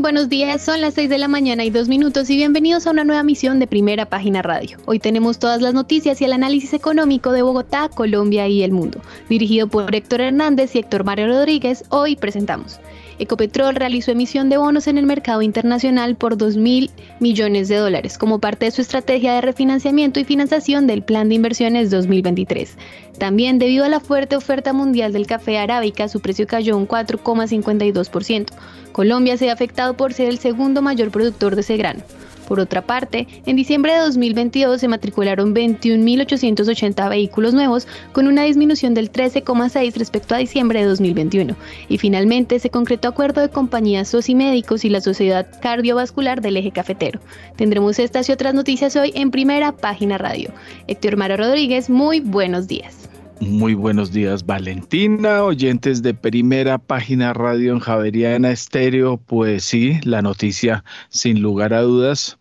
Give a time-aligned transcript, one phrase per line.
[0.00, 3.02] Buenos días, son las 6 de la mañana y dos minutos y bienvenidos a una
[3.02, 4.78] nueva misión de Primera Página Radio.
[4.86, 9.00] Hoy tenemos todas las noticias y el análisis económico de Bogotá, Colombia y el mundo.
[9.28, 12.78] Dirigido por Héctor Hernández y Héctor Mario Rodríguez, hoy presentamos.
[13.18, 18.16] Ecopetrol realizó emisión de bonos en el mercado internacional por 2 mil millones de dólares
[18.16, 22.76] como parte de su estrategia de refinanciamiento y financiación del Plan de Inversiones 2023.
[23.18, 28.46] También debido a la fuerte oferta mundial del café arábica, su precio cayó un 4,52%.
[28.92, 32.02] Colombia se ha afectado por ser el segundo mayor productor de ese grano.
[32.48, 38.94] Por otra parte, en diciembre de 2022 se matricularon 21.880 vehículos nuevos, con una disminución
[38.94, 41.54] del 13,6 respecto a diciembre de 2021.
[41.90, 47.20] Y finalmente se concretó acuerdo de compañías Médicos y la Sociedad Cardiovascular del Eje Cafetero.
[47.56, 50.50] Tendremos estas y otras noticias hoy en primera página radio.
[50.86, 53.07] Héctor Mara Rodríguez, muy buenos días.
[53.40, 59.16] Muy buenos días, Valentina, oyentes de primera página radio en Javeriana Estéreo.
[59.16, 62.36] Pues sí, la noticia, sin lugar a dudas,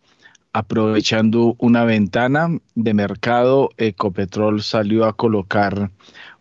[0.54, 5.92] aprovechando una ventana de mercado, Ecopetrol salió a colocar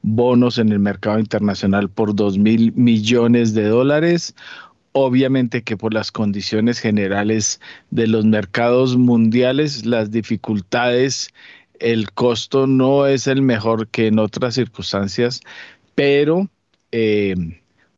[0.00, 4.34] bonos en el mercado internacional por 2 mil millones de dólares.
[4.92, 11.28] Obviamente que por las condiciones generales de los mercados mundiales, las dificultades,
[11.80, 15.41] el costo no es el mejor que en otras circunstancias,
[15.94, 16.48] pero
[16.92, 17.34] eh,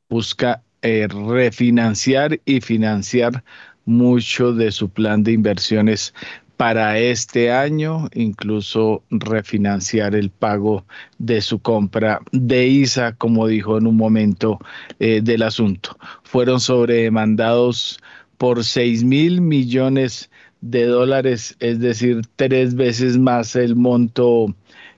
[0.09, 3.45] busca eh, refinanciar y financiar
[3.85, 6.15] mucho de su plan de inversiones
[6.59, 10.85] para este año, incluso refinanciar el pago
[11.19, 14.59] de su compra de ISA, como dijo en un momento
[14.99, 15.97] eh, del asunto.
[16.25, 18.01] Fueron sobredemandados
[18.39, 20.31] por 6 mil millones
[20.61, 24.55] de dólares, es decir, tres veces más el monto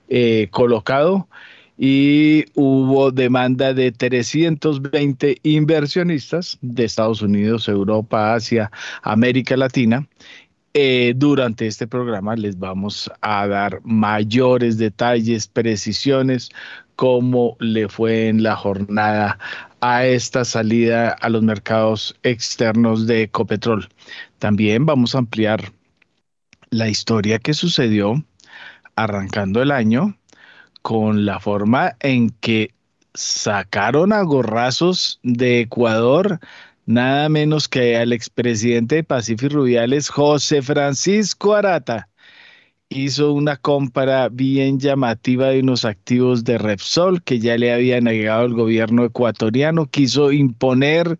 [0.09, 1.27] eh, colocado
[1.77, 8.71] y hubo demanda de 320 inversionistas de Estados Unidos, Europa, Asia,
[9.01, 10.07] América Latina.
[10.73, 16.49] Eh, durante este programa les vamos a dar mayores detalles, precisiones,
[16.95, 19.39] cómo le fue en la jornada
[19.81, 23.89] a esta salida a los mercados externos de Ecopetrol.
[24.41, 25.71] También vamos a ampliar
[26.71, 28.25] la historia que sucedió
[28.95, 30.17] arrancando el año
[30.81, 32.73] con la forma en que
[33.13, 36.39] sacaron a gorrazos de Ecuador
[36.87, 42.09] nada menos que al expresidente de Pacífico Rubiales, José Francisco Arata
[42.91, 48.45] hizo una compra bien llamativa de unos activos de Repsol que ya le había negado
[48.45, 51.17] el gobierno ecuatoriano, quiso imponer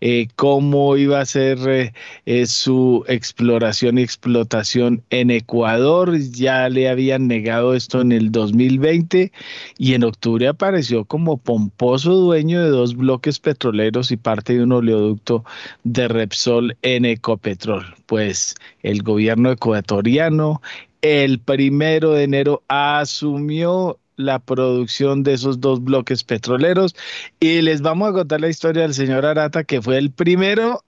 [0.00, 1.92] eh, cómo iba a ser eh,
[2.24, 9.30] eh, su exploración y explotación en Ecuador, ya le habían negado esto en el 2020
[9.78, 14.72] y en octubre apareció como pomposo dueño de dos bloques petroleros y parte de un
[14.72, 15.44] oleoducto
[15.84, 17.94] de Repsol en Ecopetrol.
[18.06, 20.62] Pues el gobierno ecuatoriano
[21.02, 26.94] el primero de enero asumió la producción de esos dos bloques petroleros
[27.40, 30.84] y les vamos a contar la historia del señor Arata que fue el primero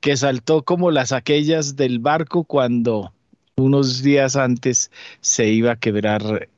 [0.00, 3.12] que saltó como las aquellas del barco cuando
[3.56, 4.90] unos días antes
[5.20, 6.48] se iba a quebrar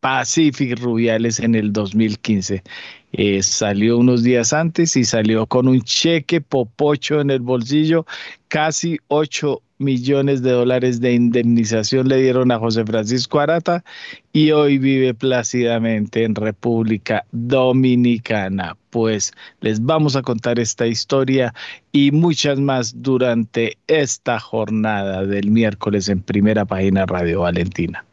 [0.00, 2.64] Pacific Rubiales en el 2015.
[3.12, 8.04] Eh, salió unos días antes y salió con un cheque popocho en el bolsillo,
[8.48, 13.84] casi 8 millones de dólares de indemnización le dieron a José Francisco Arata
[14.32, 18.76] y hoy vive plácidamente en República Dominicana.
[18.90, 21.52] Pues les vamos a contar esta historia
[21.92, 28.04] y muchas más durante esta jornada del miércoles en primera página Radio Valentina.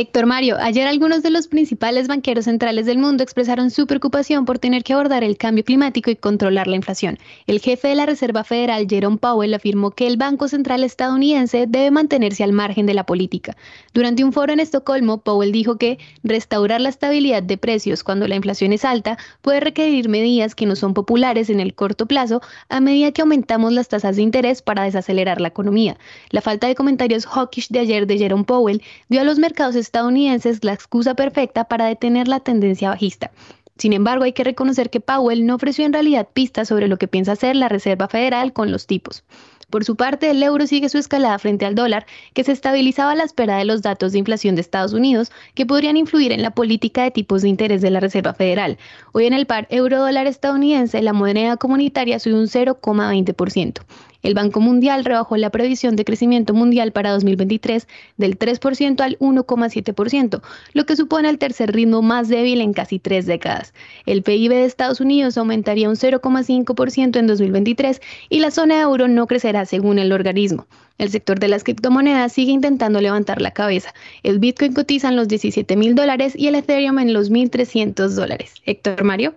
[0.00, 4.58] Héctor Mario, ayer algunos de los principales banqueros centrales del mundo expresaron su preocupación por
[4.58, 7.18] tener que abordar el cambio climático y controlar la inflación.
[7.46, 11.90] El jefe de la Reserva Federal, Jerome Powell, afirmó que el Banco Central estadounidense debe
[11.90, 13.58] mantenerse al margen de la política.
[13.92, 18.36] Durante un foro en Estocolmo, Powell dijo que restaurar la estabilidad de precios cuando la
[18.36, 22.80] inflación es alta puede requerir medidas que no son populares en el corto plazo a
[22.80, 25.98] medida que aumentamos las tasas de interés para desacelerar la economía.
[26.30, 30.62] La falta de comentarios hawkish de ayer de Jerome Powell dio a los mercados estadounidenses
[30.62, 33.32] la excusa perfecta para detener la tendencia bajista.
[33.76, 37.08] Sin embargo, hay que reconocer que Powell no ofreció en realidad pistas sobre lo que
[37.08, 39.24] piensa hacer la Reserva Federal con los tipos.
[39.68, 43.14] Por su parte, el euro sigue su escalada frente al dólar, que se estabilizaba a
[43.16, 46.50] la espera de los datos de inflación de Estados Unidos, que podrían influir en la
[46.50, 48.78] política de tipos de interés de la Reserva Federal.
[49.12, 53.82] Hoy en el par euro-dólar estadounidense, la moneda comunitaria subió un 0,20%.
[54.22, 60.42] El Banco Mundial rebajó la previsión de crecimiento mundial para 2023 del 3% al 1,7%,
[60.72, 63.72] lo que supone el tercer ritmo más débil en casi tres décadas.
[64.06, 69.08] El PIB de Estados Unidos aumentaría un 0,5% en 2023 y la zona de euro
[69.08, 70.66] no crecerá según el organismo.
[70.98, 73.94] El sector de las criptomonedas sigue intentando levantar la cabeza.
[74.22, 78.52] El Bitcoin cotiza en los 17 mil dólares y el Ethereum en los 1.300 dólares.
[78.66, 79.34] Héctor Mario.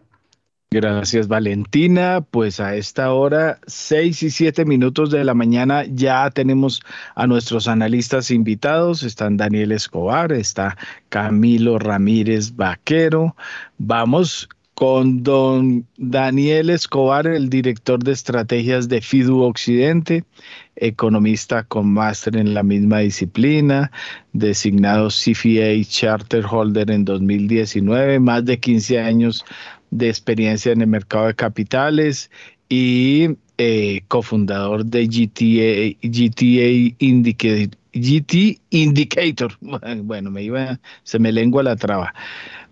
[0.73, 2.25] Gracias, Valentina.
[2.31, 6.81] Pues a esta hora, seis y siete minutos de la mañana, ya tenemos
[7.13, 9.03] a nuestros analistas invitados.
[9.03, 10.75] Están Daniel Escobar, está
[11.09, 13.35] Camilo Ramírez Vaquero.
[13.77, 20.23] Vamos con don Daniel Escobar, el director de estrategias de FIDU Occidente,
[20.75, 23.91] economista con máster en la misma disciplina,
[24.31, 29.45] designado CFA Charter Holder en 2019, más de 15 años
[29.98, 32.31] de experiencia en el mercado de capitales
[32.69, 39.54] y eh, cofundador de GTA, GTA Indicator, GT Indicator.
[40.04, 42.13] Bueno, me iba, se me lengua la traba.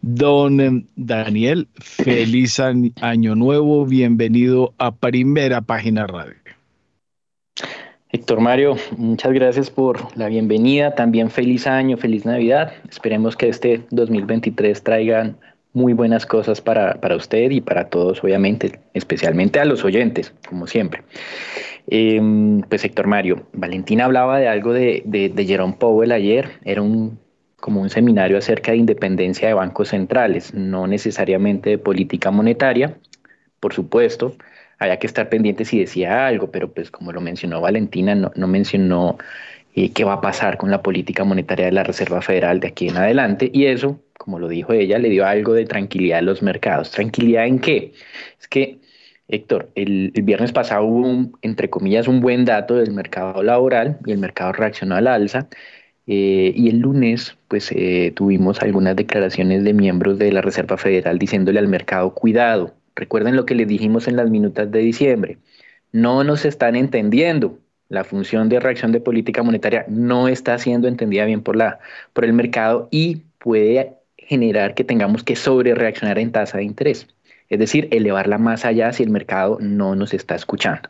[0.01, 6.33] Don em, Daniel, feliz año nuevo, bienvenido a Primera Página Radio.
[8.09, 12.73] Héctor Mario, muchas gracias por la bienvenida, también feliz año, feliz Navidad.
[12.89, 15.37] Esperemos que este 2023 traigan
[15.73, 21.03] muy buenas cosas para, usted y para todos, obviamente, especialmente a los oyentes, como siempre.
[21.87, 27.19] Em, pues Héctor Mario, Valentina hablaba de algo de, de, Jerome Powell ayer, era un
[27.59, 32.97] como un seminario acerca de independencia de bancos centrales, no necesariamente de política monetaria,
[33.59, 34.35] por supuesto,
[34.79, 38.47] había que estar pendiente si decía algo, pero pues como lo mencionó Valentina, no, no
[38.47, 39.19] mencionó
[39.75, 42.89] eh, qué va a pasar con la política monetaria de la Reserva Federal de aquí
[42.89, 46.43] en adelante, y eso como lo dijo ella, le dio algo de tranquilidad a los
[46.43, 46.91] mercados.
[46.91, 47.93] ¿Tranquilidad en qué?
[48.39, 48.79] Es que,
[49.27, 54.19] Héctor, el, viernes pasado hubo, entre comillas, un buen dato del mercado laboral y el
[54.19, 55.47] mercado reaccionó al alza.
[56.05, 61.17] Eh, y el lunes, pues eh, tuvimos algunas declaraciones de miembros de la Reserva Federal
[61.17, 65.37] diciéndole al mercado, cuidado, recuerden lo que les dijimos en las minutas de diciembre,
[65.91, 67.57] no nos están entendiendo,
[67.91, 71.79] la función de reacción de política monetaria no está siendo entendida bien por, la,
[72.13, 77.07] por el mercado y puede generar que tengamos que sobre reaccionar en tasa de interés,
[77.49, 80.89] es decir, elevarla más allá si el mercado no nos está escuchando.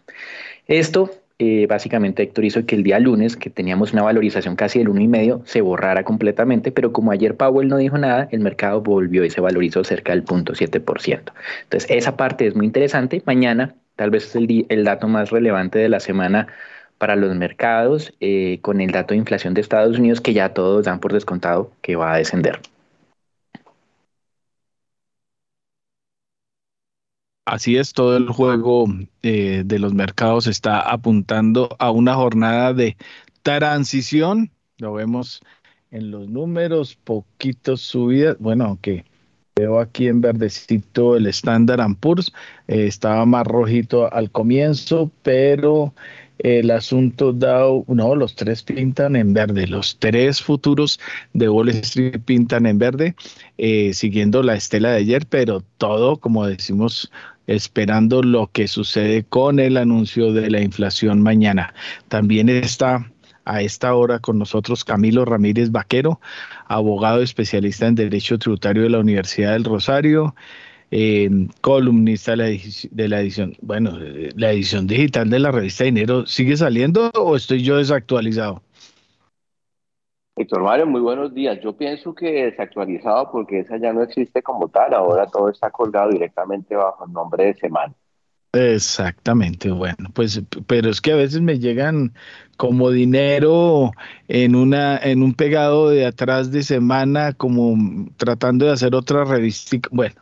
[0.68, 1.10] Esto
[1.40, 5.42] eh, básicamente, Héctor, hizo que el día lunes, que teníamos una valorización casi del 1,5,
[5.46, 9.42] se borrara completamente, pero como ayer Powell no dijo nada, el mercado volvió y se
[9.42, 11.34] valorizó cerca del 0.7%.
[11.64, 13.24] Entonces, esa parte es muy interesante.
[13.26, 16.48] Mañana, tal vez es el, el dato más relevante de la semana
[17.02, 20.86] para los mercados, eh, con el dato de inflación de Estados Unidos, que ya todos
[20.86, 22.60] dan por descontado que va a descender.
[27.44, 28.86] Así es, todo el juego
[29.24, 32.96] eh, de los mercados está apuntando a una jornada de
[33.42, 34.52] transición.
[34.78, 35.42] Lo vemos
[35.90, 38.38] en los números, poquitos subidas.
[38.38, 39.06] Bueno, aunque
[39.56, 42.32] veo aquí en verdecito el Standard Poor's,
[42.68, 45.96] eh, estaba más rojito al comienzo, pero
[46.44, 51.00] el asunto Dow, no, los tres pintan en verde, los tres futuros
[51.34, 53.16] de Wall Street pintan en verde,
[53.58, 57.12] eh, siguiendo la estela de ayer, pero todo, como decimos,
[57.48, 61.74] esperando lo que sucede con el anuncio de la inflación mañana.
[62.08, 63.12] También está
[63.46, 66.20] a esta hora con nosotros Camilo Ramírez Vaquero,
[66.68, 70.36] abogado especialista en Derecho Tributario de la Universidad del Rosario
[71.62, 73.98] columnista de la, edición, bueno,
[74.36, 78.62] la edición digital de la revista Dinero, ¿sigue saliendo o estoy yo desactualizado?
[80.36, 81.60] Héctor Mario, muy buenos días.
[81.62, 86.10] Yo pienso que desactualizado porque esa ya no existe como tal, ahora todo está colgado
[86.10, 87.94] directamente bajo el nombre de semana.
[88.54, 92.14] Exactamente, bueno, pues, pero es que a veces me llegan
[92.58, 93.92] como dinero
[94.28, 99.78] en una, en un pegado de atrás de semana, como tratando de hacer otra revista.
[99.92, 100.16] Bueno,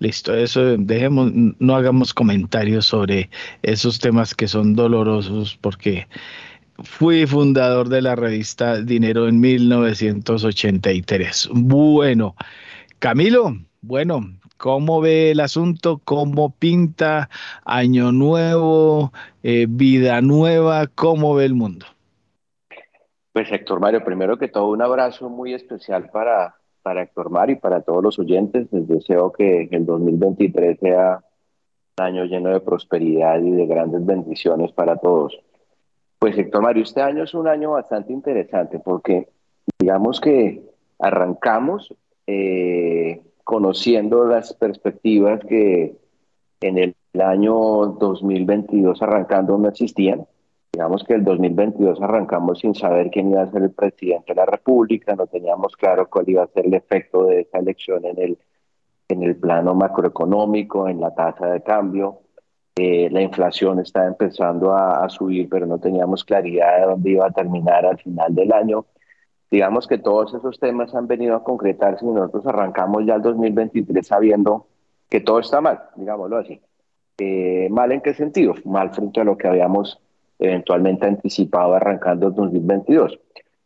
[0.00, 3.28] Listo, eso dejemos, no hagamos comentarios sobre
[3.60, 6.08] esos temas que son dolorosos porque
[6.82, 11.50] fui fundador de la revista Dinero en 1983.
[11.52, 12.34] Bueno,
[12.98, 14.20] Camilo, bueno,
[14.56, 16.00] ¿cómo ve el asunto?
[16.02, 17.28] ¿Cómo pinta
[17.66, 20.86] Año Nuevo, eh, vida nueva?
[20.86, 21.84] ¿Cómo ve el mundo?
[23.32, 27.58] Pues Héctor Mario, primero que todo un abrazo muy especial para para Héctor Mario y
[27.58, 28.68] para todos los oyentes.
[28.72, 31.24] Les deseo que el 2023 sea
[31.98, 35.38] un año lleno de prosperidad y de grandes bendiciones para todos.
[36.18, 39.28] Pues Héctor Mario, este año es un año bastante interesante porque
[39.78, 40.62] digamos que
[40.98, 41.94] arrancamos
[42.26, 45.96] eh, conociendo las perspectivas que
[46.60, 50.26] en el año 2022 arrancando no existían.
[50.72, 54.46] Digamos que el 2022 arrancamos sin saber quién iba a ser el presidente de la
[54.46, 58.38] República, no teníamos claro cuál iba a ser el efecto de esa elección en el,
[59.08, 62.20] en el plano macroeconómico, en la tasa de cambio.
[62.76, 67.26] Eh, la inflación estaba empezando a, a, subir, pero no teníamos claridad de dónde iba
[67.26, 68.86] a terminar al final del año.
[69.50, 74.06] Digamos que todos esos temas han venido a concretarse y nosotros arrancamos ya el 2023
[74.06, 74.68] sabiendo
[75.08, 76.60] que todo está mal, digámoslo así.
[77.18, 78.54] Eh, ¿Mal en qué sentido?
[78.64, 80.00] Mal frente a lo que habíamos
[80.40, 83.18] eventualmente anticipado arrancando el 2022.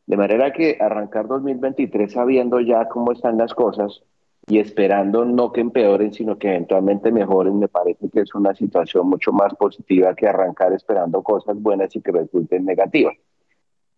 [0.07, 4.03] De manera que arrancar 2023 sabiendo ya cómo están las cosas
[4.47, 9.09] y esperando no que empeoren, sino que eventualmente mejoren, me parece que es una situación
[9.09, 13.15] mucho más positiva que arrancar esperando cosas buenas y que resulten negativas.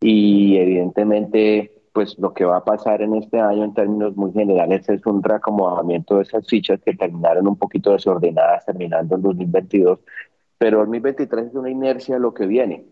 [0.00, 4.86] Y evidentemente pues lo que va a pasar en este año en términos muy generales
[4.86, 10.00] es un reacomodamiento de esas fichas que terminaron un poquito desordenadas terminando en 2022,
[10.58, 12.86] pero 2023 es una inercia lo que viene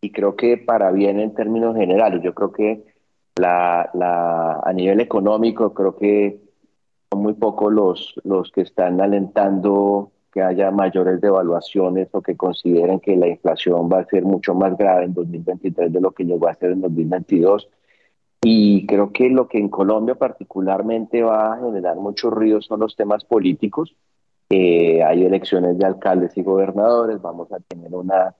[0.00, 2.84] y creo que para bien en términos generales, yo creo que
[3.36, 6.40] la, la, a nivel económico creo que
[7.10, 13.00] son muy pocos los, los que están alentando que haya mayores devaluaciones o que consideren
[13.00, 16.48] que la inflación va a ser mucho más grave en 2023 de lo que llegó
[16.48, 17.68] a ser en 2022
[18.42, 22.96] y creo que lo que en Colombia particularmente va a generar mucho ruido son los
[22.96, 23.94] temas políticos.
[24.52, 28.34] Eh, hay elecciones de alcaldes y gobernadores, vamos a tener una,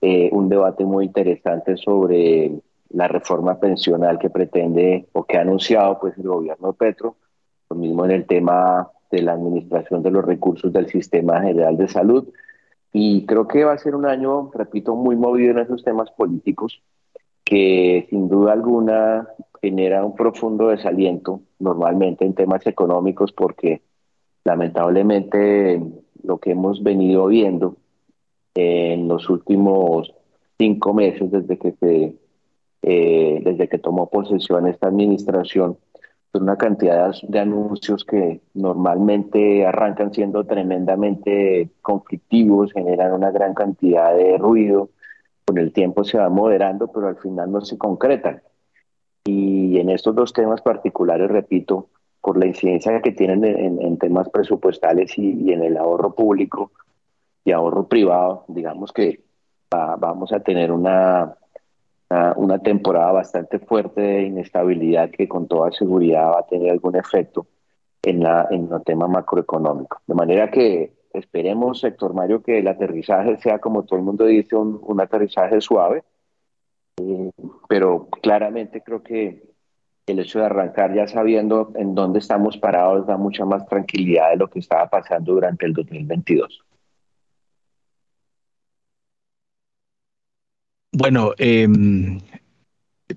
[0.00, 2.50] eh, un debate muy interesante sobre
[2.88, 7.16] la reforma pensional que pretende o que ha anunciado pues, el gobierno de Petro,
[7.70, 11.86] lo mismo en el tema de la administración de los recursos del Sistema General de
[11.86, 12.28] Salud.
[12.92, 16.82] Y creo que va a ser un año, repito, muy movido en esos temas políticos
[17.44, 19.28] que sin duda alguna
[19.60, 23.82] genera un profundo desaliento normalmente en temas económicos porque
[24.44, 25.82] lamentablemente
[26.22, 27.76] lo que hemos venido viendo
[28.54, 30.12] en los últimos
[30.58, 32.16] cinco meses desde que se
[32.82, 35.78] eh, desde que tomó posesión esta administración
[36.32, 44.16] son una cantidad de anuncios que normalmente arrancan siendo tremendamente conflictivos, generan una gran cantidad
[44.16, 44.88] de ruido,
[45.44, 48.42] con el tiempo se va moderando, pero al final no se concretan.
[49.24, 51.88] Y en estos dos temas particulares, repito,
[52.22, 56.70] por la incidencia que tienen en, temas presupuestales y, en el ahorro público
[57.44, 59.20] y ahorro privado, digamos que
[59.70, 61.34] vamos a tener una,
[62.36, 67.46] una, temporada bastante fuerte de inestabilidad que con toda seguridad va a tener algún efecto
[68.02, 70.00] en, la, en el tema macroeconómico.
[70.06, 74.56] De manera que Esperemos, sector Mario, que el aterrizaje sea, como todo el mundo dice,
[74.56, 76.04] un, aterrizaje suave,
[76.96, 77.30] eh,
[77.68, 79.51] pero claramente creo que
[80.06, 84.36] el hecho de arrancar ya sabiendo en dónde estamos parados da mucha más tranquilidad de
[84.36, 86.64] lo que estaba pasando durante el 2022.
[90.94, 92.20] Bueno, em,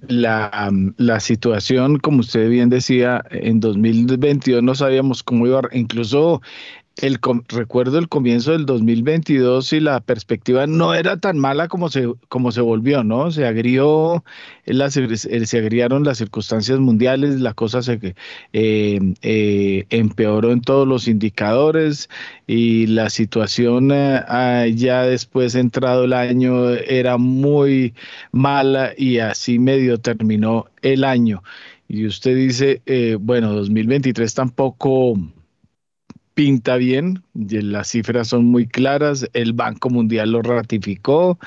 [0.07, 6.41] la, la, situación, como usted bien decía, en 2022 no sabíamos cómo iba, incluso
[7.01, 12.07] el, recuerdo el comienzo del 2022 y la perspectiva no era tan mala como se,
[12.29, 13.31] como se volvió, ¿no?
[13.31, 14.23] Se agrió,
[14.65, 18.15] se agriaron las circunstancias mundiales, la cosa se
[18.53, 22.09] eh, eh, empeoró en todos los indicadores
[22.47, 27.93] y la situación eh, ah, ya después entrado el año era muy
[28.31, 31.43] mala y así medio terminó el año.
[31.87, 32.81] Y usted dice,
[33.19, 35.15] bueno, 2023 tampoco
[36.35, 41.39] pinta bien, las cifras son muy claras, el Banco Mundial lo ratificó,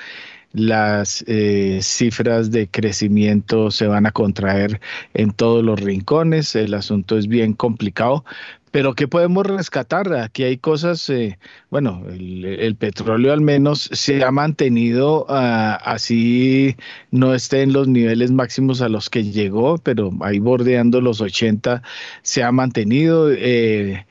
[0.52, 4.80] las eh, cifras de crecimiento se van a contraer
[5.12, 8.25] en todos los rincones, el asunto es bien complicado,
[8.71, 10.12] pero ¿qué podemos rescatar?
[10.14, 11.38] Aquí hay cosas, eh,
[11.71, 16.76] bueno, el, petróleo al menos se ha mantenido ah, así,
[17.11, 21.83] no esté en los niveles máximos a los que llegó, pero ahí bordeando los 80
[22.23, 23.30] se ha mantenido.
[23.33, 24.07] Eh,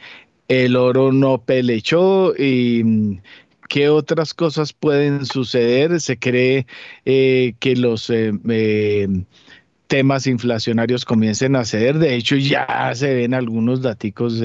[0.48, 3.20] el oro no pelechó y mm,
[3.68, 6.00] qué otras cosas pueden suceder.
[6.02, 6.68] Se cree
[7.06, 9.08] eh, que los eh, eh,
[9.88, 12.00] temas inflacionarios comiencen a ceder.
[12.00, 14.42] De hecho, ya se ven algunos datos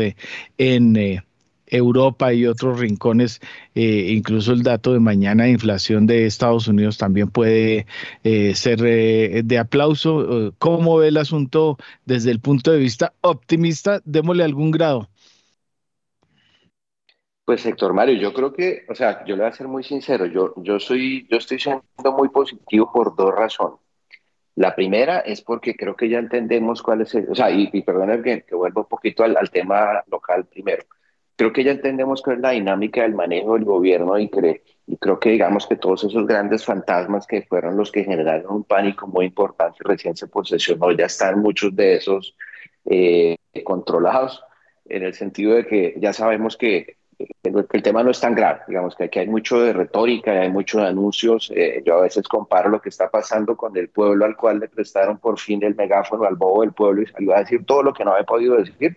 [0.58, 1.22] en
[1.66, 3.40] Europa y otros rincones.
[3.74, 7.86] incluso el dato de mañana de inflación de Estados Unidos también puede
[8.54, 10.54] ser de aplauso.
[10.58, 14.02] ¿Cómo ve el asunto desde el punto de vista optimista?
[14.04, 15.08] Démosle algún grado.
[17.44, 20.26] Pues Héctor Mario, yo creo que, o sea, yo le voy a ser muy sincero,
[20.26, 21.82] yo, yo soy, yo estoy siendo
[22.16, 23.80] muy positivo por dos razones.
[24.54, 27.82] La primera es porque creo que ya entendemos cuál es el, o sea, y, y
[27.82, 30.84] perdón que, que vuelvo un poquito al, tema local primero.
[31.36, 34.96] Creo que ya entendemos cuál es la dinámica del manejo del gobierno y, cre, y
[34.98, 39.06] creo que digamos que todos esos grandes fantasmas que fueron los que generaron un pánico
[39.08, 42.36] muy importante recién se posesionó, ya están muchos de esos
[42.84, 44.44] eh, controlados
[44.84, 47.01] en el sentido de que ya sabemos que
[47.42, 50.82] el, tema no es tan grave, digamos que aquí hay mucho de retórica, hay muchos
[50.82, 54.60] anuncios, eh, yo a veces comparo lo que está pasando con el pueblo al cual
[54.60, 57.82] le prestaron por fin el megáfono al bobo del pueblo y salió a decir todo
[57.82, 58.96] lo que no había podido decir,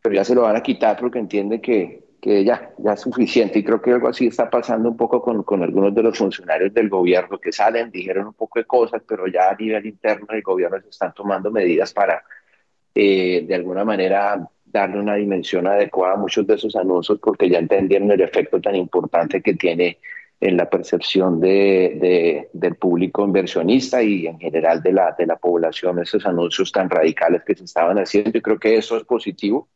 [0.00, 3.58] pero ya se lo van a quitar porque entiende que, que ya, ya es suficiente.
[3.58, 6.72] Y creo que algo así está pasando un poco con, con algunos de los funcionarios
[6.72, 10.42] del gobierno que salen, dijeron un poco de cosas, pero ya a nivel interno del
[10.42, 12.22] gobierno se están tomando medidas para
[12.94, 17.58] eh, de alguna manera darle una dimensión adecuada a muchos de esos anuncios porque ya
[17.58, 19.98] entendieron el efecto tan importante que tiene
[20.40, 25.36] en la percepción de, de, del público inversionista y en general de la, de la
[25.36, 28.32] población, esos anuncios tan radicales que se estaban haciendo.
[28.32, 29.68] Yo creo que eso es positivo.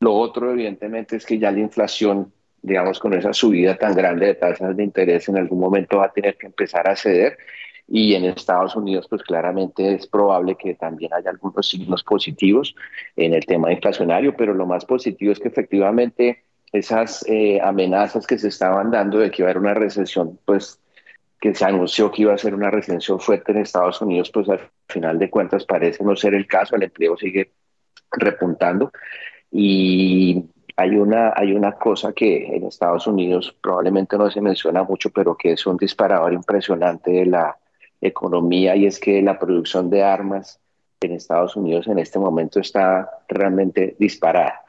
[0.00, 2.30] Lo otro, evidentemente, es que ya la inflación,
[2.60, 6.12] digamos, con esa subida tan grande de tasas de interés, en algún momento va a
[6.12, 7.38] tener que empezar a ceder
[7.88, 12.74] y en Estados Unidos pues claramente es probable que también haya algunos signos positivos
[13.14, 18.38] en el tema inflacionario, pero lo más positivo es que efectivamente esas eh, amenazas que
[18.38, 20.80] se estaban dando de que iba a haber una recesión, pues
[21.40, 24.60] que se anunció que iba a ser una recesión fuerte en Estados Unidos, pues al
[24.88, 27.52] final de cuentas parece no ser el caso, el empleo sigue
[28.10, 28.90] repuntando.
[29.50, 30.44] Y
[30.76, 35.36] hay una, hay una cosa que en Estados Unidos probablemente no se menciona mucho, pero
[35.36, 37.56] que es un disparador impresionante de la
[38.06, 40.60] economía y es que la producción de armas
[41.00, 44.62] en Estados Unidos en este momento está realmente disparada.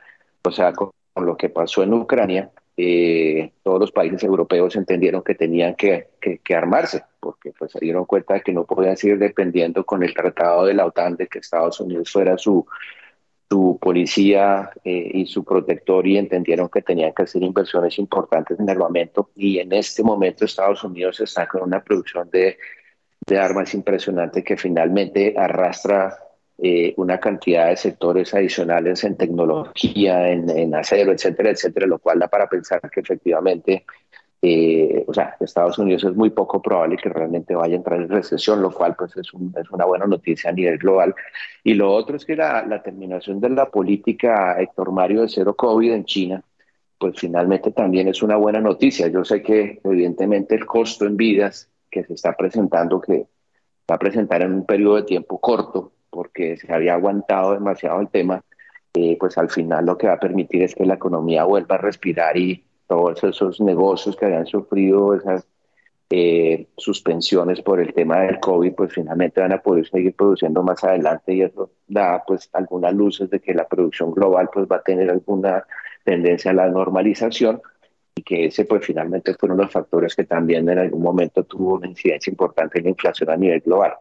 [0.44, 5.34] O sea, con, lo que pasó en Ucrania, eh, todos los países europeos entendieron que
[5.34, 9.84] tenían que, que, armarse, porque pues se dieron cuenta de que no podían seguir dependiendo
[9.84, 12.68] con el tratado de la OTAN de que Estados Unidos fuera su,
[13.50, 18.70] su policía eh, y su protector y entendieron que tenían que hacer inversiones importantes en
[18.70, 22.58] armamento y en este momento Estados Unidos está con una producción de
[23.28, 26.18] de armas impresionante que finalmente arrastra
[26.58, 32.30] eh, una cantidad de sectores adicionales en tecnología, en, acero, etcétera, etcétera, lo cual da
[32.30, 33.86] para pensar que efectivamente,
[34.42, 38.10] eh, o sea, Estados Unidos es muy poco probable que realmente vaya a entrar en
[38.10, 41.14] recesión, lo cual pues es, es una buena noticia a nivel global.
[41.64, 45.54] Y lo otro es que la, la terminación de la política Héctor Mario de cero
[45.54, 46.42] COVID en China,
[46.98, 49.10] pues finalmente también es una buena noticia.
[49.10, 53.28] Yo sé que evidentemente el costo en vidas que se está presentando, que
[53.90, 58.10] va a presentar en un periodo de tiempo corto, porque se había aguantado demasiado el
[58.10, 58.44] tema,
[58.94, 61.80] eh, pues al final lo que va a permitir es que la economía vuelva a
[61.80, 65.48] respirar y todos esos negocios que habían sufrido esas
[66.10, 70.82] eh, suspensiones por el tema del COVID, pues finalmente van a poder seguir produciendo más
[70.84, 74.84] adelante y eso da pues algunas luces de que la producción global pues va a
[74.84, 75.66] tener alguna
[76.06, 77.62] tendencia a la normalización
[78.18, 81.88] y que ese pues finalmente fueron los factores que también en algún momento tuvo una
[81.88, 83.94] incidencia importante en la inflación a nivel global.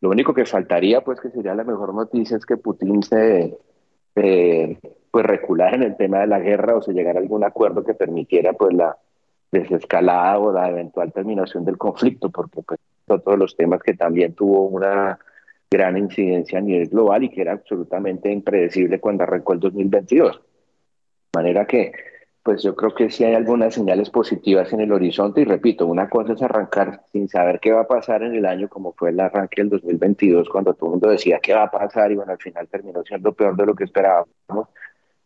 [0.00, 3.56] Lo único que faltaría pues que sería la mejor noticia es que Putin se
[4.14, 7.94] pues recular en el tema de la guerra o se llegara a algún acuerdo que
[7.94, 8.96] permitiera pues la
[9.52, 14.62] desescalada o la eventual terminación del conflicto, porque pues todos los temas que también tuvo
[14.62, 15.18] una
[15.70, 20.36] gran incidencia a nivel global y que era absolutamente impredecible cuando arrancó el 2022.
[20.36, 21.92] De manera que
[22.48, 26.08] pues yo creo que sí hay algunas señales positivas en el horizonte y repito, una
[26.08, 29.20] cosa es arrancar sin saber qué va a pasar en el año como fue el
[29.20, 32.38] arranque del 2022 cuando todo el mundo decía qué va a pasar y bueno, al
[32.38, 34.30] final terminó siendo peor de lo que esperábamos,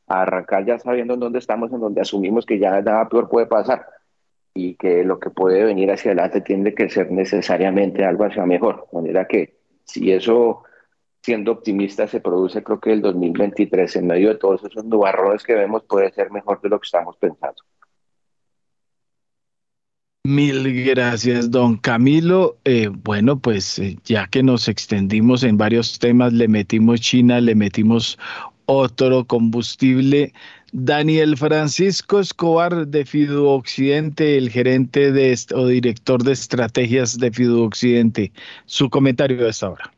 [0.09, 3.47] a arrancar ya sabiendo en dónde estamos, en donde asumimos que ya nada peor puede
[3.47, 3.87] pasar
[4.53, 8.89] y que lo que puede venir hacia adelante tiene que ser necesariamente algo hacia mejor,
[8.91, 10.65] de manera que si eso
[11.23, 15.55] siendo optimista, se produce, creo que el 2023, en medio de todos esos nubarrones que
[15.55, 17.63] vemos, puede ser mejor de lo que estamos pensando.
[20.25, 22.57] Mil gracias, don Camilo.
[22.65, 27.57] Eh, bueno, pues eh, ya que nos extendimos en varios temas, le metimos China, le
[27.57, 28.19] metimos
[28.67, 30.33] otro combustible.
[30.73, 37.63] Daniel Francisco Escobar de Fidu Occidente, el gerente de, o director de estrategias de Fidu
[37.65, 38.33] Occidente.
[38.65, 39.93] Su comentario a esta hora.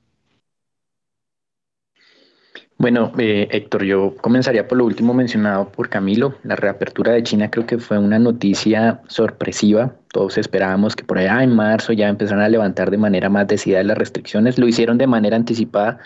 [2.76, 6.34] Bueno, eh, Héctor, yo comenzaría por lo último mencionado por Camilo.
[6.42, 9.94] La reapertura de China creo que fue una noticia sorpresiva.
[10.12, 13.82] Todos esperábamos que por allá en marzo ya empezaran a levantar de manera más decidida
[13.84, 14.58] las restricciones.
[14.58, 15.98] Lo hicieron de manera anticipada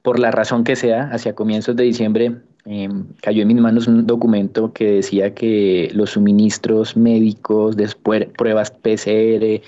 [0.00, 1.10] por la razón que sea.
[1.12, 6.10] Hacia comienzos de diciembre em, cayó en mis manos un documento que decía que los
[6.10, 9.60] suministros médicos, después pruebas PCR,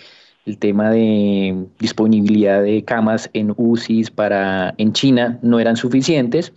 [0.47, 6.53] el tema de disponibilidad de camas en UCIs para en China no eran suficientes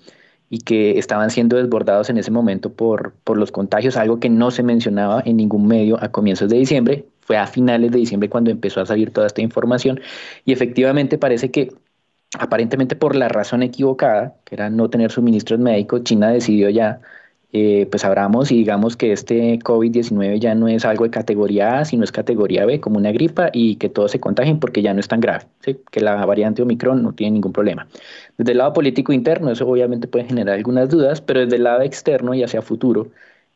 [0.49, 4.51] y que estaban siendo desbordados en ese momento por, por los contagios, algo que no
[4.51, 7.05] se mencionaba en ningún medio a comienzos de diciembre.
[7.21, 9.99] Fue a finales de diciembre cuando empezó a salir toda esta información
[10.45, 11.69] y efectivamente parece que
[12.37, 17.01] aparentemente por la razón equivocada, que era no tener suministros médicos, China decidió ya
[17.51, 21.85] eh, pues abramos y digamos que este COVID-19 ya no es algo de categoría A,
[21.85, 24.99] sino es categoría B, como una gripa, y que todos se contagien porque ya no
[24.99, 25.45] es tan grave,
[25.91, 27.87] que la variante Omicron no tiene ningún problema.
[28.37, 31.81] Desde el lado político interno, eso obviamente puede generar algunas dudas, pero desde el lado
[31.81, 33.07] externo y hacia futuro,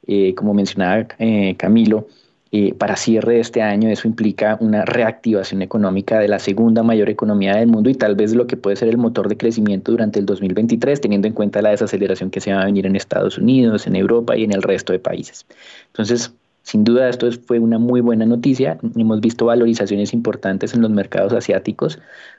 [0.08, 2.08] eh, como mencionaba eh, Camilo,
[2.56, 3.90] eh, para cierre de este año.
[3.90, 8.36] Eso implica una reactivación económica de la segunda mayor economía del mundo y tal vez
[8.36, 11.72] lo que puede ser el motor de crecimiento durante el 2023, teniendo en cuenta la
[11.72, 14.94] desaceleración que se va a venir en Estados Unidos, en Europa y en el resto
[14.94, 15.48] de países.
[15.88, 18.78] Entonces, sin duda, esto fue una muy buena noticia.
[18.96, 21.98] Hemos visto valorizaciones importantes en los mercados asiáticos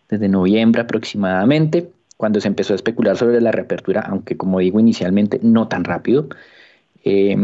[0.09, 5.41] desde noviembre aproximadamente, cuando se empezó a especular sobre la reapertura, aunque como digo inicialmente,
[5.43, 6.29] no tan rápido.
[7.05, 7.37] Eh,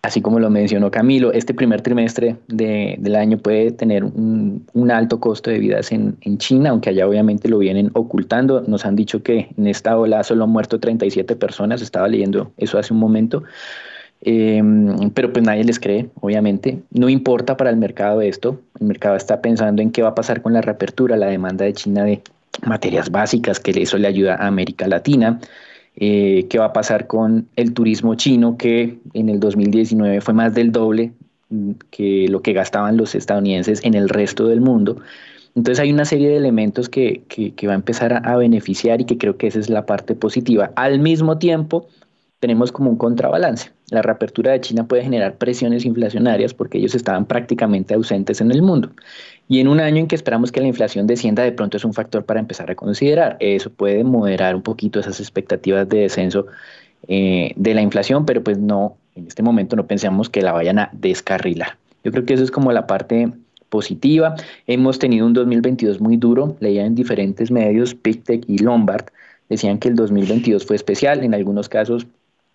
[0.00, 5.50] Así como lo mencionó Camilo, este primer trimestre del año puede tener un, alto costo
[5.50, 8.62] de vidas en, China, aunque allá obviamente lo vienen ocultando.
[8.62, 12.78] Nos han dicho que en esta ola solo han muerto 37 personas, estaba leyendo eso
[12.78, 13.42] hace un momento.
[14.20, 16.80] Em, pero pues nadie les cree, obviamente.
[16.90, 18.60] No importa para el mercado esto.
[18.80, 21.72] El mercado está pensando en qué va a pasar con la reapertura, la demanda de
[21.72, 22.22] China de
[22.64, 25.40] materias básicas, que eso le ayuda a América Latina.
[26.00, 30.54] Eh, qué va a pasar con el turismo chino, que en el 2019 fue más
[30.54, 31.12] del doble
[31.50, 35.00] mm, que lo que gastaban los estadounidenses en el resto del mundo.
[35.56, 37.24] Entonces hay una serie de elementos que,
[37.66, 40.70] va a empezar a, beneficiar y que creo que esa es la parte positiva.
[40.76, 41.88] Al mismo tiempo,
[42.38, 43.72] tenemos como un contrabalance.
[43.90, 48.62] La reapertura de China puede generar presiones inflacionarias porque ellos estaban prácticamente ausentes en el
[48.62, 48.90] mundo.
[49.48, 51.94] Y en un año en que esperamos que la inflación descienda, de pronto es un
[51.94, 53.38] factor para empezar a considerar.
[53.40, 56.46] Eso puede moderar un poquito esas expectativas de descenso
[57.08, 60.78] eh, de la inflación, pero pues no, en este momento no pensamos que la vayan
[60.78, 61.78] a descarrilar.
[62.04, 63.32] Yo creo que eso es como la parte
[63.70, 64.34] positiva.
[64.66, 69.06] Hemos tenido un 2022 muy duro, leía en diferentes medios, PicTech y Lombard,
[69.48, 72.06] decían que el 2022 fue especial, en algunos casos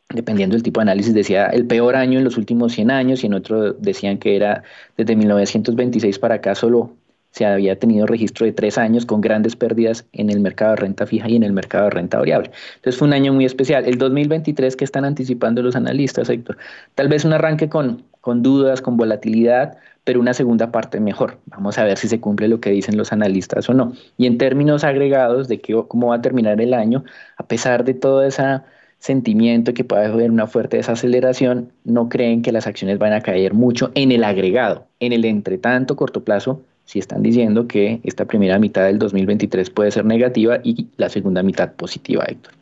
[0.09, 3.27] dependiendo del tipo de análisis, decía el peor año en los últimos 100 años y
[3.27, 4.63] en otro decían que era
[4.97, 6.95] desde 1926 para acá solo
[7.33, 11.07] se había tenido registro de tres años con grandes pérdidas en el mercado de renta
[11.07, 12.51] fija y en el mercado de renta variable.
[12.75, 13.85] Entonces fue un año muy especial.
[13.85, 16.57] El 2023 que están anticipando los analistas, Héctor,
[16.93, 21.39] tal vez un arranque con, con dudas, con volatilidad, pero una segunda parte mejor.
[21.47, 23.93] Vamos a ver si se cumple lo que dicen los analistas o no.
[24.17, 27.03] Y en términos agregados de que, cómo va a terminar el año,
[27.37, 28.65] a pesar de toda esa
[29.03, 33.53] sentimiento que puede haber una fuerte desaceleración, no creen que las acciones van a caer
[33.53, 34.87] mucho en el agregado.
[35.01, 39.91] En el entretanto corto plazo, si están diciendo que esta primera mitad del 2023 puede
[39.91, 42.53] ser negativa y la segunda mitad positiva, Héctor.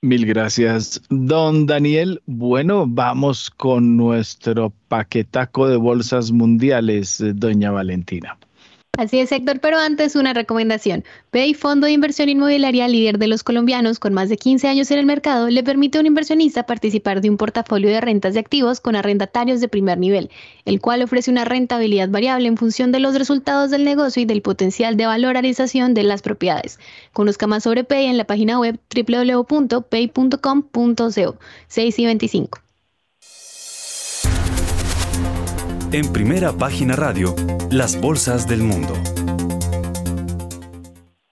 [0.00, 2.22] Mil gracias, don Daniel.
[2.24, 8.38] Bueno, vamos con nuestro paquetaco de bolsas mundiales, doña Valentina.
[8.98, 11.04] Así es, Héctor, pero antes una recomendación.
[11.30, 14.98] Pay Fondo de Inversión Inmobiliaria, líder de los colombianos con más de 15 años en
[14.98, 18.80] el mercado, le permite a un inversionista participar de un portafolio de rentas de activos
[18.80, 20.30] con arrendatarios de primer nivel,
[20.64, 24.40] el cual ofrece una rentabilidad variable en función de los resultados del negocio y del
[24.40, 26.78] potencial de valorización de las propiedades.
[27.12, 29.86] Conozca más sobre Pay en la página web www.pay.com.co
[31.68, 32.65] 6 y 25.
[35.92, 37.34] En primera página radio,
[37.70, 38.92] las bolsas del mundo.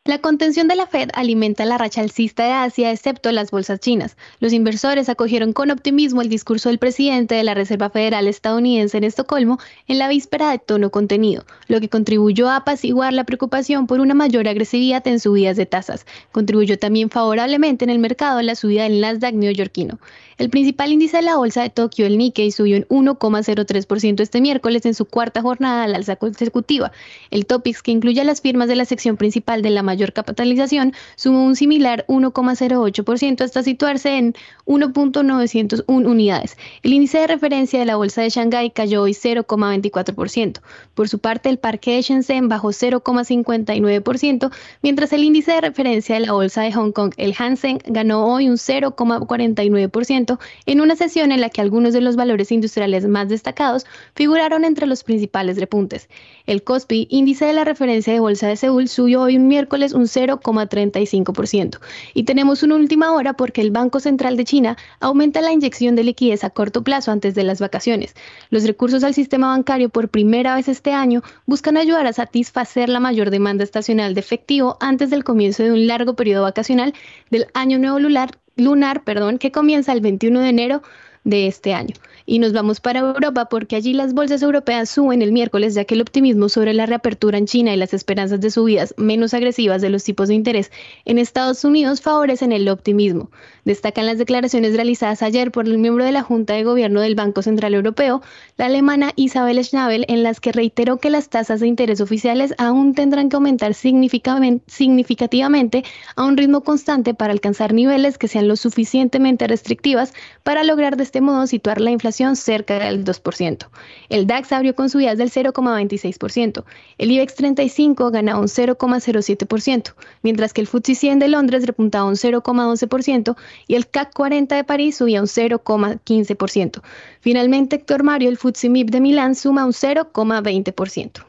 [0.07, 4.17] La contención de la Fed alimenta la racha alcista de Asia, excepto las bolsas chinas.
[4.39, 9.05] Los inversores acogieron con optimismo el discurso del presidente de la Reserva Federal estadounidense en
[9.05, 13.99] Estocolmo en la víspera de tono contenido, lo que contribuyó a apaciguar la preocupación por
[13.99, 16.07] una mayor agresividad en subidas de tasas.
[16.31, 19.99] Contribuyó también favorablemente en el mercado la subida del Nasdaq neoyorquino.
[20.37, 24.85] El principal índice de la bolsa de Tokio, el Nikkei, subió en 1,03% este miércoles
[24.85, 26.91] en su cuarta jornada al alza consecutiva.
[27.31, 30.93] El Topix, que incluye a las firmas de la sección principal de la mayor capitalización,
[31.15, 34.35] sumó un similar 1,08% hasta situarse en
[34.67, 36.57] 1.901 unidades.
[36.83, 40.61] El índice de referencia de la bolsa de Shanghái cayó hoy 0,24%.
[40.95, 44.51] Por su parte, el parque de Shenzhen bajó 0,59%,
[44.83, 48.49] mientras el índice de referencia de la bolsa de Hong Kong, el Hansen, ganó hoy
[48.49, 50.24] un 0,49%
[50.67, 54.87] en una sesión en la que algunos de los valores industriales más destacados figuraron entre
[54.87, 56.09] los principales repuntes.
[56.47, 60.05] El Kospi, índice de la referencia de bolsa de Seúl, subió hoy un miércoles un
[60.05, 61.79] 0,35%.
[62.15, 66.05] Y tenemos una última hora porque el Banco Central de China aumenta la inyección de
[66.05, 68.15] liquidez a corto plazo antes de las vacaciones.
[68.51, 73.01] Los recursos al sistema bancario por primera vez este año buscan ayudar a satisfacer la
[73.01, 76.95] mayor demanda estacional de efectivo antes del comienzo de un largo periodo vacacional
[77.31, 80.83] del año nuevo lunar, lunar perdón, que comienza el 21 de enero
[81.25, 81.95] de este año.
[82.27, 85.95] Y nos vamos para Europa porque allí las bolsas europeas suben el miércoles ya que
[85.95, 89.91] el optimismo sobre la reapertura en China y las esperanzas de subidas menos agresivas de
[89.91, 90.73] los tipos de interés
[91.05, 93.31] en Estados Unidos favorecen el optimismo.
[93.67, 97.43] Destacan las declaraciones realizadas ayer por el miembro de la Junta de Gobierno del Banco
[97.43, 98.23] Central Europeo,
[98.57, 102.95] la alemana Isabel Schnabel, en las que reiteró que las tasas de interés oficiales aún
[102.95, 105.85] tendrán que aumentar significativamente
[106.17, 111.03] a un ritmo constante para alcanzar niveles que sean lo suficientemente restrictivas para lograr de
[111.03, 113.69] este modo situar la inflación cerca del 2%.
[114.09, 116.65] El DAX abrió con subidas del 0,26%.
[116.99, 122.15] El IBEX 35 gana un 0,07%, mientras que el FTSE 100 de Londres repuntaba un
[122.15, 126.83] 0,12% y el CAC 40 de París subía un 0,15%.
[127.21, 131.25] Finalmente, Héctor Mario, el FTSE MIP de Milán suma un 0,20%.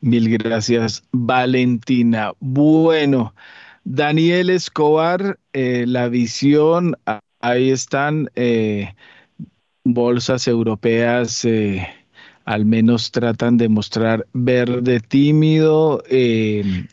[0.00, 2.32] Mil gracias, Valentina.
[2.40, 3.34] Bueno,
[3.84, 6.96] Daniel Escobar, eh, la visión
[7.40, 8.94] ahí están eh,
[9.84, 11.86] bolsas europeas, eh,
[12.44, 16.02] al menos tratan de mostrar verde tímido.
[16.08, 16.86] Eh,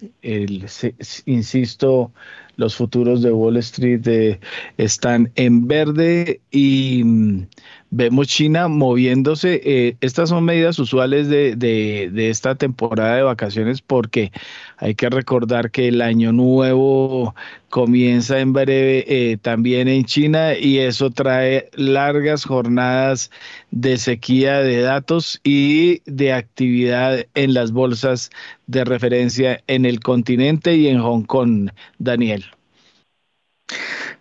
[1.25, 2.11] insisto,
[2.57, 4.39] los futuros de Wall Street
[4.77, 7.47] están en verde y mm,
[7.95, 9.61] vemos China moviéndose.
[9.63, 14.31] Eh, estas son medidas usuales de, de, esta temporada de vacaciones porque
[14.77, 17.33] hay que recordar que el año nuevo
[17.69, 23.31] comienza en breve eh, también en China y eso trae largas jornadas
[23.71, 28.29] de sequía de datos y de actividad en las bolsas
[28.67, 32.45] de referencia en el continente y en Hong Kong, Daniel.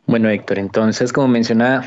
[0.06, 1.84] Bueno, Héctor, entonces, como mencionaba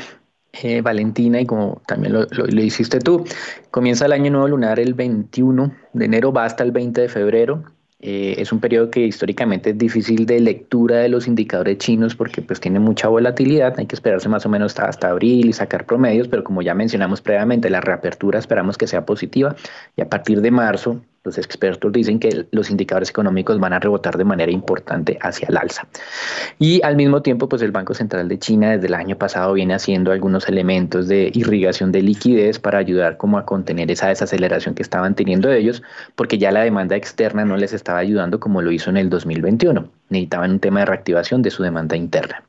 [0.62, 3.24] eh, Valentina, y como también lo, lo, hiciste tú,
[3.70, 7.64] comienza el año nuevo lunar el 21 de enero, va hasta el 20 de febrero.
[8.00, 12.42] Eh, es un periodo que históricamente es difícil de lectura de los indicadores chinos porque
[12.42, 15.84] pues tiene mucha volatilidad, hay que esperarse más o menos hasta, hasta, abril y sacar
[15.84, 19.56] promedios, pero como ya mencionamos previamente, la reapertura esperamos que sea positiva
[19.96, 24.16] y a partir de marzo los expertos dicen que los indicadores económicos van a rebotar
[24.16, 25.86] de manera importante hacia el alza.
[26.58, 29.74] Y al mismo tiempo, pues el Banco Central de China desde el año pasado viene
[29.74, 34.82] haciendo algunos elementos de irrigación de liquidez para ayudar como a contener esa desaceleración que
[34.82, 35.82] estaban teniendo ellos,
[36.16, 39.88] porque ya la demanda externa no les estaba ayudando como lo hizo en el 2021.
[40.08, 42.42] Necesitaban un tema de reactivación de su demanda interna.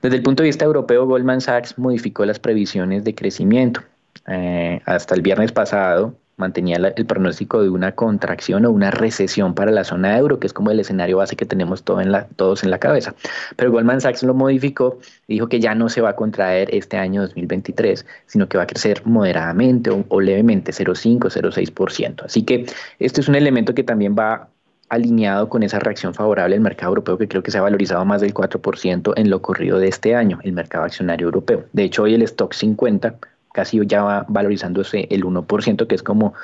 [0.00, 3.82] Desde el punto de vista europeo, Goldman Sachs modificó las previsiones de crecimiento.
[4.26, 9.70] Eh, hasta el viernes pasado, mantenía el pronóstico de una contracción o una recesión para
[9.70, 12.64] la zona euro, que es como el escenario base que tenemos todo en la, todos
[12.64, 13.14] en la cabeza.
[13.56, 16.96] Pero Goldman Sachs lo modificó y dijo que ya no se va a contraer este
[16.96, 22.24] año 2023, sino que va a crecer moderadamente o, levemente 0,5, 0,6%.
[22.24, 22.66] Así que
[22.98, 24.48] este es un elemento que también va
[24.88, 28.20] alineado con esa reacción favorable del mercado europeo que creo que se ha valorizado más
[28.20, 31.64] del 4% en lo corrido de este año, el mercado accionario europeo.
[31.72, 33.14] De hecho, hoy el stock 50
[33.54, 36.34] casi ya va valorizándose el 1%, que es como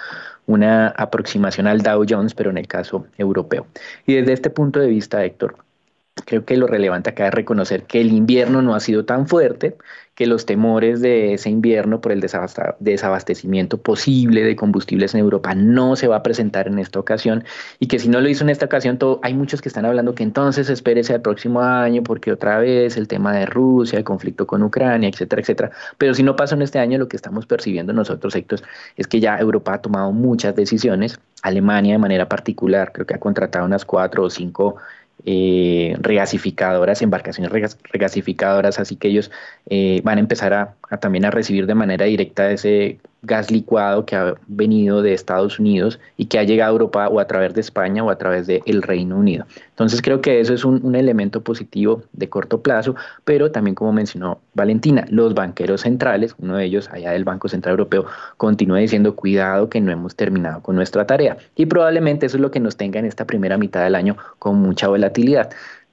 [0.47, 3.67] una aproximación al Dow Jones, pero en el caso europeo.
[4.07, 5.57] Y desde este punto de vista, Héctor,
[6.27, 9.77] creo que lo relevante acá es reconocer que el invierno no ha sido tan fuerte,
[10.15, 15.97] que los temores de ese invierno por el desabastecimiento posible de combustibles en Europa no
[15.97, 17.45] se va a presentar en esta ocasión
[17.79, 20.23] y que si no lo hizo en esta ocasión, hay muchos que están hablando que
[20.23, 24.63] entonces espérese al próximo año porque otra vez el tema de Rusia, el conflicto con
[24.63, 25.71] Ucrania, etcétera, etcétera.
[25.97, 28.61] Pero si no pasa en este año, lo que estamos percibiendo nosotros, Héctor,
[28.97, 31.19] es que ya Europa ha tomado muchas decisiones.
[31.43, 34.77] Alemania de manera particular, creo que ha contratado unas cuatro o cinco
[35.27, 37.53] eh, regasificadoras, embarcaciones
[37.93, 39.31] regasificadoras, así que ellos
[39.69, 44.17] eh, van a empezar a, también a recibir de manera directa ese gas licuado que
[44.17, 47.61] ha venido de Estados Unidos y que ha llegado a Europa o a través de
[47.61, 49.47] España o a través del el Reino Unido.
[49.71, 53.93] Entonces creo que eso es un, un, elemento positivo de corto plazo, pero también como
[53.93, 58.07] mencionó Valentina, los banqueros centrales, uno de ellos allá del Banco Central Europeo,
[58.37, 62.51] continúa diciendo cuidado que no hemos terminado con nuestra tarea y probablemente eso es lo
[62.51, 65.51] que nos tenga en esta primera mitad del año con mucha volatilidad.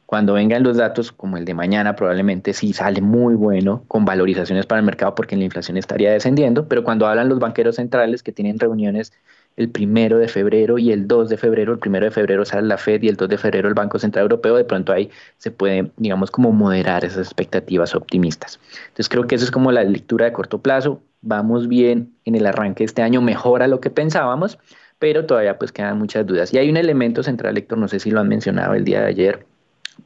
[0.07, 4.65] Cuando vengan los datos, como el de mañana, probablemente sí sale muy bueno con valorizaciones
[4.65, 8.31] para el mercado porque la inflación estaría descendiendo, pero cuando hablan los banqueros centrales que
[8.31, 9.11] tienen reuniones
[9.57, 12.77] el primero de febrero y el 2 de febrero, el primero de febrero sale la
[12.77, 15.91] Fed y el 2 de febrero el Banco Central Europeo, de pronto ahí se puede,
[15.97, 18.61] digamos, como moderar esas expectativas optimistas.
[18.83, 21.01] Entonces creo que eso es como la lectura de corto plazo.
[21.19, 24.57] Vamos bien en el arranque de este año, mejora lo que pensábamos,
[24.99, 26.53] pero todavía pues quedan muchas dudas.
[26.53, 29.07] Y hay un elemento central, Héctor, no sé si lo han mencionado el día de
[29.07, 29.45] ayer,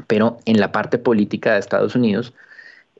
[0.07, 2.33] pero en la parte política de Estados Unidos,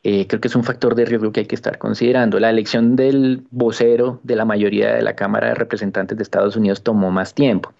[0.03, 2.39] eh, creo que es un factor de riesgo que hay que estar considerando.
[2.39, 6.81] La elección del vocero de la mayoría de la Cámara de Representantes de Estados Unidos
[6.81, 7.73] tomó más tiempo.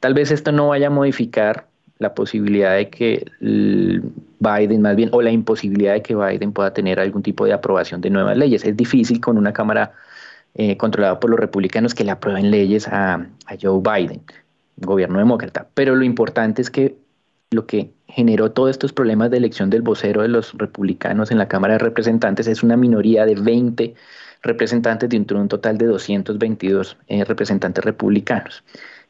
[0.00, 1.66] Tal vez esto no vaya a modificar
[1.98, 7.00] la posibilidad de que Biden, más bien, o la imposibilidad de que Biden pueda tener
[7.00, 8.64] algún tipo de aprobación de nuevas leyes.
[8.64, 9.92] Es difícil con una Cámara
[10.54, 14.22] eh, controlada por los republicanos que le aprueben leyes a, a Joe Biden,
[14.76, 15.66] gobierno demócrata.
[15.74, 16.96] Pero lo importante es que
[17.50, 21.48] lo que generó todos estos problemas de elección del vocero de los republicanos en la
[21.48, 23.94] Cámara de Representantes es una minoría de 20
[24.42, 28.64] representantes de un total de 222 eh, representantes republicanos.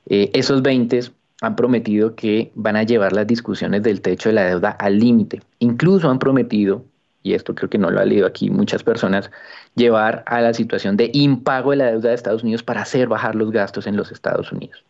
[0.07, 1.01] Eh, esos 20
[1.41, 5.43] han prometido que van a llevar las discusiones del techo de la deuda al límite.
[5.61, 6.85] Incluso han prometido,
[7.23, 9.31] y esto creo que no lo han leído aquí muchas personas,
[9.77, 13.35] llevar a la situación de impago de la deuda de Estados Unidos para hacer bajar
[13.35, 14.83] los gastos en los Estados Unidos.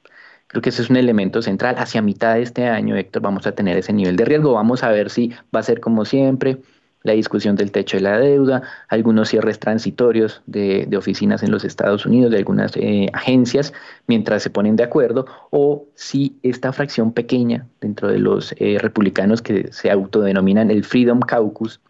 [0.49, 1.77] Creo que ese es un elemento central.
[1.79, 4.55] Hacia mitad de este año, Héctor, vamos a tener ese nivel de riesgo.
[4.55, 6.59] Vamos a ver si va a ser como siempre
[7.03, 12.05] la discusión del techo de la deuda, algunos cierres transitorios de, oficinas en los Estados
[12.07, 13.73] Unidos, de algunas eh, agencias,
[14.07, 19.43] mientras se ponen de acuerdo, o si esta fracción pequeña dentro de los eh, republicanos
[19.43, 21.81] que se autodenominan el Freedom Caucus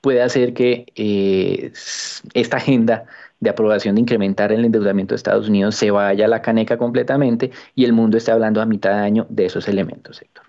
[0.00, 1.72] puede hacer que eh,
[2.34, 3.04] esta agenda
[3.40, 7.50] de aprobación de incrementar el endeudamiento de Estados Unidos se vaya a la caneca completamente
[7.74, 10.44] y el mundo esté hablando a mitad de año de esos elementos, Héctor.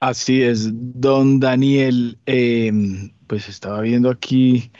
[0.00, 2.18] Así es, don Daniel.
[2.26, 4.70] Em, pues estaba viendo aquí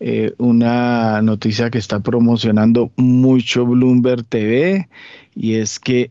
[0.00, 4.88] eh, una noticia que está promocionando mucho Bloomberg TV
[5.34, 6.10] y es que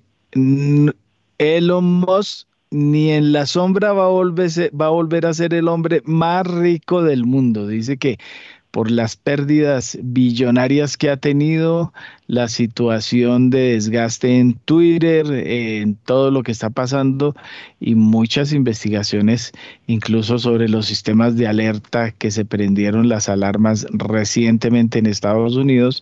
[1.38, 7.04] Elon Musk ni en la sombra va a volver a ser el hombre más rico
[7.04, 7.68] del mundo.
[7.68, 8.18] Dice que
[8.76, 11.94] por las pérdidas billonarias que ha tenido,
[12.28, 17.36] la situación de desgaste en Twitter, en todo lo que está pasando
[17.80, 19.52] y muchas investigaciones
[19.88, 26.02] incluso sobre los sistemas de alerta que se prendieron las alarmas recientemente en Estados Unidos,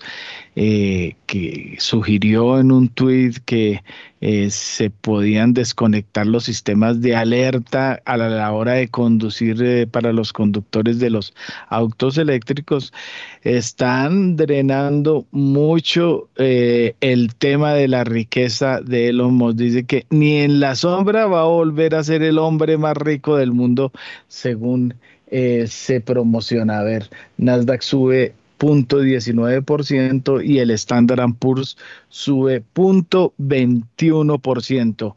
[0.55, 3.81] eh, que sugirió en un tweet que
[4.21, 10.13] eh, se podían desconectar los sistemas de alerta a la, hora de conducir eh, para
[10.13, 11.33] los conductores de los
[11.67, 12.93] autos eléctricos,
[13.41, 19.57] están drenando mucho eh, el tema de la riqueza de Elon Musk.
[19.57, 23.37] Dice que ni en la sombra va a volver a ser el hombre más rico
[23.37, 23.91] del mundo,
[24.27, 24.95] según
[25.27, 26.79] eh, se promociona.
[26.79, 31.77] A ver, Nasdaq sube 0.19% y el Standard Poor's
[32.09, 35.15] sube 0.21%.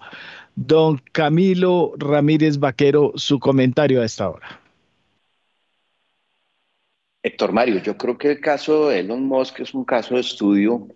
[0.56, 4.60] Don Camilo Ramírez Vaquero, su comentario a esta hora.
[7.26, 10.86] Héctor Mario, yo creo que el caso de Elon Musk es un caso de estudio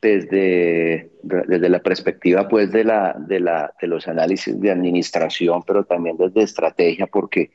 [0.00, 5.84] desde, desde la perspectiva pues de, la, de, la, de los análisis de administración, pero
[5.84, 7.50] también desde estrategia, porque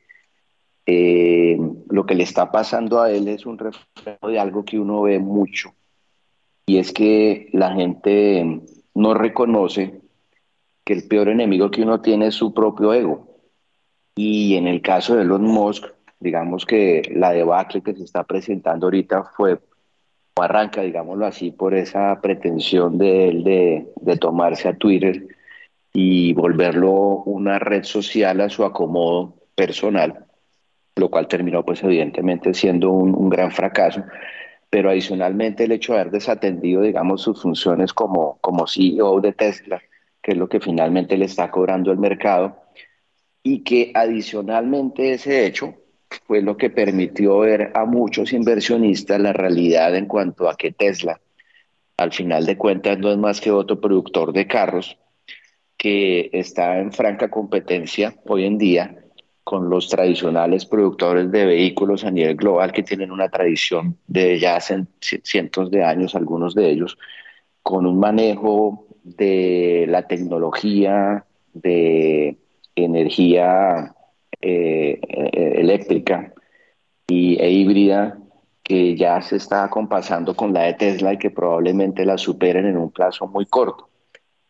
[0.85, 1.57] eh,
[1.89, 5.17] lo que le está pasando a él es un reflejo de algo que uno ve
[5.17, 5.73] mucho,
[6.67, 8.61] y es que la gente
[8.93, 9.99] no reconoce
[10.83, 13.39] que el peor enemigo que uno tiene es su propio ego.
[14.13, 15.85] Y en el caso de Elon Musk,
[16.21, 19.59] digamos que la debacle que se está presentando ahorita fue
[20.35, 25.27] arranca, digámoslo así, por esa pretensión de él de, tomarse a Twitter
[25.93, 26.91] y volverlo
[27.25, 30.25] una red social a su acomodo personal,
[30.95, 34.03] lo cual terminó pues evidentemente siendo un, un, gran fracaso,
[34.69, 39.81] pero adicionalmente el hecho de haber desatendido, digamos, sus funciones como, como CEO de Tesla,
[40.21, 42.57] que es lo que finalmente le está cobrando el mercado,
[43.43, 45.75] y que adicionalmente ese hecho
[46.31, 51.19] fue lo que permitió ver a muchos inversionistas la realidad en cuanto a que Tesla,
[51.97, 54.97] al final de cuentas, no es más que otro productor de carros
[55.75, 58.95] que está en franca competencia hoy en día
[59.43, 64.55] con los tradicionales productores de vehículos a nivel global que tienen una tradición de ya
[64.55, 66.97] hace cientos de años, algunos de ellos,
[67.61, 72.37] con un manejo de la tecnología de
[72.77, 73.93] energía
[74.41, 76.33] eh, eh, eléctrica
[77.07, 78.17] y, e híbrida
[78.63, 82.77] que ya se está compasando con la de Tesla y que probablemente la superen en
[82.77, 83.89] un plazo muy corto.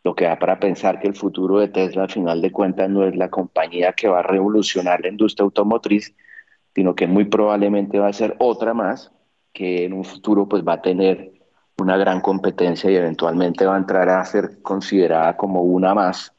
[0.03, 3.05] Lo que da para pensar que el futuro de Tesla, al final de cuentas, no
[3.05, 6.15] es la compañía que va a revolucionar la industria automotriz,
[6.73, 9.11] sino que muy probablemente va a ser otra más
[9.53, 11.33] que en un futuro pues va a tener
[11.77, 16.33] una gran competencia y eventualmente va a entrar a ser considerada como una más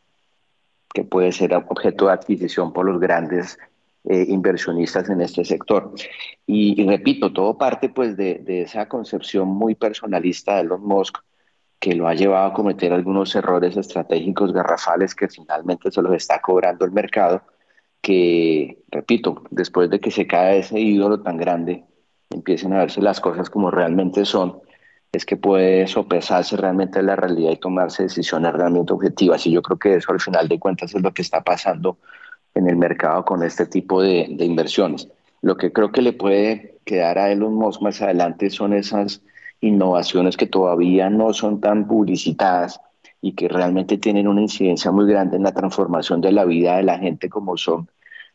[0.93, 3.59] que puede ser objeto de adquisición por los grandes
[4.05, 5.95] eh, inversionistas en este sector.
[6.47, 11.19] Y, repito, todo parte pues de, esa concepción muy personalista de Elon Musk
[11.79, 16.41] que lo ha llevado a cometer algunos errores estratégicos garrafales que finalmente se los está
[16.41, 17.43] cobrando el mercado,
[18.01, 21.85] que, repito, después de que se cae ese ídolo tan grande,
[22.31, 24.61] empiecen a verse las cosas como realmente son,
[25.13, 29.47] es que puede sopesarse realmente la realidad y tomarse decisiones realmente objetivas.
[29.47, 31.99] Y yo creo que eso al final de cuentas es lo que está pasando
[32.55, 35.09] en el mercado con este tipo de, de inversiones.
[35.43, 39.23] Lo que creo que le puede quedar a Elon Musk más adelante son esas
[39.61, 42.81] innovaciones que todavía no son tan publicitadas
[43.21, 46.83] y que realmente tienen una incidencia muy grande en la transformación de la vida de
[46.85, 47.89] la gente, como son,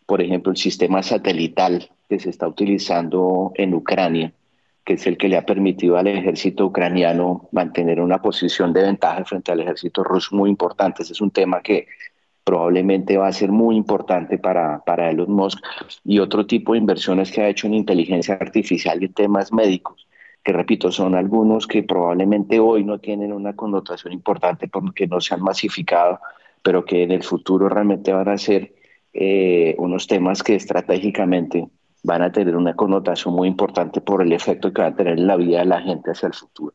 [0.05, 4.31] por ejemplo, el sistema satelital que se está utilizando en Ucrania,
[4.87, 9.25] que es el que le ha permitido al ejército ucraniano mantener una posición de ventaja
[9.25, 11.03] frente al ejército ruso muy importante.
[11.03, 11.87] Ese es un tema que
[12.45, 15.59] probablemente va a ser muy importante para, para Elon Musk
[16.05, 20.07] y otro tipo de inversiones que ha hecho en inteligencia artificial y temas médicos
[20.41, 25.33] que repito, son algunos que probablemente hoy no tienen una connotación importante porque no se
[25.33, 26.21] han masificado,
[26.63, 28.73] pero que en el futuro realmente van a ser
[29.11, 31.67] eh, unos temas que estratégicamente
[32.07, 35.27] van a tener una connotación muy importante por el efecto que va a tener en
[35.27, 36.73] la vida de la gente hacia el futuro.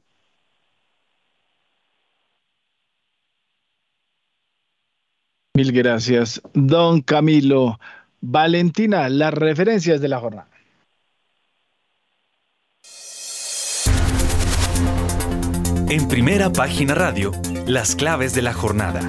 [5.56, 7.78] Mil gracias, don Camilo.
[8.20, 10.48] Valentina, las referencias de la jornada.
[15.88, 17.32] En primera página radio,
[17.66, 19.00] las claves de la jornada.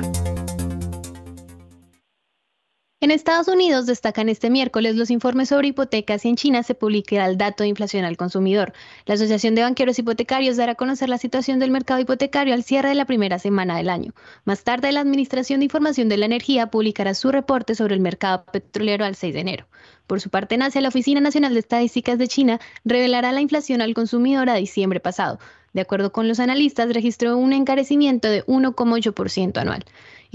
[3.03, 7.25] En Estados Unidos destacan este miércoles los informes sobre hipotecas y en China se publicará
[7.25, 8.71] el dato de inflación al consumidor.
[9.05, 12.87] La Asociación de Banqueros Hipotecarios dará a conocer la situación del mercado hipotecario al cierre
[12.87, 14.13] de la primera semana del año.
[14.45, 18.45] Más tarde, la Administración de Información de la Energía publicará su reporte sobre el mercado
[18.45, 19.65] petrolero al 6 de enero.
[20.07, 23.81] Por su parte, en Asia, la Oficina Nacional de Estadísticas de China revelará la inflación
[23.81, 25.39] al consumidor a diciembre pasado.
[25.73, 29.83] De acuerdo con los analistas, registró un encarecimiento de 1,8% anual.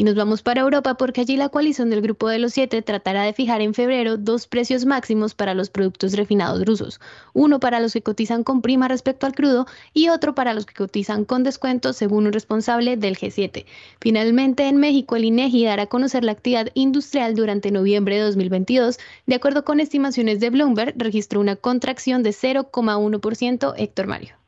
[0.01, 3.25] Y nos vamos para Europa porque allí la coalición del Grupo de los Siete tratará
[3.25, 7.01] de fijar en febrero dos precios máximos para los productos refinados rusos.
[7.33, 10.75] Uno para los que cotizan con prima respecto al crudo y otro para los que
[10.75, 13.65] cotizan con descuento según un responsable del G7.
[14.01, 19.01] Finalmente, en México, el INEGI dará a conocer la actividad industrial durante noviembre de 2022.
[19.27, 23.75] De acuerdo con estimaciones de Bloomberg, registró una contracción de 0,1%.
[23.77, 24.39] Héctor Mario.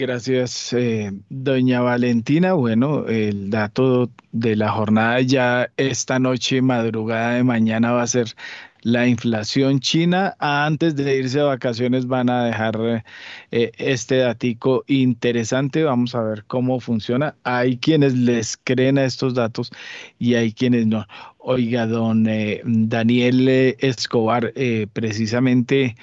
[0.00, 2.54] Gracias, eh, doña Valentina.
[2.54, 8.34] Bueno, el dato de la jornada ya esta noche, madrugada de mañana, va a ser
[8.80, 10.36] la inflación china.
[10.38, 13.04] Antes de irse a vacaciones van a dejar
[13.50, 15.84] eh, este datico interesante.
[15.84, 17.34] Vamos a ver cómo funciona.
[17.44, 19.70] Hay quienes les creen a estos datos
[20.18, 21.06] y hay quienes no.
[21.36, 24.54] Oiga, don eh, Daniel Escobar,
[24.94, 25.94] precisamente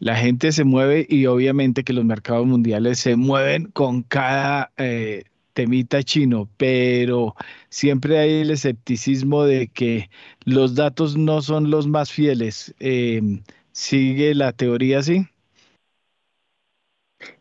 [0.00, 5.24] la gente se mueve y obviamente que los mercados mundiales se mueven con cada eh,
[5.52, 7.34] temita chino, pero
[7.68, 10.10] siempre hay el escepticismo de que
[10.44, 12.74] los datos no son los más fieles.
[12.80, 13.42] Em,
[13.72, 15.26] ¿Sigue la teoría así?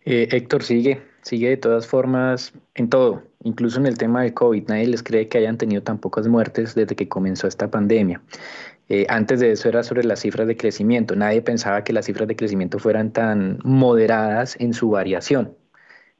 [0.05, 4.67] Eh, Héctor, sigue, sigue de todas formas en todo, incluso en el tema de COVID.
[4.67, 8.21] Nadie les cree que hayan tenido tan pocas muertes desde que comenzó esta pandemia.
[8.89, 11.15] Eh, antes de eso era sobre las cifras de crecimiento.
[11.15, 15.55] Nadie pensaba que las cifras de crecimiento fueran tan moderadas en su variación.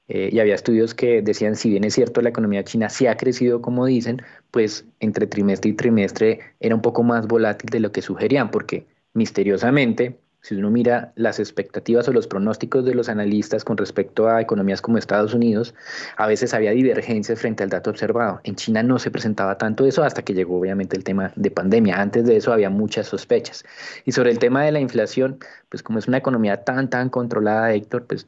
[0.07, 3.17] Eh, y había estudios que decían, si bien es cierto, la economía china sí ha
[3.17, 7.91] crecido como dicen, pues entre trimestre y trimestre era un poco más volátil de lo
[7.91, 13.65] que sugerían, porque misteriosamente si uno mira las expectativas o los pronósticos de los analistas
[13.65, 15.75] con respecto a economías como Estados Unidos,
[16.15, 18.39] a veces había divergencias frente al dato observado.
[18.43, 21.99] En China no se presentaba tanto eso hasta que llegó obviamente el tema de pandemia.
[21.99, 23.65] Antes de eso había muchas sospechas.
[24.05, 27.73] Y sobre el tema de la inflación, pues como es una economía tan, tan controlada,
[27.73, 28.27] Héctor, pues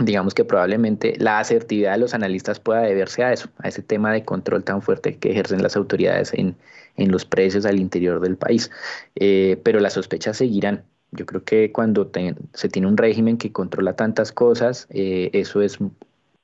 [0.00, 4.12] digamos que probablemente la asertividad de los analistas pueda deberse a eso, a ese tema
[4.12, 6.56] de control tan fuerte que ejercen las autoridades en,
[6.96, 8.70] los precios al interior del país.
[9.14, 10.84] Eh, pero las sospechas seguirán.
[11.16, 12.10] Yo creo que cuando
[12.52, 15.78] se tiene un régimen que controla tantas cosas, eh, eso es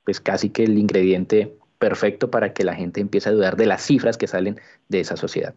[0.03, 3.83] pues casi que el ingrediente perfecto para que la gente empiece a dudar de las
[3.83, 4.59] cifras que salen
[4.89, 5.53] de esa sociedad.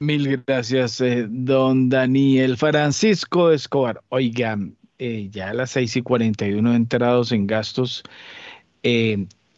[0.00, 4.02] Mil gracias, eh, don Daniel Francisco Escobar.
[4.08, 4.58] Oiga,
[4.98, 8.02] eh, ya a las 6 y 41 entrados en gastos,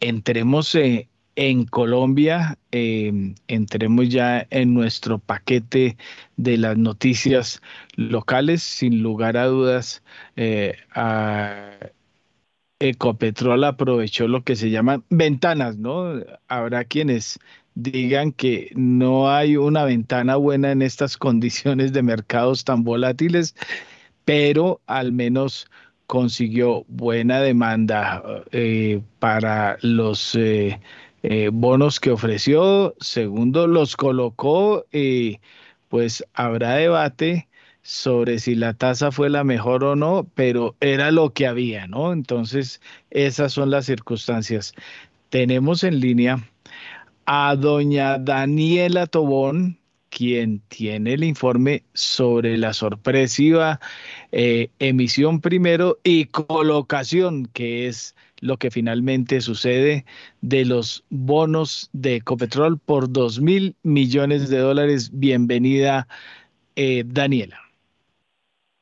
[0.01, 0.77] entremos
[1.37, 2.59] en Colombia.
[2.71, 5.97] Em, entremos ya en nuestro paquete
[6.37, 7.61] de las noticias
[7.97, 8.63] locales.
[8.63, 10.03] Sin lugar a dudas,
[10.37, 10.77] eh,
[12.81, 16.15] Ecopetrol aprovechó lo que se llaman ventanas, ¿no?
[16.49, 17.39] Habrá quienes
[17.75, 23.55] digan que no hay una ventana buena en estas condiciones de mercados tan volátiles,
[24.25, 25.71] pero al menos
[26.07, 28.23] consiguió buena demanda
[28.53, 30.81] eh, para los eh,
[31.23, 32.95] eh, bonos que ofreció.
[33.01, 34.87] Segundo, los colocó,
[35.89, 37.49] pues habrá debate
[37.83, 42.13] sobre si la tasa fue la mejor o no, pero era lo que había, ¿no?
[42.13, 44.75] Entonces, esas son las circunstancias.
[45.31, 46.49] Tenemos en línea
[47.27, 49.79] a doña Daniela Tobón,
[50.11, 53.81] quien tiene el informe sobre la sorpresiva
[54.31, 60.05] eh, emisión primero y colocación, que es lo que finalmente sucede
[60.43, 65.11] de los bonos de Ecopetrol por dos mil millones de dólares.
[65.13, 66.09] Bienvenida,
[66.77, 67.61] eh, Daniela.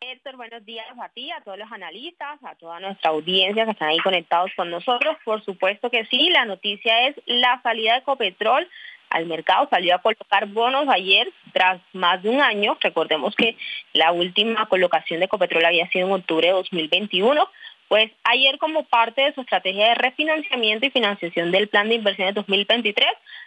[0.00, 3.90] Héctor, buenos días a ti, a todos los analistas, a toda nuestra audiencia que están
[3.90, 5.16] ahí conectados con nosotros.
[5.24, 8.66] Por supuesto que sí, la noticia es la salida de Ecopetrol
[9.10, 12.78] al mercado, salió a colocar bonos ayer tras más de un año.
[12.80, 13.56] Recordemos que
[13.92, 17.48] la última colocación de Ecopetrol había sido en octubre de 2021.
[17.90, 22.36] Pues ayer como parte de su estrategia de refinanciamiento y financiación del plan de inversiones
[22.36, 23.04] 2023,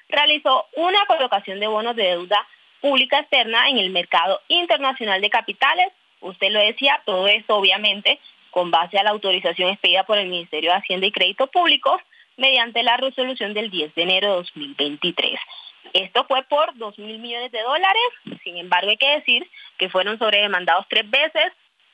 [0.10, 2.46] realizó una colocación de bonos de deuda
[2.82, 5.94] pública externa en el mercado internacional de capitales.
[6.20, 8.20] Usted lo decía, todo esto obviamente
[8.52, 11.98] con base a la autorización expedida por el Ministerio de Hacienda y Crédito Público
[12.36, 15.40] mediante la resolución del 10 de enero de 2023.
[15.94, 20.20] Esto fue por 2 mil millones de dólares, sin embargo hay que decir que fueron
[20.20, 21.54] sobredemandados tres veces,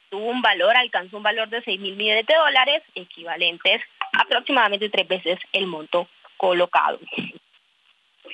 [0.10, 3.82] tuvo un valor, alcanzó un valor de 6 mil millones de dólares, equivalentes
[4.14, 6.07] aproximadamente tres veces el monto
[6.38, 6.99] colocado.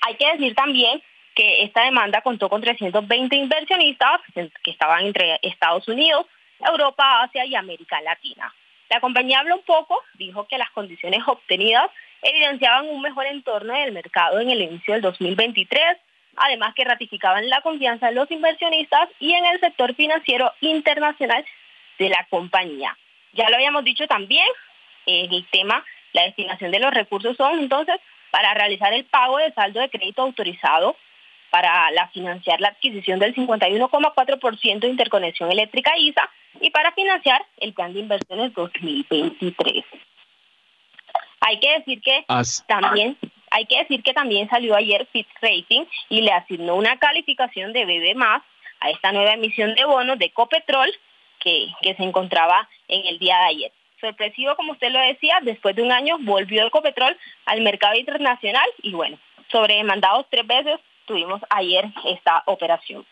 [0.01, 1.01] Hay que decir también
[1.36, 6.26] que esta demanda contó con 320 inversionistas que estaban entre Estados Unidos,
[6.59, 8.53] Europa, Asia y América Latina.
[8.89, 11.89] La compañía habló un poco, dijo que las condiciones obtenidas
[12.21, 15.97] evidenciaban un mejor entorno del mercado en el inicio del 2023,
[16.38, 21.45] además que ratificaban la confianza de los inversionistas y en el sector financiero internacional
[21.98, 22.98] de la compañía.
[23.34, 24.48] Ya lo habíamos dicho también,
[25.06, 25.84] en el tema,
[26.14, 27.96] la destinación de los recursos son entonces
[28.32, 30.96] para realizar el pago de saldo de crédito autorizado
[31.50, 36.30] para la financiar la adquisición del 51,4% de interconexión eléctrica ISA
[36.60, 39.86] y para financiar el plan de inversiones 2023.
[41.41, 42.26] Hay que decir que
[42.68, 43.18] también
[43.52, 47.86] hay que decir que también salió ayer Fitch Rating y le asignó una calificación de
[47.86, 50.91] BB+ a esta nueva emisión de bonos de Copetrol
[51.46, 53.72] que, se encontraba en el día de ayer.
[54.02, 57.16] Sorpresivo, como usted lo decía, después de un año volvió el Copetrol
[57.46, 59.18] al mercado internacional y bueno,
[59.52, 63.06] sobredemandados tres veces tuvimos ayer esta operación.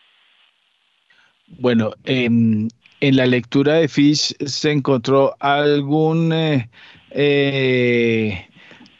[1.47, 2.69] Bueno, en
[2.99, 6.69] la lectura de Fish se encontró algún eh,
[7.11, 8.47] eh,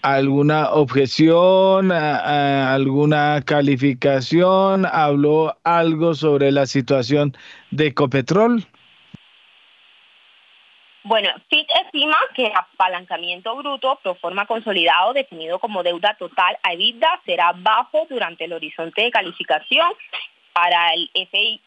[0.04, 7.36] alguna objeción, alguna calificación, habló algo sobre la situación
[7.72, 8.66] de Ecopetrol.
[11.06, 16.74] Bueno, Fitch estima que el apalancamiento bruto pro forma consolidado definido como deuda total a
[16.74, 19.92] EBITDA será bajo durante el horizonte de calificación
[20.54, 21.60] para el FIE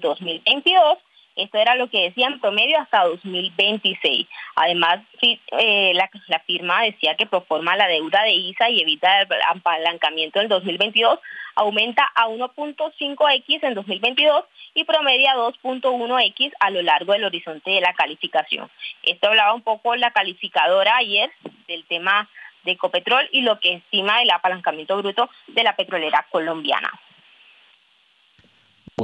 [0.00, 0.98] 2022.
[1.36, 4.26] Esto era lo que decía en promedio hasta 2026.
[4.54, 9.22] Además, eh, la, la, firma decía que pro forma la deuda de ISA y evita
[9.22, 11.18] el apalancamiento del 2022
[11.56, 17.94] aumenta a 1.5x en 2022 y promedia 2.1x a lo largo del horizonte de la
[17.94, 18.70] calificación.
[19.02, 21.30] Esto hablaba un poco la calificadora ayer
[21.68, 22.28] del tema
[22.64, 26.90] de Ecopetrol y lo que estima el apalancamiento bruto de la petrolera colombiana.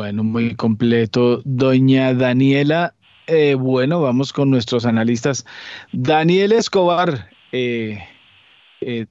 [0.01, 1.43] Bueno, muy completo.
[1.45, 2.95] Doña Daniela,
[3.27, 5.45] eh, bueno, vamos con nuestros analistas.
[5.93, 8.03] Daniel Escobar, eh,
[8.81, 9.05] eh,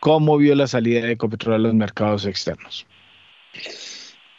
[0.00, 2.86] ¿cómo vio la salida de Ecopetrol a los mercados externos?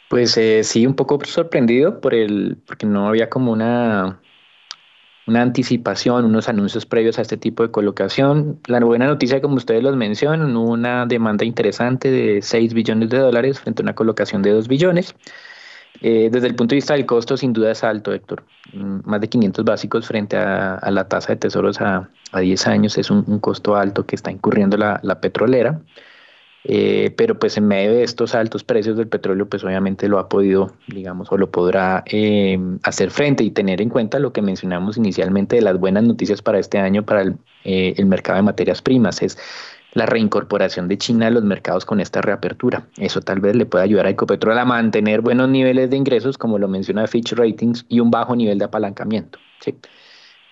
[0.08, 4.20] Pues sí, un poco sorprendido por el, porque no había como una,
[5.28, 8.58] una anticipación, unos anuncios previos a este tipo de colocación.
[8.66, 13.60] La buena noticia, como ustedes los mencionan, una demanda interesante de 6 billones de dólares
[13.60, 15.14] frente a una colocación de 2 billones.
[16.00, 18.44] Eh, desde el punto de vista del costo, sin duda es alto, Héctor.
[18.72, 22.96] Mm, más de 500 básicos frente a, la tasa de tesoros a, a 10 años
[22.96, 25.78] es un, costo alto que está incurriendo la petrolera.
[26.70, 30.28] Eh, pero pues en medio de estos altos precios del petróleo, pues obviamente lo ha
[30.28, 34.98] podido, digamos, o lo podrá eh, hacer frente y tener en cuenta lo que mencionamos
[34.98, 38.82] inicialmente de las buenas noticias para este año para el, eh, el mercado de materias
[38.82, 39.38] primas, es
[39.94, 42.86] la reincorporación de China a los mercados con esta reapertura.
[42.98, 46.58] Eso tal vez le pueda ayudar a Ecopetrol a mantener buenos niveles de ingresos, como
[46.58, 49.38] lo menciona Fitch Ratings, y un bajo nivel de apalancamiento.
[49.60, 49.74] ¿sí?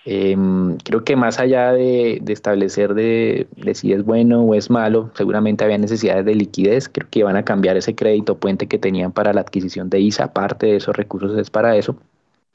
[0.09, 5.65] Em, creo que más allá de, establecer de, si es bueno o es malo, seguramente
[5.65, 6.87] había necesidades de liquidez.
[6.87, 10.31] Creo que iban a cambiar ese crédito puente que tenían para la adquisición de ISA.
[10.31, 11.97] Parte de esos recursos es para eso.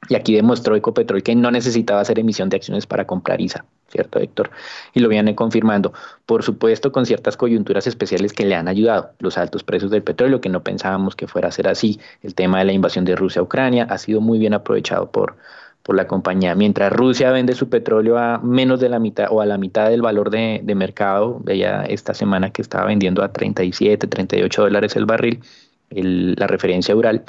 [0.09, 4.19] Y aquí demostró Ecopetrol que no necesitaba hacer emisión de acciones para comprar ISA, ¿cierto,
[4.19, 4.49] Héctor?
[4.95, 5.93] Y lo viene confirmando.
[6.25, 9.11] Por supuesto, con ciertas coyunturas especiales que le han ayudado.
[9.19, 11.99] Los altos precios del petróleo, que no pensábamos que fuera a ser así.
[12.23, 15.35] El tema de la invasión de Rusia a Ucrania ha sido muy bien aprovechado por,
[15.83, 16.55] por la compañía.
[16.55, 20.01] Mientras Rusia vende su petróleo a menos de la mitad o a la mitad del
[20.01, 25.41] valor de, mercado, veía esta semana que estaba vendiendo a 37, 38 dólares el barril,
[25.89, 27.23] la referencia Ural,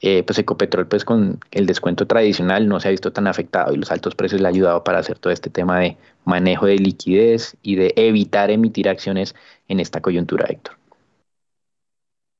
[0.00, 3.76] eh, pues Ecopetrol pues con el descuento tradicional no se ha visto tan afectado y
[3.76, 7.56] los altos precios le han ayudado para hacer todo este tema de manejo de liquidez
[7.62, 9.34] y de evitar emitir acciones
[9.68, 10.77] en esta coyuntura, Héctor.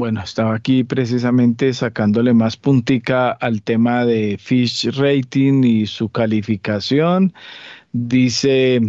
[0.01, 7.33] Bueno, estaba aquí precisamente sacándole más puntica al tema de Fish Rating y su calificación.
[7.91, 8.81] Dice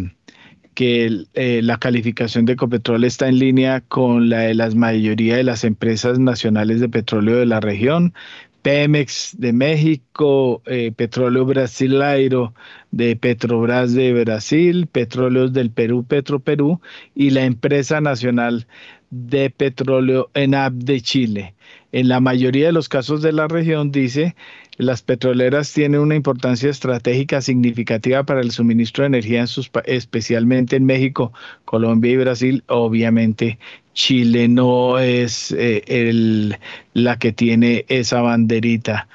[0.76, 5.43] que eh, la calificación de Ecopetrol está en línea con la de la mayoría de
[5.43, 8.14] las empresas nacionales de petróleo de la región.
[8.62, 12.53] Pemex de México, eh, Petróleo Brasileiro
[12.91, 16.82] de Petrobras de Brasil, Petróleos del Perú, Petro Perú
[17.16, 18.68] y la empresa nacional
[19.10, 21.53] de petróleo ENAP de Chile.
[21.91, 24.36] En la mayoría de los casos de la región, dice,
[24.78, 30.76] las petroleras tienen una importancia estratégica significativa para el suministro de energía, en sus, especialmente
[30.76, 31.34] en México,
[31.66, 32.64] Colombia y Brasil.
[32.68, 33.60] Obviamente,
[33.93, 36.57] Chile no es eh, el,
[36.93, 39.10] la que tiene esa banderita.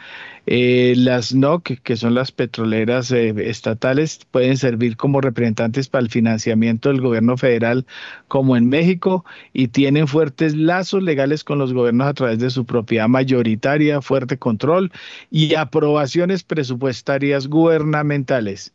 [0.47, 6.11] Eh, las NOC, que son las petroleras eh, estatales, pueden servir como representantes para el
[6.11, 7.87] financiamiento del gobierno federal,
[8.29, 12.67] como en México, y tienen fuertes lazos legales con los gobiernos a través de su
[12.67, 14.93] propiedad mayoritaria, fuerte control
[15.31, 18.75] y aprobaciones presupuestarias gubernamentales.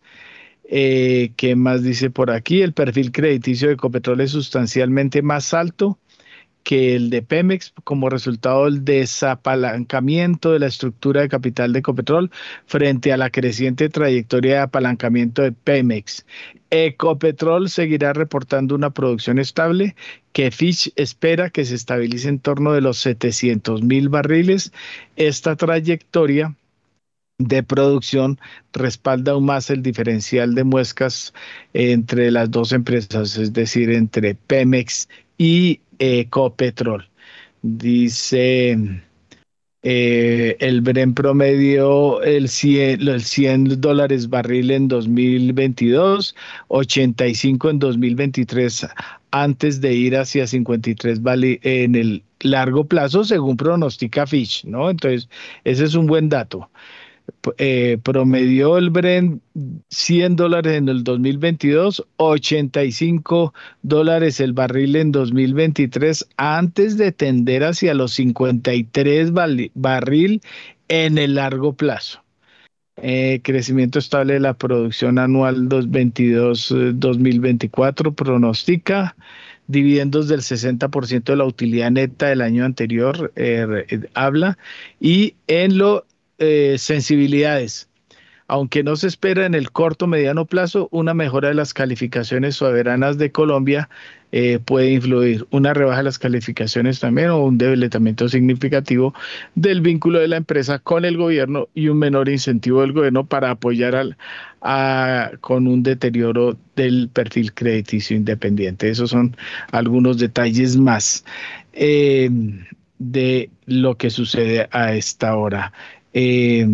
[0.72, 2.62] Eh, ¿Qué más dice por aquí?
[2.62, 6.00] El perfil crediticio de Ecopetrol es sustancialmente más alto
[6.64, 12.32] que el de Pemex como resultado del desapalancamiento de la estructura de capital de Ecopetrol
[12.66, 16.26] frente a la creciente trayectoria de apalancamiento de Pemex.
[16.70, 19.96] Ecopetrol seguirá reportando una producción estable
[20.34, 24.72] que Fitch espera que se estabilice en torno de los 700 mil barriles.
[25.16, 26.56] Esta trayectoria
[27.40, 28.40] de producción
[28.74, 31.34] respalda aún más el diferencial de muescas
[31.74, 35.08] entre las dos empresas, es decir, entre Pemex
[35.38, 37.08] y Ecopetrol.
[37.62, 38.78] Dice
[39.82, 46.36] eh, el Bren promedio el 100, el 100 dólares barril en 2022,
[46.68, 48.88] 85 en 2023
[49.32, 51.22] antes de ir hacia 53
[51.64, 54.90] en el largo plazo según pronostica Fish, ¿no?
[54.90, 55.30] Entonces,
[55.64, 56.70] ese es un buen dato.
[57.58, 59.42] Eh, promedió el Brent
[59.90, 67.94] 100 dólares en el 2022, 85 dólares el barril en 2023, antes de tender hacia
[67.94, 69.32] los 53
[69.74, 70.42] barril
[70.88, 72.24] en el largo plazo.
[73.02, 79.16] Eh, crecimiento estable de la producción anual 2022-2024 pronostica
[79.68, 84.58] dividendos del 60% de la utilidad neta del año anterior, eh, habla,
[85.00, 86.06] y en lo
[86.40, 87.90] eh, sensibilidades.
[88.48, 93.20] Aunque no se espera en el corto mediano plazo, una mejora de las calificaciones soberanas
[93.20, 93.90] de Colombia
[94.32, 95.46] eh, puede influir.
[95.52, 99.14] Una rebaja de las calificaciones también o un debilitamiento significativo
[99.54, 103.52] del vínculo de la empresa con el gobierno y un menor incentivo del gobierno para
[103.52, 108.90] apoyar al, con un deterioro del perfil crediticio independiente.
[108.90, 109.38] Esos son
[109.72, 111.24] algunos detalles más.
[111.74, 112.32] Eh,
[113.00, 115.72] de lo que sucede a esta hora.
[116.14, 116.66] Eh,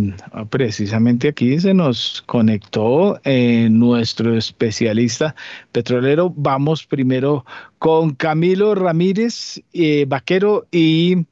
[0.49, 5.35] precisamente aquí se nos conectó eh, nuestro especialista
[5.71, 6.31] petrolero.
[6.35, 7.45] Vamos primero
[7.77, 11.25] con Camilo Ramírez, eh, vaquero, y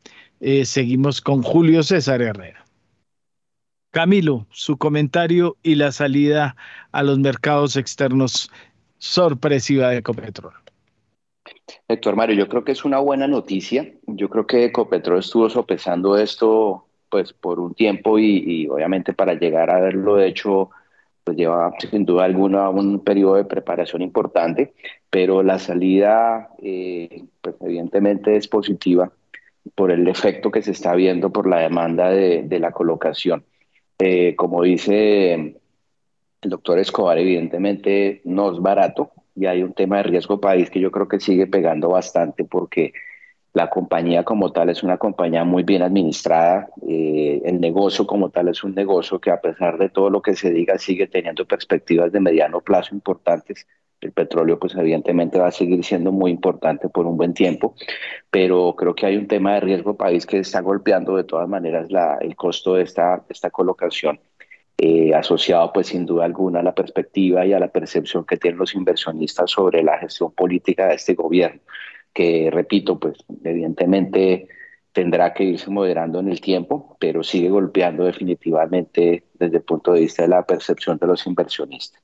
[0.65, 2.65] seguimos con Julio César Herrera.
[3.91, 6.57] Camilo, su comentario y la salida
[6.91, 8.51] a los mercados externos
[8.97, 10.53] sorpresiva de Ecopetrol.
[11.87, 13.93] Héctor Mario, yo creo que es una buena noticia.
[14.07, 19.69] Yo creo que Ecopetrol estuvo sopesando esto pues por un tiempo y, obviamente para llegar
[19.69, 20.71] a haberlo hecho
[21.23, 24.73] pues lleva sin duda alguna un periodo de preparación importante,
[25.11, 29.11] pero la salida eh, pues evidentemente es positiva
[29.75, 33.45] por el efecto que se está viendo por la demanda de, la colocación.
[33.99, 40.03] Eh, como dice el doctor Escobar, evidentemente no es barato y hay un tema de
[40.03, 42.91] riesgo país que yo creo que sigue pegando bastante porque
[43.53, 46.69] La compañía como tal es una compañía muy bien administrada.
[46.87, 50.35] Eh, el negocio como tal es un negocio que a pesar de todo lo que
[50.35, 53.67] se diga sigue teniendo perspectivas de mediano plazo importantes.
[54.01, 57.75] El petróleo pues evidentemente va a seguir siendo muy importante por un buen tiempo,
[58.31, 61.87] pero creo que hay un tema de riesgo país que está golpeando de todas maneras
[62.21, 64.19] el costo de esta, esta colocación.
[64.79, 68.57] Eh, asociado pues sin duda alguna a la perspectiva y a la percepción que tienen
[68.57, 71.61] los inversionistas sobre la gestión política de este gobierno
[72.13, 74.47] que repito, pues evidentemente
[74.91, 80.01] tendrá que irse moderando en el tiempo, pero sigue golpeando definitivamente desde el punto de
[80.01, 82.01] vista de la percepción de los inversionistas.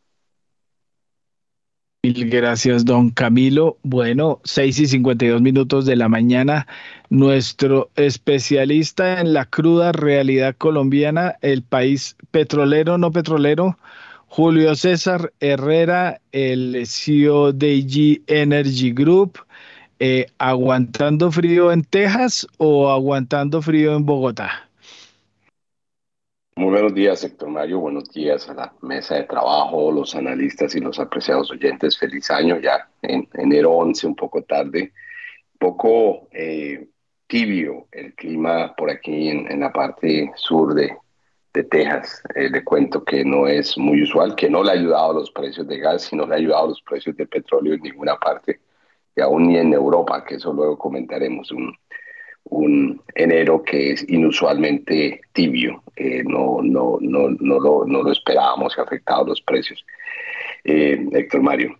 [2.01, 3.77] Mil gracias, don Camilo.
[3.83, 6.65] Bueno, 6 y 52 minutos de la mañana.
[7.09, 13.77] Nuestro especialista en la cruda realidad colombiana, el país petrolero, no petrolero,
[14.27, 19.39] Julio César Herrera, el CEO de G Energy Group.
[20.01, 24.69] Eh, ¿aguantando frío en Texas o aguantando frío en Bogotá?
[26.55, 27.79] Muy buenos días, Héctor Mario.
[27.79, 31.97] Buenos días a la mesa de trabajo, los analistas y los apreciados oyentes.
[31.97, 34.93] Feliz año ya en enero 11, un poco tarde.
[35.57, 36.87] Poco eh,
[37.27, 40.95] tibio el clima por aquí en, la parte sur de,
[41.53, 42.23] de Texas.
[42.35, 45.31] Eh, le cuento que no es muy usual, que no le ha ayudado a los
[45.31, 48.61] precios de gas, sino le ha ayudado a los precios de petróleo en ninguna parte
[49.21, 51.75] aún ni en Europa, que eso luego comentaremos, un,
[53.13, 58.79] enero que es inusualmente tibio, eh, no, no, no, no, lo, no lo esperábamos y
[58.79, 59.85] ha afectado los precios.
[60.63, 61.77] Eh, Héctor Mario.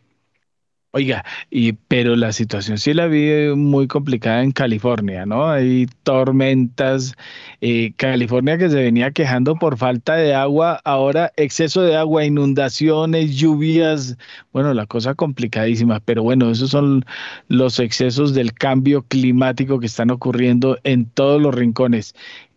[0.92, 5.48] Oiga, y pero la situación sí la vi muy complicada en California, ¿no?
[5.48, 7.14] Hay tormentas,
[7.62, 13.36] eh, California que se venía quejando por falta de agua, ahora exceso de agua, inundaciones,
[13.38, 14.18] lluvias,
[14.52, 17.06] bueno, la cosa complicadísima, pero bueno, esos son
[17.50, 22.16] los excesos del cambio climático que están ocurriendo en todos los rincones.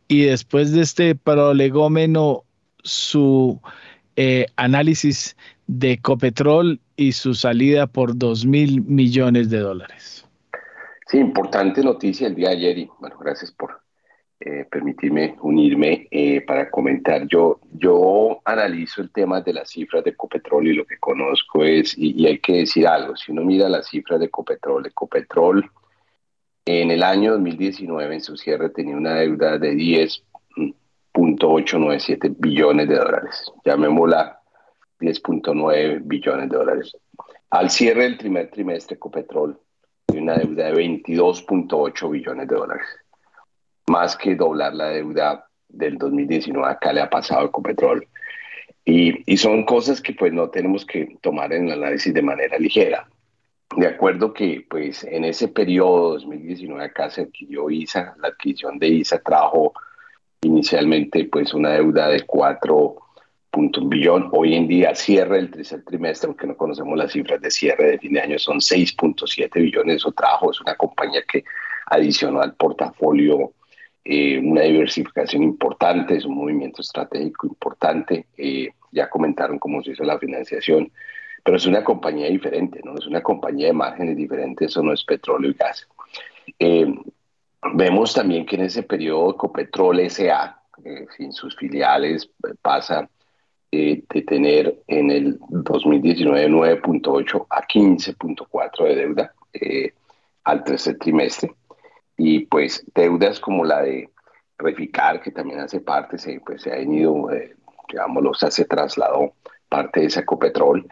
[0.09, 2.45] Y después de este prolegómeno,
[2.83, 3.61] su
[4.17, 5.37] eh, análisis
[5.67, 10.27] de Copetrol y su salida por 2 mil millones de dólares.
[11.07, 13.81] Sí, importante noticia el día de ayer y bueno, gracias por
[14.41, 17.29] eh, permitirme unirme eh, para comentar.
[17.29, 21.97] Yo, yo analizo el tema de las cifras de Ecopetrol y lo que conozco es,
[21.97, 25.71] y, hay que decir algo, si uno mira las cifras de Ecopetrol, Ecopetrol
[26.65, 33.53] en el año 2019 en su cierre tenía una deuda de 10.897 billones de dólares.
[33.65, 34.42] Llamémosla
[35.03, 36.97] 10.9 billones de dólares.
[37.51, 39.59] Al cierre del primer trimestre, Ecopetrol
[40.07, 42.87] tiene una deuda de 22.8 billones de dólares.
[43.89, 48.07] Más que doblar la deuda del 2019, acá le ha pasado a Ecopetrol.
[48.85, 52.59] Y, y son cosas que pues no tenemos que tomar en el análisis de manera
[52.59, 53.07] ligera.
[53.77, 58.89] De acuerdo que pues en ese periodo 2019 acá se adquirió ISA, la adquisición de
[58.89, 59.73] ISA trajo
[60.43, 62.97] inicialmente pues una deuda de 4
[63.55, 64.29] un billón.
[64.33, 67.99] Hoy en día cierre el tercer trimestre, aunque no conocemos las cifras de cierre de
[67.99, 69.97] fin de año, son 6.7 billones.
[69.97, 71.45] Eso trajo, es una compañía que
[71.87, 73.53] adicionó al portafolio
[74.05, 78.27] eh, una diversificación importante, es un movimiento estratégico importante.
[78.37, 80.91] Eh, ya comentaron cómo se hizo la financiación,
[81.45, 82.97] pero es una compañía diferente, ¿no?
[82.97, 85.87] Es una compañía de márgenes diferentes, eso no es petróleo y gas.
[86.59, 86.93] Eh,
[87.75, 90.59] vemos también que en ese periodo Copetrol S.A.,
[91.17, 92.29] sin sus filiales,
[92.61, 93.09] pasa
[93.75, 99.95] eh, de tener en el 2019 9.8 a 15.4 de deuda eh,
[100.45, 101.55] al tercer trimestre.
[102.19, 104.11] Y pues deudas como la de
[104.59, 107.57] Reficar, que también hace parte, se, pues, se ha venido, eh,
[107.89, 109.33] digámoslo, se trasladó
[109.71, 110.87] parte de esa Ecopetrol,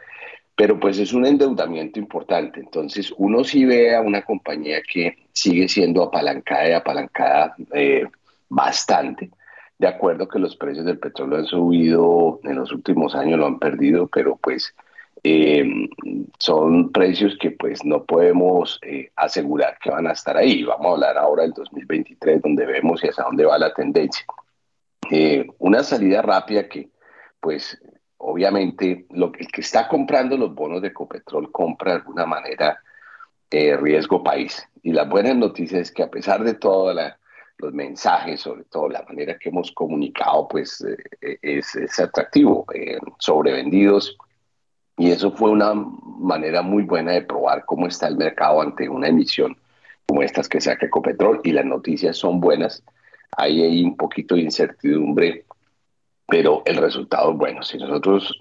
[0.56, 2.60] pero pues es un endeudamiento importante.
[2.60, 7.54] Entonces uno sí ve a una compañía que sigue siendo apalancada y apalancada
[8.48, 9.30] bastante
[9.80, 13.58] de acuerdo que los precios del petróleo han subido en los últimos años, lo han
[13.58, 14.74] perdido, pero pues
[15.24, 15.64] eh,
[16.38, 20.64] son precios que pues no podemos eh, asegurar que van a estar ahí.
[20.64, 24.26] Vamos a hablar ahora del 2023, donde vemos y hacia dónde va la tendencia.
[25.10, 26.90] Eh, una salida rápida que
[27.40, 27.80] pues
[28.18, 32.82] obviamente lo, el que está comprando los bonos de Ecopetrol compra de alguna manera
[33.50, 34.68] riesgo país.
[34.82, 37.19] Y la buena noticia es que a pesar de toda la
[37.60, 40.84] los mensajes, sobre todo la manera que hemos comunicado, pues
[41.20, 44.16] eh, es, atractivo, eh, sobrevendidos.
[44.96, 49.08] Y eso fue una manera muy buena de probar cómo está el mercado ante una
[49.08, 49.56] emisión
[50.06, 51.40] como estas que saca Ecopetrol.
[51.44, 52.82] Y las noticias son buenas.
[53.36, 55.46] Ahí hay un poquito de incertidumbre,
[56.26, 57.62] pero el resultado es bueno.
[57.62, 58.38] Si nosotros,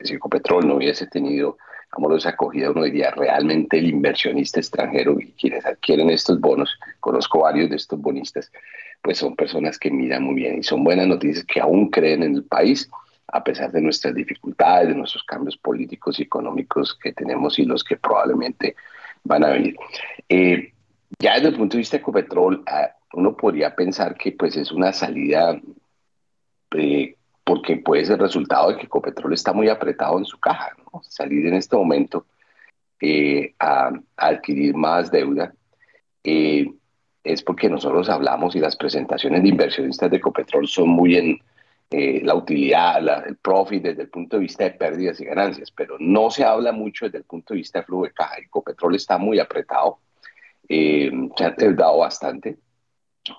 [0.00, 1.58] si Ecopetrol no hubiese tenido
[1.90, 7.40] digamos, esa acogida, uno diría, realmente el inversionista extranjero y quienes adquieren estos bonos, conozco
[7.40, 8.52] varios de estos bonistas,
[9.02, 12.34] pues son personas que miran muy bien y son buenas noticias que aún creen en
[12.34, 12.90] el país,
[13.28, 17.84] a pesar de nuestras dificultades, de nuestros cambios políticos y económicos que tenemos y los
[17.84, 18.74] que probablemente
[19.24, 19.76] van a venir.
[20.28, 20.72] Eh,
[21.18, 24.72] ya desde el punto de vista de Ecopetrol, ah, uno podría pensar que pues es
[24.72, 25.60] una salida
[26.76, 27.16] eh,
[27.48, 30.76] porque puede ser resultado de que Ecopetrol está muy apretado en su caja.
[31.00, 32.26] Salir en este momento
[33.00, 35.54] eh, a, adquirir más deuda
[36.22, 36.70] eh,
[37.24, 41.38] es porque nosotros hablamos y las presentaciones de inversionistas de Ecopetrol son muy en
[41.90, 46.30] la utilidad, el profit desde el punto de vista de pérdidas y ganancias, pero no
[46.30, 48.36] se habla mucho desde el punto de vista de flujo de caja.
[48.36, 50.00] Ecopetrol está muy apretado,
[50.68, 52.58] se ha endeudado bastante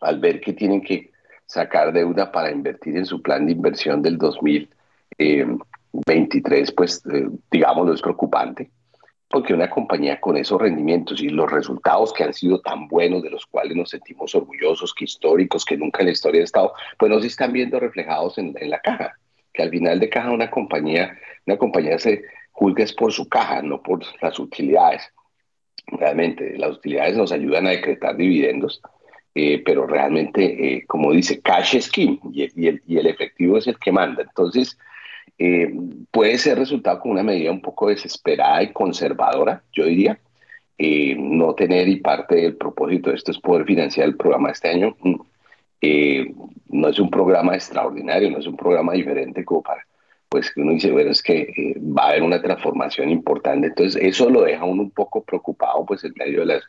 [0.02, 1.12] al ver que tienen que
[1.50, 8.04] sacar deuda para invertir en su plan de inversión del 2023, pues eh, digámoslo es
[8.04, 8.70] preocupante,
[9.28, 13.32] porque una compañía con esos rendimientos y los resultados que han sido tan buenos, de
[13.32, 17.12] los cuales nos sentimos orgullosos, que históricos, que nunca en la historia ha estado, pues
[17.12, 19.18] no se están viendo reflejados en, la caja,
[19.52, 23.64] que al final de caja una compañía, una compañía se juzga es por su caja,
[23.64, 25.02] no por las utilidades.
[25.88, 28.80] Realmente, las utilidades nos ayudan a decretar dividendos,
[29.42, 33.68] eh, pero realmente, eh, como dice, cash es king y, el, y, el, efectivo es
[33.68, 34.22] el que manda.
[34.22, 34.78] Entonces,
[35.38, 35.74] eh,
[36.12, 40.20] puede ser resultado con una medida un poco desesperada y conservadora, yo diría.
[41.18, 44.98] no tener y parte del propósito de esto es poder financiar el programa este año.
[45.02, 45.16] Mm,
[46.70, 49.86] no es un programa extraordinario, no es un programa diferente como para,
[50.28, 53.68] pues uno dice, bueno, es que va a haber una transformación importante.
[53.68, 56.64] Entonces, eso lo deja uno un poco preocupado, pues en medio de las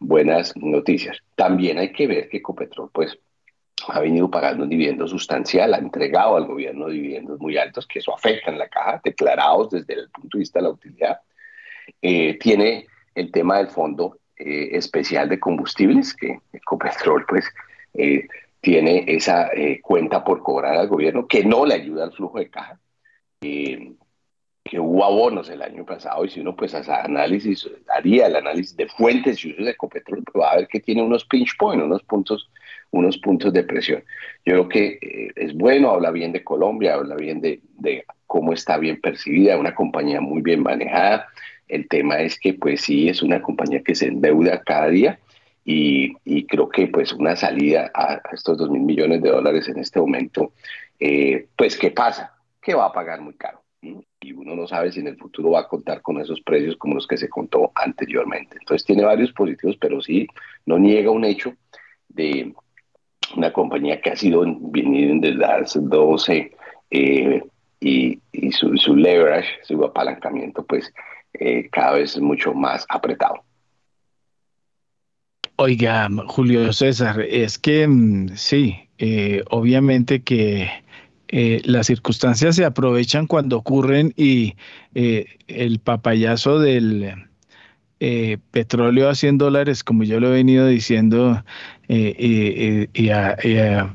[0.00, 1.18] buenas noticias.
[1.36, 3.16] También hay que ver que Ecopetrol, pues,
[3.86, 8.14] ha venido pagando un dividendo sustancial, ha entregado al gobierno dividendos muy altos, que eso
[8.14, 11.20] afecta en la caja, declarados desde el punto de vista de la utilidad.
[12.02, 17.44] Eh, tiene el tema del fondo eh, especial de combustibles, que Ecopetrol, pues,
[17.94, 18.26] eh,
[18.60, 22.78] tiene esa cuenta por cobrar al gobierno que no le ayuda al flujo de caja
[24.64, 28.76] que hubo abonos el año pasado y si uno pues hace análisis, haría el análisis
[28.76, 31.84] de fuentes y usos de Ecopetrol, pues va a ver que tiene unos pinch points,
[31.84, 32.50] unos puntos,
[32.90, 34.04] unos puntos de presión.
[34.44, 38.52] Yo creo que eh, es bueno, habla bien de Colombia, habla bien de, de cómo
[38.52, 41.26] está bien percibida, una compañía muy bien manejada.
[41.66, 45.18] El tema es que pues sí, es una compañía que se endeuda cada día
[45.64, 49.78] y, y creo que pues una salida a, estos dos mil millones de dólares en
[49.78, 50.52] este momento,
[50.98, 52.34] eh, pues ¿qué pasa?
[52.60, 53.59] Que va a pagar muy caro
[54.20, 56.94] y uno no sabe si en el futuro va a contar con esos precios como
[56.94, 58.56] los que se contó anteriormente.
[58.60, 60.26] Entonces tiene varios positivos, pero sí
[60.66, 61.54] no niega un hecho
[62.08, 62.52] de
[63.36, 66.52] una compañía que ha sido venido desde las 12
[66.90, 67.42] eh,
[67.80, 68.20] y,
[68.52, 70.92] su, leverage, su apalancamiento, pues
[71.34, 73.42] eh, cada vez es mucho más apretado.
[75.56, 80.68] Oiga, Julio César, es que mm, sí, eh, obviamente que
[81.32, 84.56] eh, las circunstancias se aprovechan cuando ocurren y
[84.96, 87.28] eh, el papayazo del
[88.00, 91.44] eh, petróleo a 100 dólares, como yo lo he venido diciendo,
[91.86, 93.36] y a,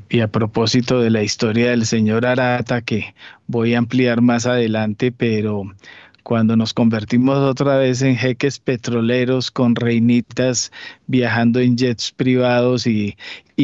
[0.08, 3.14] y, a, propósito de la historia del señor Arata, que
[3.46, 5.64] voy a ampliar más adelante, pero
[6.26, 10.72] cuando nos convertimos otra vez en jeques petroleros con reinitas
[11.06, 13.16] viajando en jets privados y,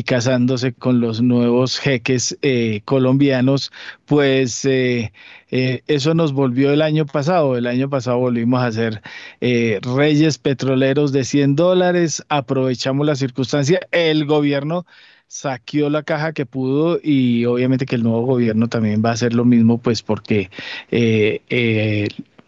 [0.07, 3.73] casándose con los nuevos jeques eh, colombianos,
[4.05, 5.13] pues eh,
[5.51, 7.57] eh, eso nos volvió el año pasado.
[7.57, 9.03] El año pasado volvimos a ser
[9.41, 14.87] reyes petroleros de 100 dólares, aprovechamos la circunstancia, el gobierno
[15.27, 19.35] saqueó la caja que pudo y obviamente que el nuevo gobierno también va a hacer
[19.35, 20.51] lo mismo, pues porque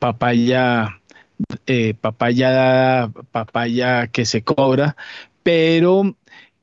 [0.05, 1.00] papaya,
[1.66, 4.96] eh, papaya, papaya que se cobra,
[5.42, 6.14] pero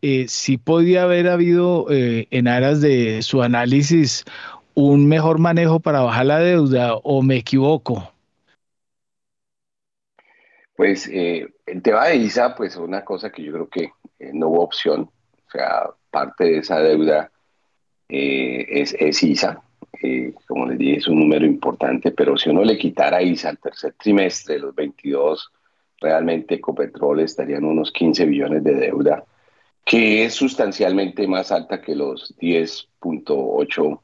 [0.03, 4.25] eh, sí podía haber habido eh, en aras de su análisis
[4.75, 8.13] un mejor manejo para bajar la deuda o me equivoco.
[10.75, 13.91] Pues el tema de ISA, pues una cosa que yo creo que
[14.33, 15.09] no hubo opción,
[15.47, 17.31] o sea, parte de esa deuda
[18.07, 19.63] es ISA,
[20.47, 23.93] como les dije, es un número importante, pero si uno le quitara ISA al tercer
[23.93, 25.51] trimestre, los 22,
[25.99, 29.23] realmente Ecopetrol estaría en unos 15 billones de deuda,
[29.85, 33.99] que es sustancialmente más alta que los 10.8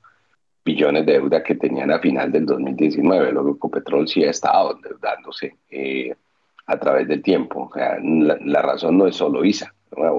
[0.64, 3.32] billones de deuda que tenían a final del 2019.
[3.32, 6.14] Luego Ecopetrol sí ha estado endeudándose eh,
[6.66, 7.72] a través del tiempo.
[7.76, 9.74] la, razón no es solo ISA.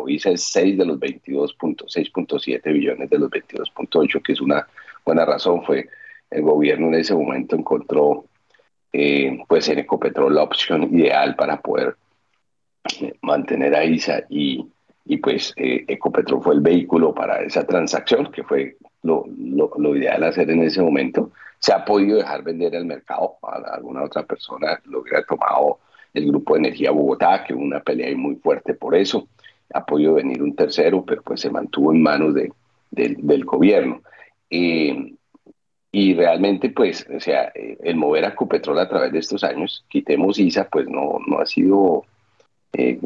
[0.08, 4.66] ISA es 6 de los 22.6.7 billones de los 22.8, que es una
[5.08, 5.88] buena razón fue
[6.30, 8.26] el gobierno en ese momento encontró
[8.92, 11.96] eh, pues en Ecopetrol la opción ideal para poder
[13.22, 14.66] mantener a ISA y,
[15.06, 19.24] y pues eh, Ecopetrol fue el vehículo para esa transacción, que fue lo,
[19.78, 21.30] lo, ideal hacer en ese momento.
[21.58, 25.78] Se ha podido dejar vender al mercado, a alguna otra persona lo hubiera tomado
[26.12, 29.26] el Grupo de Energía Bogotá, que hubo una pelea muy fuerte por eso.
[29.72, 32.52] Ha podido venir un tercero, pero pues se mantuvo en manos de,
[32.90, 34.02] del gobierno.
[34.50, 35.14] Eh,
[35.90, 40.38] y realmente, pues, o sea, el mover a Copetrol a través de estos años, quitemos
[40.38, 42.04] ISA, pues no, no ha sido
[42.72, 42.98] eh,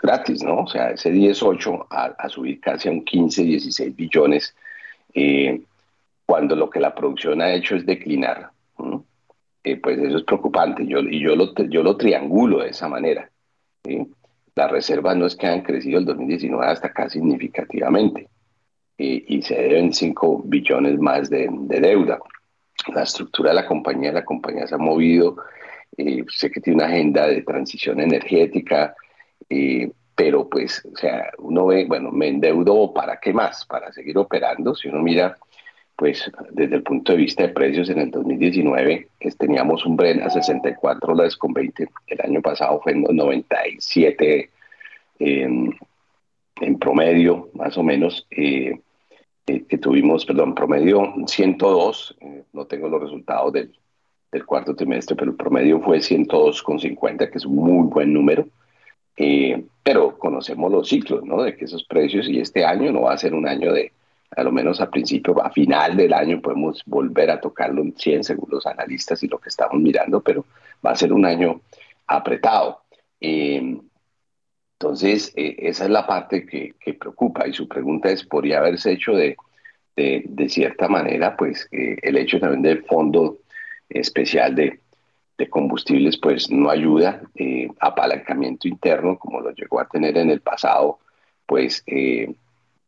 [0.00, 0.60] gratis, ¿no?
[0.60, 4.54] O sea, ese 18 a, subir casi a un 15, 16 billones,
[5.14, 5.62] eh,
[6.26, 8.50] cuando lo que la producción ha hecho es declinar,
[9.82, 10.86] pues eso es preocupante.
[10.86, 13.30] Yo, y yo lo, yo lo triangulo de esa manera.
[14.54, 18.28] Las reservas no es que han crecido el 2019 hasta casi significativamente
[18.98, 22.18] y se deben 5 billones más de, deuda.
[22.92, 25.36] La estructura de la compañía, la compañía se ha movido,
[25.96, 28.94] eh, sé que tiene una agenda de transición energética,
[29.48, 34.18] eh, pero pues, o sea, uno ve, bueno, me endeudo para qué más, para seguir
[34.18, 34.74] operando.
[34.74, 35.36] Si uno mira,
[35.94, 40.22] pues desde el punto de vista de precios en el 2019, que teníamos un Bren
[40.22, 44.50] a 64 dólares con 20, el año pasado fue en 97
[46.60, 48.26] en promedio, más o menos.
[48.30, 48.78] Eh,
[49.68, 53.72] que tuvimos, perdón, promedio 102, eh, no tengo los resultados del,
[54.30, 58.46] del, cuarto trimestre, pero el promedio fue 102,50, que es un muy buen número.
[59.16, 61.42] Eh, pero conocemos los ciclos, ¿no?
[61.42, 63.92] De que esos precios y este año no va a ser un año de,
[64.36, 68.24] a lo menos a principio, a final del año podemos volver a tocarlo en 100
[68.24, 70.44] según los analistas y lo que estamos mirando, pero
[70.84, 71.62] va a ser un año
[72.06, 72.82] apretado.
[73.20, 73.78] Eh,
[74.80, 79.12] entonces, eh, esa es la parte que, preocupa y su pregunta es, ¿podría haberse hecho
[79.12, 79.36] de,
[79.96, 83.38] de, cierta manera, pues eh, el hecho también del fondo
[83.88, 84.80] especial de,
[85.50, 90.98] combustibles, pues no ayuda, eh, apalancamiento interno, como lo llegó a tener en el pasado,
[91.46, 91.84] pues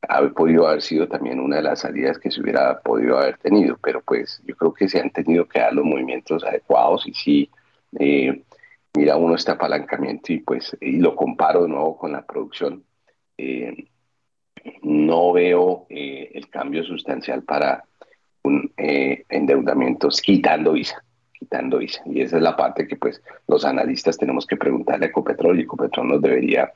[0.08, 3.76] ha podido haber sido también una de las salidas que se hubiera podido haber tenido,
[3.82, 7.50] pero pues yo creo que se han tenido que dar los movimientos adecuados y sí
[8.96, 12.84] mira uno este apalancamiento y pues y lo comparo de nuevo con la producción,
[13.38, 13.86] eh,
[14.82, 17.84] no veo eh, el cambio sustancial para
[18.42, 22.02] un eh, endeudamiento quitando visa, quitando visa.
[22.06, 25.62] Y esa es la parte que pues los analistas tenemos que preguntarle a Ecopetrol y
[25.62, 26.72] Ecopetrol nos debería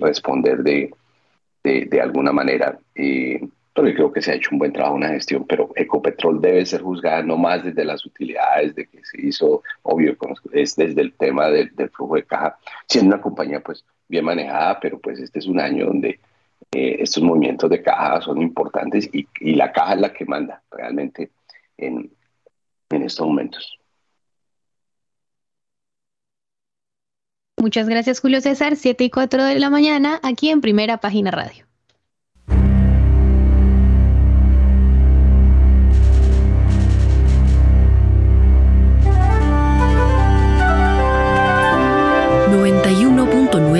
[0.00, 0.94] responder de,
[1.64, 2.78] de, de, alguna manera
[3.76, 6.40] pero yo creo que se ha hecho un buen trabajo en la gestión, pero Ecopetrol
[6.40, 10.16] debe ser juzgada no más desde las utilidades de que se hizo, obvio,
[10.52, 12.56] es desde el tema del, flujo de caja,
[12.88, 16.18] siendo una compañía pues bien manejada, pero pues este es un año donde
[16.72, 21.30] eh, estos movimientos de caja son importantes y, la caja es la que manda realmente
[21.76, 22.10] en,
[22.88, 23.78] en estos momentos.
[27.58, 31.65] Muchas gracias Julio César, 7 y 4 de la mañana, aquí en Primera Página Radio.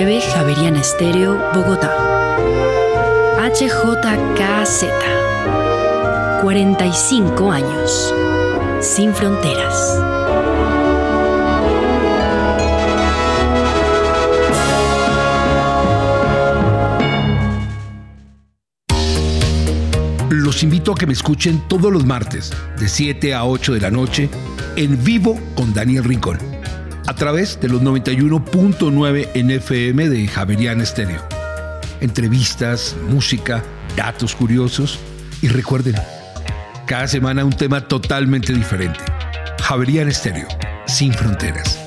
[0.07, 1.93] 9 Javeriana Estéreo, Bogotá.
[3.43, 4.85] HJKZ.
[6.41, 8.15] 45 años.
[8.79, 9.99] Sin fronteras.
[20.29, 23.91] Los invito a que me escuchen todos los martes, de 7 a 8 de la
[23.91, 24.29] noche,
[24.77, 26.57] en vivo con Daniel Rincón
[27.07, 31.21] a través de los 91.9 NFM de Javerian Estéreo.
[32.01, 33.63] Entrevistas, música,
[33.95, 34.99] datos curiosos
[35.41, 35.95] y recuerden,
[36.85, 38.99] cada semana un tema totalmente diferente.
[39.61, 40.47] Javerian Estéreo,
[40.85, 41.86] sin fronteras.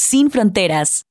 [0.00, 1.06] sin fronteras.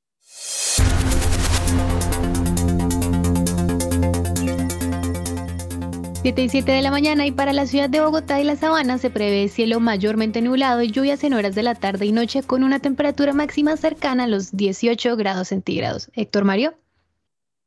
[6.21, 8.97] 7 y 7 de la mañana y para la ciudad de Bogotá y la Sabana
[8.97, 12.63] se prevé cielo mayormente nublado y lluvias en horas de la tarde y noche con
[12.63, 16.11] una temperatura máxima cercana a los 18 grados centígrados.
[16.13, 16.73] Héctor Mario.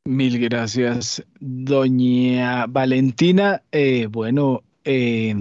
[0.05, 3.63] Mil gracias, doña Valentina.
[3.71, 5.35] Eh, bueno, eh,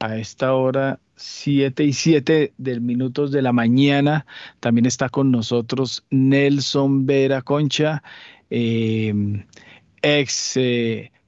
[0.00, 4.26] a esta hora 7 y 7 del minutos de la mañana
[4.60, 8.02] también está con nosotros Nelson Vera Concha,
[8.50, 9.14] eh,
[10.02, 10.58] ex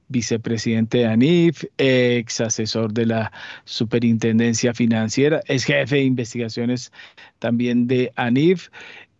[0.07, 3.31] vicepresidente de ANIF, ex asesor de la
[3.65, 6.91] Superintendencia Financiera, es jefe de investigaciones
[7.39, 8.69] también de ANIF.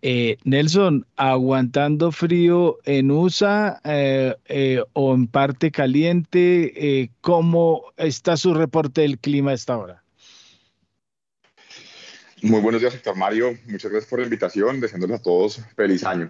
[0.05, 8.53] Eh, Nelson, aguantando frío en USA eh, eh, o en parte caliente, ¿cómo está su
[8.53, 10.02] reporte del clima a esta hora?
[12.43, 13.57] Muy buenos días, doctor Mario.
[13.67, 14.81] Muchas gracias por la invitación.
[14.81, 16.29] Deseándoles a todos feliz año.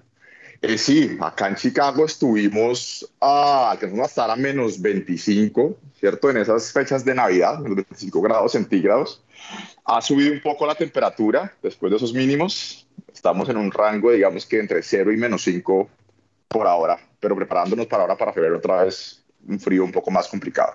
[0.61, 6.29] Eh, sí, acá en Chicago estuvimos a, alcanzamos a estar a menos 25, ¿cierto?
[6.29, 9.23] En esas fechas de Navidad, menos 25 grados centígrados.
[9.85, 12.87] Ha subido un poco la temperatura después de esos mínimos.
[13.11, 15.89] Estamos en un rango, digamos que entre 0 y menos 5
[16.47, 20.27] por ahora, pero preparándonos para ahora, para febrero, otra vez un frío un poco más
[20.27, 20.73] complicado.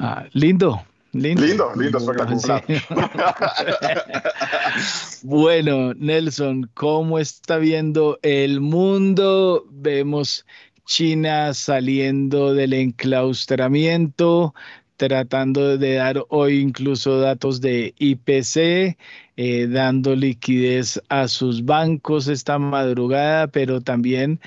[0.00, 1.98] Ah, lindo, Lindo, lindo, lindo
[5.22, 9.66] bueno, Nelson, ¿cómo está viendo el mundo?
[9.70, 10.46] Vemos
[10.86, 14.54] China saliendo del enclaustramiento,
[14.96, 18.96] tratando de dar hoy incluso datos de IPC,
[19.36, 24.38] eh, dando liquidez a sus bancos esta madrugada, pero también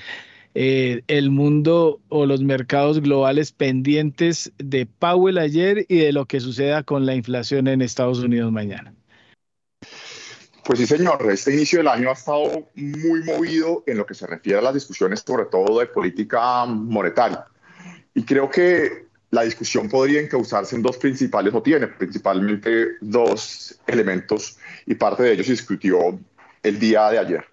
[0.54, 6.40] eh, el mundo o los mercados globales pendientes de Powell ayer y de lo que
[6.40, 8.94] suceda con la inflación en Estados Unidos mañana.
[10.64, 11.30] Pues sí, señor.
[11.30, 14.74] Este inicio del año ha estado muy movido en lo que se refiere a las
[14.74, 17.44] discusiones, sobre todo de política monetaria.
[18.14, 24.56] Y creo que la discusión podría encauzarse en dos principales, o tiene principalmente dos elementos,
[24.86, 26.18] y parte de ellos se discutió
[26.62, 27.44] el día de ayer.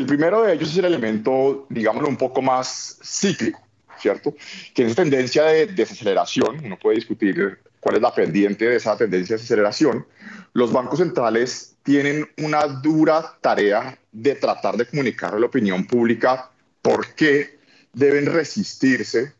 [0.00, 3.60] El primero de ellos es el elemento, digámoslo, un poco más cíclico,
[3.98, 4.34] ¿cierto?
[4.72, 6.64] Que es tendencia de desaceleración.
[6.64, 10.06] Uno puede discutir cuál es la pendiente de esa tendencia de desaceleración.
[10.54, 16.50] Los bancos centrales tienen una dura tarea de tratar de comunicar a la opinión pública
[16.80, 17.58] por qué
[17.92, 19.34] deben resistirse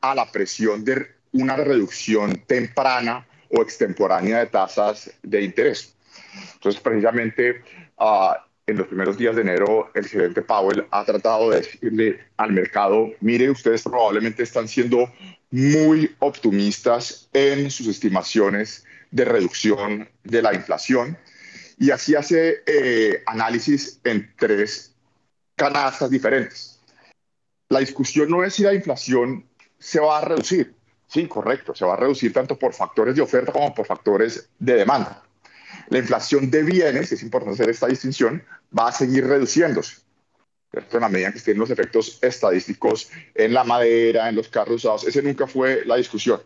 [0.00, 5.94] a la presión de una reducción temprana o extemporánea de tasas de interés.
[6.54, 7.62] Entonces, precisamente,
[7.96, 12.52] uh, en los primeros días de enero el gerente Powell ha tratado de decirle al
[12.52, 15.12] mercado, mire, ustedes probablemente están siendo
[15.50, 21.18] muy optimistas en sus estimaciones de reducción de la inflación
[21.78, 24.94] y así hace eh, análisis en tres
[25.56, 26.78] canastas diferentes.
[27.68, 29.46] La discusión no es si la inflación
[29.78, 30.74] se va a reducir.
[31.06, 34.74] Sí, correcto, se va a reducir tanto por factores de oferta como por factores de
[34.74, 35.24] demanda.
[35.88, 38.42] La inflación de bienes, es importante hacer esta distinción,
[38.76, 39.96] va a seguir reduciéndose.
[40.72, 45.04] En la medida que estén los efectos estadísticos en la madera, en los carros usados,
[45.04, 46.40] ese nunca fue la discusión.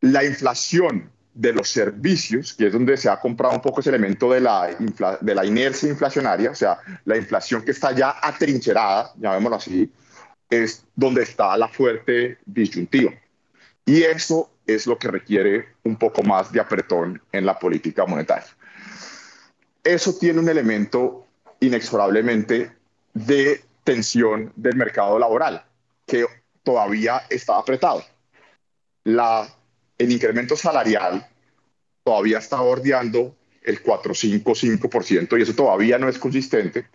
[0.00, 4.30] La inflación de los servicios, que es donde se ha comprado un poco ese elemento
[4.30, 4.76] de la,
[5.20, 9.90] de la inercia inflacionaria, o sea, la inflación que está ya atrincherada, llamémoslo así,
[10.48, 13.12] es donde está la fuerte disyuntiva.
[13.84, 18.48] Y eso es lo que requiere un poco más de apretón en la política monetaria.
[19.82, 21.26] Eso tiene un elemento
[21.60, 22.72] inexorablemente
[23.12, 25.64] de tensión del mercado laboral,
[26.06, 26.24] que
[26.62, 28.02] todavía está apretado.
[29.04, 29.46] La,
[29.98, 31.26] el incremento salarial
[32.02, 36.86] todavía está bordeando el 4,5-5% y eso todavía no es consistente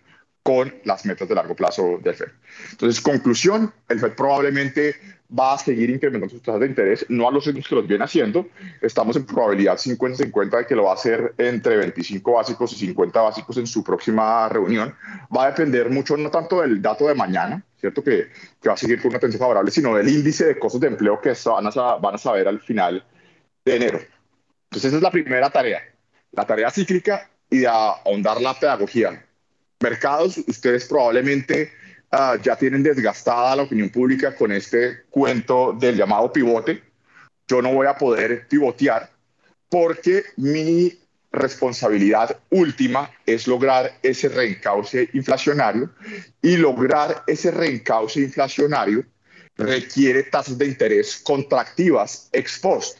[0.42, 2.28] con las metas de largo plazo del FED.
[2.72, 4.96] Entonces, conclusión, el FED probablemente
[5.38, 8.04] va a seguir incrementando sus tasas de interés, no a los ritmos que los viene
[8.04, 8.48] haciendo.
[8.80, 13.20] Estamos en probabilidad 50-50 de que lo va a hacer entre 25 básicos y 50
[13.20, 14.94] básicos en su próxima reunión.
[15.34, 18.02] Va a depender mucho, no tanto del dato de mañana, ¿cierto?
[18.02, 18.28] Que,
[18.60, 21.20] que va a seguir con una tendencia favorable, sino del índice de costos de empleo
[21.20, 23.04] que van a, van a saber al final
[23.64, 24.00] de enero.
[24.64, 25.80] Entonces, esa es la primera tarea,
[26.32, 29.26] la tarea cíclica y de ahondar la pedagogía.
[29.80, 31.72] Mercados, ustedes probablemente
[32.12, 36.82] Ah, ya tienen desgastada la opinión pública con este cuento del llamado pivote.
[37.46, 39.10] Yo no voy a poder pivotear
[39.68, 40.92] porque mi
[41.30, 45.88] responsabilidad última es lograr ese reencauce inflacionario
[46.42, 49.04] y lograr ese reencauce inflacionario
[49.56, 52.98] requiere tasas de interés contractivas ex post.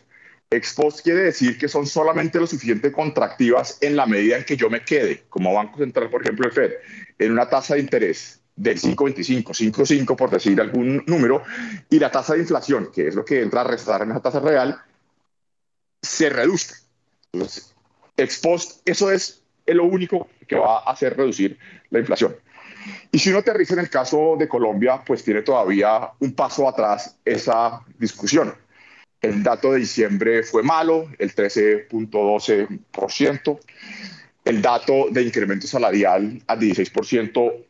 [0.53, 4.57] Ex post quiere decir que son solamente lo suficiente contractivas en la medida en que
[4.57, 6.73] yo me quede, como Banco Central, por ejemplo, el FED,
[7.21, 11.45] en una tasa de interés del 5,25, 5,5 por decir algún número,
[11.89, 14.41] y la tasa de inflación, que es lo que entra a restar en esa tasa
[14.41, 14.77] real,
[16.03, 16.75] se reduzca.
[17.33, 17.73] Entonces,
[18.17, 21.61] ex post, eso es lo único que va a hacer reducir
[21.91, 22.35] la inflación.
[23.13, 27.17] Y si uno aterriza en el caso de Colombia, pues tiene todavía un paso atrás
[27.25, 28.53] esa discusión.
[29.21, 33.61] El dato de diciembre fue malo, el 13.12%.
[34.45, 37.67] El dato de incremento salarial al 16%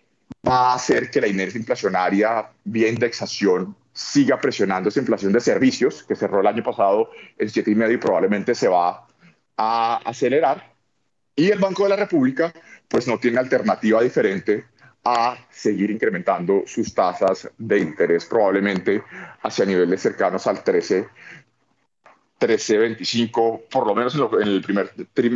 [0.49, 6.05] va a hacer que la inercia inflacionaria vía indexación siga presionando esa inflación de servicios
[6.05, 9.09] que cerró el año pasado en 7,5 y probablemente se va
[9.57, 10.73] a acelerar.
[11.35, 12.53] Y el Banco de la República
[12.89, 14.65] pues no tiene alternativa diferente
[15.05, 19.03] a seguir incrementando sus tasas de interés probablemente
[19.43, 21.09] hacia niveles cercanos al 13
[22.41, 24.91] 13.25, por lo menos en, el primer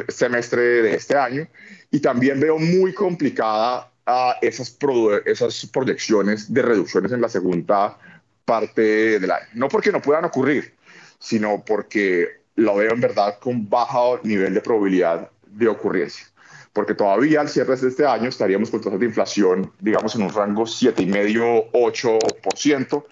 [0.09, 1.47] semestre de este año.
[1.91, 4.77] Y también veo muy complicada a esas,
[5.27, 7.97] esas proyecciones de reducciones en la segunda
[8.45, 9.47] parte del año.
[9.55, 10.75] No porque no puedan ocurrir,
[11.19, 16.27] sino porque lo veo en verdad con bajo nivel de probabilidad de ocurrencia.
[16.73, 20.33] Porque todavía al cierre de este año estaríamos con tasas de inflación, digamos, en un
[20.33, 23.05] rango 7,5-8%,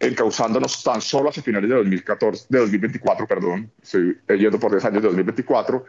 [0.00, 5.02] encauzándonos tan solo hacia finales de 2014, de 2024, perdón, estoy yendo por 10 años
[5.02, 5.84] de 2024,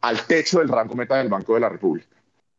[0.00, 2.08] al techo del rango meta del Banco de la República.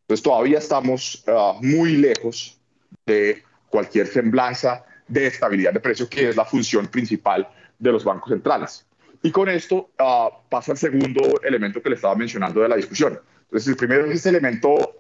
[0.02, 2.60] Entonces todavía estamos ah, muy lejos
[3.06, 7.48] de cualquier semblanza de estabilidad de precio, que es la función principal
[7.80, 8.86] de los bancos centrales.
[9.24, 13.20] Y con esto uh, paso al segundo elemento que le estaba mencionando de la discusión.
[13.44, 14.96] Entonces, el primero es ese elemento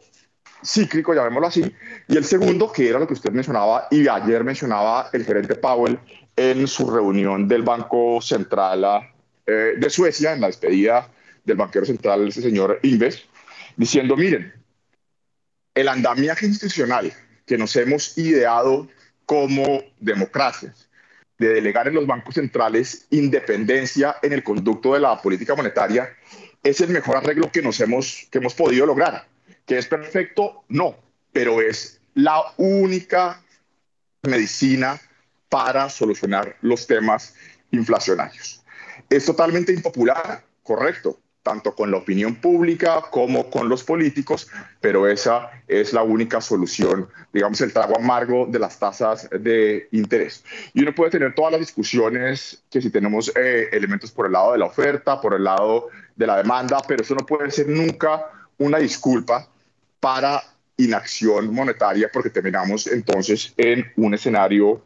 [0.64, 1.76] cíclico, llamémoslo así,
[2.08, 6.00] y el segundo, que era lo que usted mencionaba y ayer mencionaba el gerente Powell
[6.36, 8.86] en su reunión del Banco Central
[9.46, 11.10] eh, de Suecia, en la despedida
[11.44, 13.26] del banquero central, ese señor Inves,
[13.76, 14.54] diciendo, miren,
[15.74, 17.12] el andamiaje institucional
[17.46, 18.88] que nos hemos ideado
[19.26, 20.90] como democracias,
[21.38, 26.10] de delegar en los bancos centrales independencia en el conducto de la política monetaria,
[26.64, 29.26] es el mejor arreglo que nos hemos, que hemos podido lograr.
[29.66, 30.64] ¿Que es perfecto?
[30.70, 30.96] No,
[31.32, 33.42] pero es la única
[34.24, 35.00] medicina
[35.50, 37.36] para solucionar los temas
[37.72, 38.64] inflacionarios.
[39.10, 44.48] Es totalmente impopular, correcto, tanto con la opinión pública como con los políticos,
[44.80, 50.44] pero esa es la única solución, digamos, el trago amargo de las tasas de interés.
[50.74, 54.52] Y uno puede tener todas las discusiones que si tenemos eh, elementos por el lado
[54.52, 58.24] de la oferta, por el lado de la demanda, pero eso no puede ser nunca
[58.62, 59.48] una disculpa
[60.00, 60.42] para
[60.78, 64.84] inacción monetaria, porque terminamos entonces en un escenario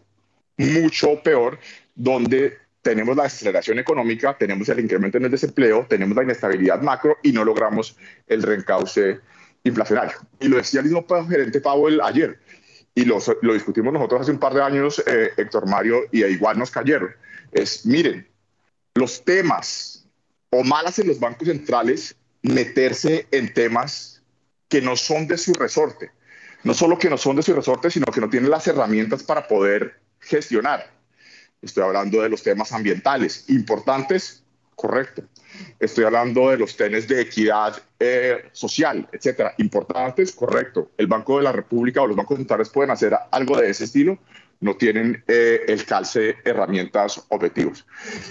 [0.57, 1.59] mucho peor,
[1.93, 7.17] donde tenemos la aceleración económica, tenemos el incremento en el desempleo, tenemos la inestabilidad macro
[7.21, 7.97] y no logramos
[8.27, 9.19] el reencauce
[9.63, 10.17] inflacionario.
[10.39, 12.39] Y lo decía el mismo gerente Powell ayer,
[12.93, 16.71] y lo, discutimos nosotros hace un par de años, eh, Héctor Mario, y igual nos
[16.71, 17.09] cayeron.
[17.51, 18.25] Es, miren,
[18.93, 20.07] los temas
[20.49, 22.15] o malas en los bancos centrales
[22.45, 24.21] meterse en temas
[24.67, 26.11] que no son de su resorte.
[26.63, 29.47] No solo que no son de su resorte, sino que no tienen las herramientas para
[29.47, 30.91] poder gestionar.
[31.61, 34.43] Estoy hablando de los temas ambientales importantes,
[34.75, 35.23] correcto.
[35.79, 40.91] Estoy hablando de los temas de equidad eh, social, etcétera, importantes, correcto.
[40.97, 44.19] El Banco de la República o los bancos centrales pueden hacer algo de ese estilo,
[44.59, 47.85] no tienen eh, el calce herramientas objetivos.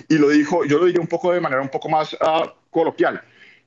[0.09, 3.23] Y lo dijo, yo lo diría un poco de manera un poco más uh, coloquial.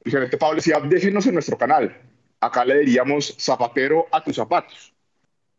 [0.07, 1.93] El gerente Pablo decía, déjenos en nuestro canal.
[2.39, 4.93] Acá le diríamos zapatero a tus zapatos.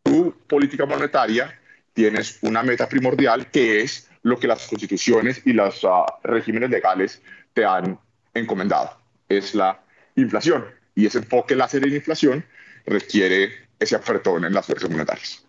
[0.01, 1.55] Tu política monetaria
[1.93, 7.21] tienes una meta primordial que es lo que las constituciones y los ah, regímenes legales
[7.53, 7.99] te han
[8.33, 8.97] encomendado,
[9.27, 9.83] es la
[10.15, 10.65] inflación.
[10.95, 12.43] Y ese enfoque láser en inflación
[12.87, 15.45] requiere ese apretón en las fuerzas monetarias.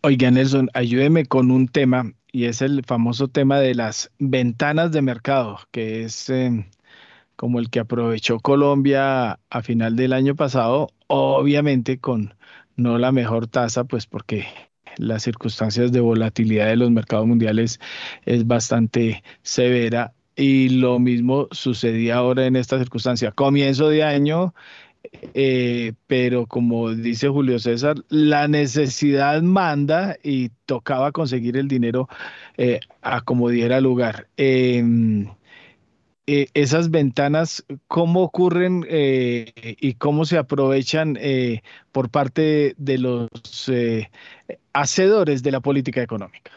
[0.00, 5.02] Oiga, Nelson, ayúdeme con un tema y es el famoso tema de las ventanas de
[5.02, 6.64] mercado, que es eh,
[7.36, 12.34] como el que aprovechó Colombia a final del año pasado, obviamente con
[12.76, 14.46] no la mejor tasa, pues porque
[14.98, 17.80] las circunstancias de volatilidad de los mercados mundiales
[18.24, 23.32] es bastante severa y lo mismo sucedía ahora en esta circunstancia.
[23.32, 24.54] Comienzo de año,
[25.34, 32.08] eh, pero como dice Julio César, la necesidad manda y tocaba conseguir el dinero
[32.58, 34.28] eh, a como diera lugar.
[34.36, 35.28] Em,
[36.26, 41.18] eh, esas ventanas, ¿cómo ocurren y cómo se aprovechan
[41.92, 43.28] por parte de los
[44.72, 46.52] hacedores de la política económica?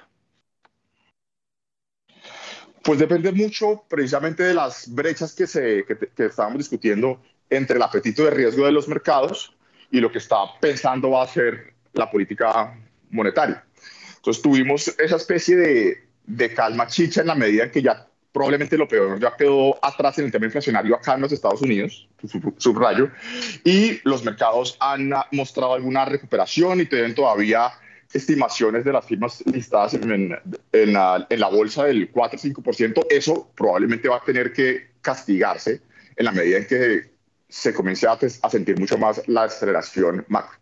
[2.84, 8.24] Pues depende mucho precisamente de las brechas que, se, que estábamos discutiendo entre el apetito
[8.24, 9.56] de riesgo de los mercados
[9.91, 12.78] y lo que está pensando va a ser la política
[13.10, 13.66] monetaria.
[14.18, 18.77] Entonces tuvimos esa especie de, de calma chicha en la medida en que ya probablemente
[18.77, 22.07] lo peor ya quedó atrás en el tema inflacionario acá en los Estados Unidos,
[22.57, 23.10] subrayo,
[23.64, 27.72] y los mercados han mostrado alguna recuperación y tienen todavía
[28.14, 30.35] estimaciones de las firmas listadas en,
[30.72, 33.06] en, la, en la bolsa del 4-5%.
[33.10, 35.81] Eso probablemente va a tener que castigarse
[36.15, 37.11] en la medida en que
[37.47, 40.57] se comience a, a sentir mucho más la aceleración macro.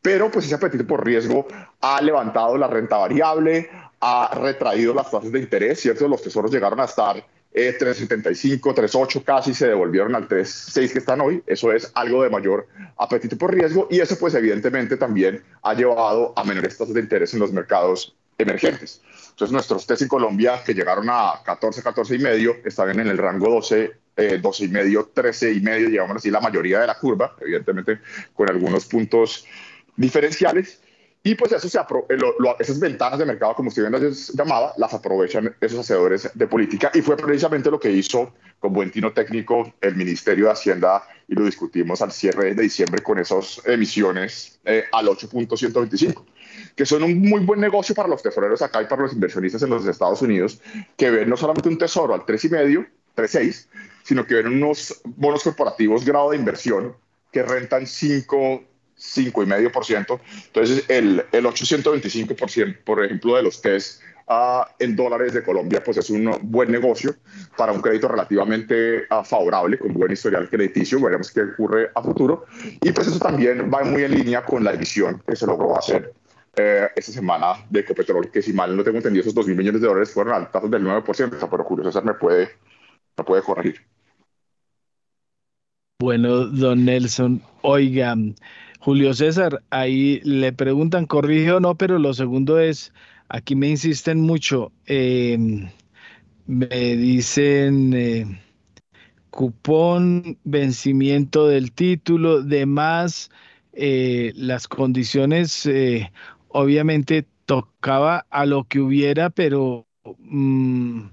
[0.00, 1.46] Pero pues ese apetito por riesgo
[1.80, 3.70] ha levantado la renta variable,
[4.04, 6.08] ha retraído las tasas de interés, ¿cierto?
[6.08, 11.20] Los tesoros llegaron a estar eh, 3,75, 3,8 casi, se devolvieron al 3,6 que están
[11.20, 11.40] hoy.
[11.46, 12.66] Eso es algo de mayor
[12.96, 17.32] apetito por riesgo y eso pues evidentemente también ha llevado a menores tasas de interés
[17.32, 19.00] en los mercados emergentes.
[19.30, 23.18] Entonces nuestros test en Colombia que llegaron a 14, 14 y medio están en el
[23.18, 26.98] rango 12 eh, 12 y medio, 13 y medio, digamos así, la mayoría de la
[26.98, 28.00] curva, evidentemente
[28.34, 29.46] con algunos puntos
[29.96, 30.82] diferenciales.
[31.24, 32.18] Y pues eso se eh,
[32.58, 36.90] esas ventanas de mercado, como usted bien las llamaba, las aprovechan esos hacedores de política.
[36.94, 41.34] Y fue precisamente lo que hizo con buen tino técnico el Ministerio de Hacienda y
[41.34, 46.24] lo discutimos al cierre de diciembre con esas emisiones eh, al 8.125
[46.76, 49.70] que son un muy buen negocio para los tesoreros acá y para los inversionistas en
[49.70, 50.60] los Estados Unidos,
[50.96, 52.86] que ven no solamente un tesoro al 3,5,
[53.16, 53.66] 3,6,
[54.02, 56.94] sino que ven unos bonos corporativos grado de inversión
[57.30, 58.64] que rentan 5,
[59.02, 60.20] 5,5%.
[60.46, 65.96] Entonces, el, el 825%, por ejemplo, de los test uh, en dólares de Colombia, pues
[65.98, 67.14] es un buen negocio
[67.56, 71.00] para un crédito relativamente uh, favorable, con buen historial crediticio.
[71.00, 72.46] Veremos qué ocurre a futuro.
[72.80, 76.12] Y pues eso también va muy en línea con la emisión que se logró hacer
[76.54, 79.80] eh, esta semana de Ecopetrol, que si mal no tengo entendido, esos 2 mil millones
[79.80, 82.50] de dólares fueron al tasas del 9%, pero Julio César me puede,
[83.16, 83.80] me puede corregir.
[85.98, 88.16] Bueno, don Nelson, oiga,
[88.84, 92.92] Julio César, ahí le preguntan, corrige o no, pero lo segundo es,
[93.28, 95.38] aquí me insisten mucho, eh,
[96.46, 98.40] me dicen eh,
[99.30, 103.30] cupón, vencimiento del título, demás,
[103.72, 105.68] eh, las condiciones,
[106.48, 109.86] obviamente tocaba a lo que hubiera, pero...
[110.18, 111.06] Mm,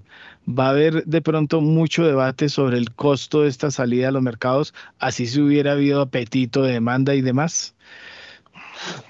[0.50, 4.22] va a haber de pronto mucho debate sobre el costo de esta salida a los
[4.22, 7.76] mercados, así si hubiera habido apetito de demanda y demás.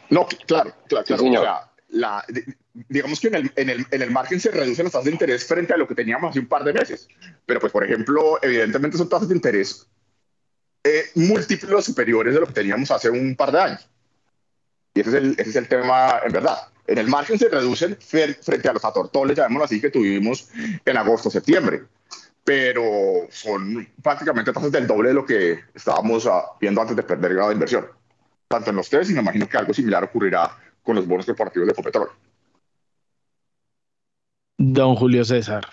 [0.10, 1.60] No, claro, claro, claro.
[1.90, 2.26] la,
[2.74, 5.46] digamos que en el, en, el, en el, margen se reducen las tasas de interés
[5.46, 7.08] frente a lo que teníamos hace un par de meses.
[7.46, 9.88] Pero, pues, por ejemplo, evidentemente son tasas de interés
[10.84, 13.90] eh, múltiplos superiores de lo que teníamos hace un par de años.
[14.96, 16.58] Y ese es el, ese es el tema, en verdad
[16.90, 20.50] en el margen se reducen frente a los atortoles, llamémoslo así, que tuvimos
[20.84, 21.84] en agosto, septiembre.
[22.44, 27.36] Pero son prácticamente tasas del doble de lo que estábamos ah, viendo antes de perder
[27.36, 27.86] grado de inversión.
[28.48, 31.68] Tanto en los tres, y me imagino que algo similar ocurrirá con los bonos corporativos
[31.68, 32.10] de Copetrol.
[34.58, 35.64] Don Julio César.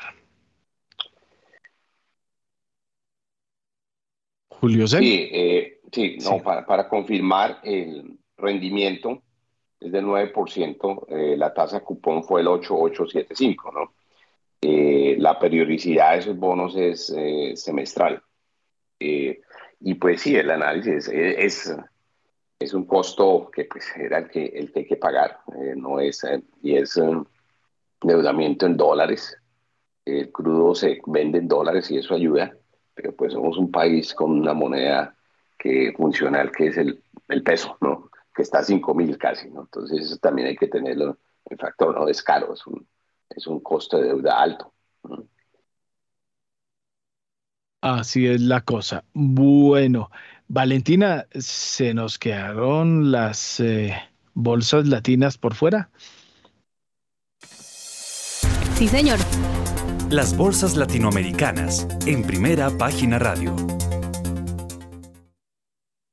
[4.51, 5.01] Julio César.
[5.01, 9.22] Sí, eh, sí, no, Para, para confirmar el rendimiento
[9.86, 13.92] es del 9%, eh, la tasa cupón fue el 8875, ¿no?
[14.60, 18.22] Eh, la periodicidad de esos bonos es eh, semestral.
[18.98, 21.72] y pues sí, el análisis es,
[22.58, 25.40] es, un costo que pues era el que, el que hay que pagar,
[25.76, 26.26] no es,
[26.62, 26.98] y es
[28.02, 29.36] endeudamiento en dólares.
[30.04, 32.56] El crudo se vende en dólares y eso ayuda,
[32.94, 35.14] pero pues somos un país con una moneda
[35.58, 38.10] que funcional que es el, el peso, ¿no?
[38.36, 39.62] Que está a 5 mil casi, ¿no?
[39.62, 42.06] Entonces eso también hay que tenerlo en factor, ¿no?
[42.06, 42.86] Es caro, es un,
[43.30, 44.74] es un costo de deuda alto.
[47.80, 49.04] Así es la cosa.
[49.14, 50.10] Bueno,
[50.48, 53.94] Valentina, ¿se nos quedaron las eh,
[54.34, 55.90] bolsas latinas por fuera?
[58.74, 59.18] Sí, señor.
[60.10, 63.54] Las bolsas latinoamericanas en primera página radio.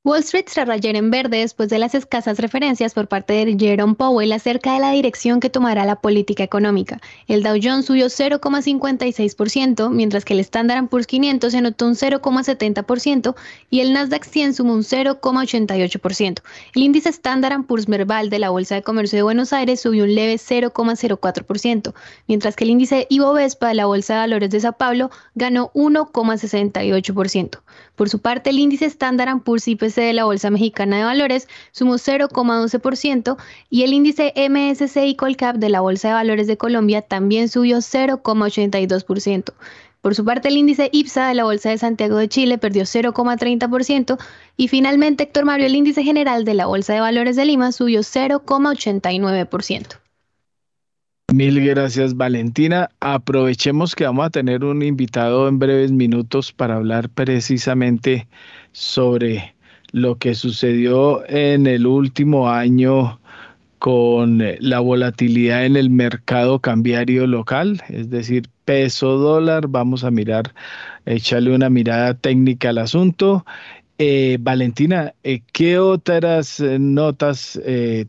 [0.06, 3.96] Wall Street cerró ayer en verde después de las escasas referencias por parte de Jerome
[3.96, 7.00] Powell acerca de la dirección que tomará la política económica.
[7.30, 13.34] El Dow Jones subió 0,56%, mientras que el Standard Poor's 500 se anotó un 0,70%
[13.70, 16.42] y el Nasdaq 100 sumó un 0,88%.
[16.76, 20.16] El índice Standard Poor's Merval de la Bolsa de Comercio de Buenos Aires subió un
[20.16, 21.94] leve 0,04%,
[22.28, 27.62] mientras que el índice Ibovespa de la Bolsa de Valores de Sao Paulo ganó 1,68%.
[27.96, 31.96] Por su parte, el índice Standard Poor's IPC de la Bolsa Mexicana de Valores sumó
[31.96, 33.38] 0,12%
[33.70, 39.54] y el índice MSCI Colcap de la Bolsa de Valores de Colombia también subió 0,82%.
[40.04, 44.18] Por su parte, el índice IPSA de la Bolsa de Santiago de Chile perdió 0,30%
[44.58, 48.02] y finalmente, Héctor Mario, el índice general de la Bolsa de Valores de Lima subió
[48.02, 50.02] 0,89%.
[51.32, 52.90] Mil gracias, Valentina.
[53.00, 58.28] Aprovechemos que vamos a tener un invitado en breves minutos para hablar precisamente
[58.74, 59.56] sobre
[59.94, 63.20] lo que sucedió en el último año
[63.80, 69.68] con la volatilidad en el mercado cambiario local, es decir, peso dólar.
[69.68, 70.54] Vamos a mirar,
[71.06, 73.46] echarle una mirada técnica al asunto.
[73.98, 77.60] Eh, Valentina, eh, ¿qué otras eh, notas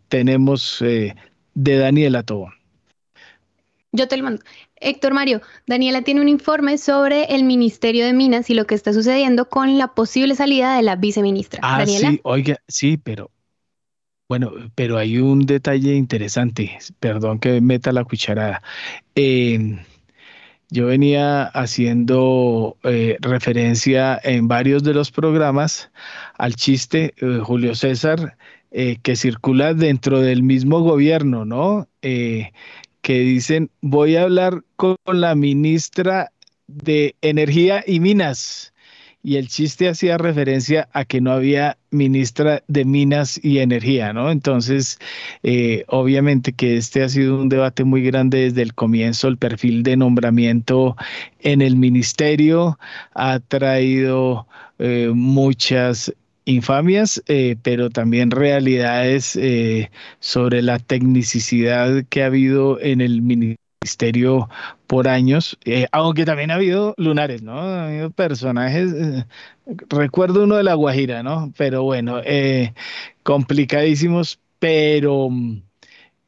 [0.09, 2.55] tenemos de Daniela Tobón?
[3.93, 4.43] Yo te lo mando.
[4.85, 8.93] Héctor Mario, Daniela tiene un informe sobre el Ministerio de Minas y lo que está
[8.93, 11.61] sucediendo con la posible salida de la viceministra.
[11.62, 13.31] Ah, sí, oiga, sí, pero
[14.28, 16.78] bueno, pero hay un detalle interesante.
[16.98, 18.62] Perdón que meta la cucharada.
[19.15, 19.78] Em,
[20.70, 25.90] yo venía haciendo eh, referencia en varios de los programas
[26.39, 28.36] al chiste eh, Julio César
[28.70, 31.89] eh, que circula dentro del mismo gobierno, ¿no?
[33.05, 36.32] Que dicen, voy a hablar con la ministra
[36.66, 38.72] de Energía y Minas.
[39.22, 44.31] Y el chiste hacía referencia a que no había ministra de Minas y Energía, ¿no?
[44.31, 44.98] Entonces,
[45.43, 49.28] eh, obviamente que este ha sido un debate muy grande desde el comienzo.
[49.28, 50.97] El perfil de nombramiento
[51.40, 52.78] en el ministerio
[53.12, 54.47] ha traído
[54.78, 56.10] eh, muchas
[56.44, 59.90] infamias, eh, pero también realidades eh,
[60.20, 64.48] sobre la tecnicidad que ha habido en el ministerio
[64.86, 67.58] por años, eh, aunque también ha habido lunares, ¿no?
[67.58, 68.92] Ha habido personajes,
[69.88, 71.52] recuerdo uno de La Guajira, ¿no?
[71.56, 72.20] Pero bueno,
[73.22, 75.30] complicadísimos, pero...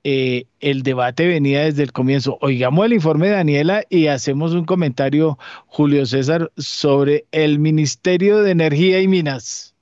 [0.03, 2.39] el debate venía desde el comienzo.
[2.41, 8.53] Oigamos el informe de Daniela y hacemos un comentario, Julio César, sobre el Ministerio de
[8.53, 9.76] Energía y Minas.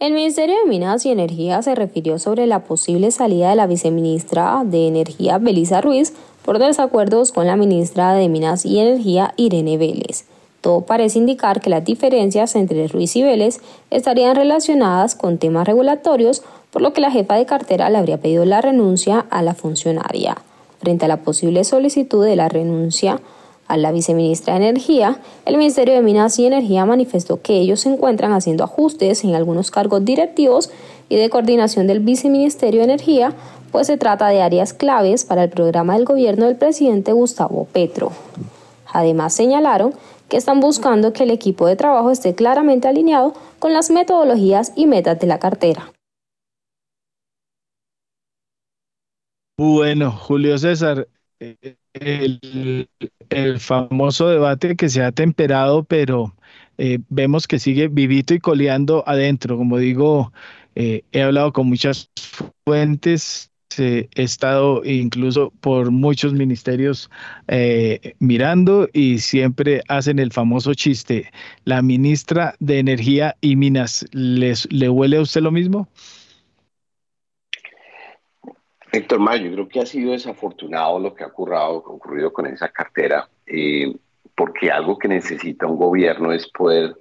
[0.00, 4.62] El Ministerio de Minas y Energía se refirió sobre la posible salida de la viceministra
[4.64, 10.24] de Energía, Belisa Ruiz, por desacuerdos con la ministra de Minas y Energía, Irene Vélez.
[10.62, 13.60] Todo parece indicar que las diferencias entre Ruiz y Vélez
[13.90, 18.46] estarían relacionadas con temas regulatorios, por lo que la jefa de cartera le habría pedido
[18.46, 20.38] la renuncia a la funcionaria.
[20.78, 23.20] Frente a la posible solicitud de la renuncia,
[23.70, 27.88] a la viceministra de Energía, el Ministerio de Minas y Energía manifestó que ellos se
[27.88, 30.70] encuentran haciendo ajustes en algunos cargos directivos
[31.08, 33.32] y de coordinación del Viceministerio de Energía,
[33.70, 38.10] pues se trata de áreas claves para el programa del gobierno del presidente Gustavo Petro.
[38.92, 39.94] Además, señalaron
[40.28, 44.86] que están buscando que el equipo de trabajo esté claramente alineado con las metodologías y
[44.86, 45.92] metas de la cartera.
[49.56, 51.06] Bueno, Julio César,
[51.38, 52.88] eh, el,
[53.58, 56.34] famoso debate que se ha temperado, pero
[56.78, 59.56] eh, vemos que sigue vivito y coleando adentro.
[59.56, 60.32] Como digo,
[60.74, 62.10] eh, he hablado con muchas
[62.64, 67.08] fuentes, he estado incluso por muchos ministerios
[68.18, 71.30] mirando y siempre hacen el famoso chiste.
[71.64, 75.88] La ministra de Energía y Minas, ¿les, ¿le huele a usted lo mismo?
[78.92, 82.68] Héctor Mayo, yo creo que ha sido desafortunado lo que ha ocurrido, ocurrido con esa
[82.70, 83.94] cartera, eh,
[84.34, 86.96] porque algo que necesita un gobierno es poder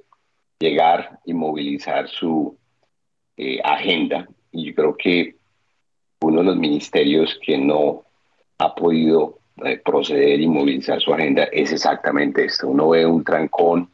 [0.59, 2.55] llegar y movilizar su
[3.37, 4.27] eh, agenda.
[4.51, 5.35] Y yo creo que
[6.21, 8.03] uno de los ministerios que no
[8.59, 12.67] ha podido eh, proceder y movilizar su agenda es exactamente esto.
[12.67, 13.89] Uno ve un trancón,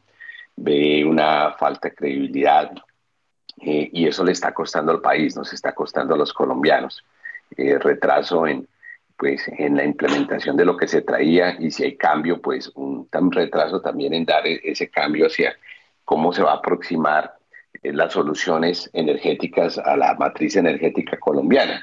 [0.58, 2.72] ve una falta de credibilidad
[3.58, 7.02] y eso le está costando al país, nos está costando a los colombianos.
[7.58, 8.68] Eh, retraso en,
[9.18, 13.08] pues, en la implementación de lo que se traía y si hay cambio, pues un
[13.32, 15.56] retraso también en dar e-, ese cambio hacia
[16.04, 17.34] cómo se va a aproximar
[17.82, 21.82] eh, las soluciones energéticas a la matriz energética colombiana.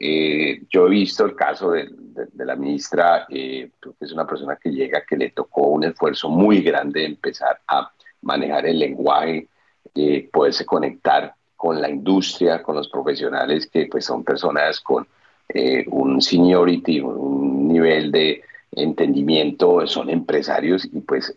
[0.00, 1.88] Eh, yo he visto el caso de,
[2.34, 3.70] la ministra, que
[4.00, 8.66] es una persona que llega, que le tocó un esfuerzo muy grande empezar a manejar
[8.66, 9.48] el lenguaje,
[10.32, 15.06] poderse conectar con la industria, con los profesionales que pues son personas con
[15.86, 21.36] un seniority, un nivel de entendimiento, son empresarios y pues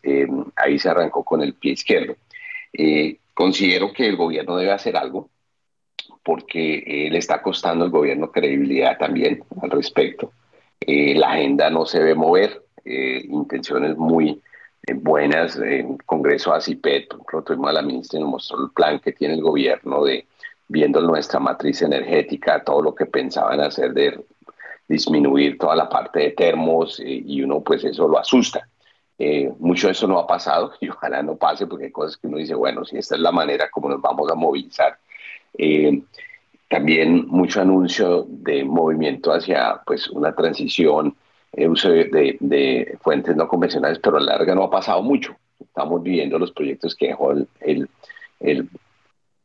[0.56, 2.16] ahí se arrancó con el pie izquierdo.
[2.74, 5.30] Eh, considero que el gobierno debe hacer algo
[6.24, 10.32] porque eh, le está costando al gobierno credibilidad también al respecto.
[10.80, 14.42] Eh, la agenda no se ve mover, intenciones muy
[14.94, 15.57] buenas.
[15.57, 20.03] En Congreso ACIPET, por ejemplo, la ministra nos mostró el plan que tiene el gobierno
[20.03, 20.28] de
[20.68, 24.24] viendo nuestra matriz energética, todo lo que pensaban hacer de
[24.88, 28.68] disminuir toda la parte de termos y uno pues eso lo asusta.
[29.18, 32.28] Eh, mucho de eso no ha pasado y ojalá no pase porque hay cosas que
[32.28, 34.98] uno dice, bueno, si esta es la manera como nos vamos a movilizar.
[35.57, 36.02] Eh,
[36.68, 41.16] también mucho anuncio de movimiento hacia pues, una transición,
[41.56, 45.36] eh, uso de, fuentes no convencionales, pero a la larga no ha pasado mucho.
[45.60, 47.90] Estamos viviendo los proyectos que dejó el,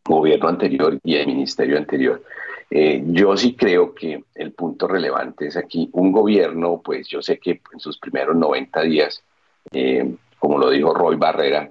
[0.02, 2.24] gobierno anterior y el ministerio anterior.
[2.68, 7.38] Eh, yo sí creo que el punto relevante es aquí un gobierno, pues yo sé
[7.38, 9.22] que en sus primeros 90 días
[9.72, 11.70] eh, como lo dijo Roy Barrera,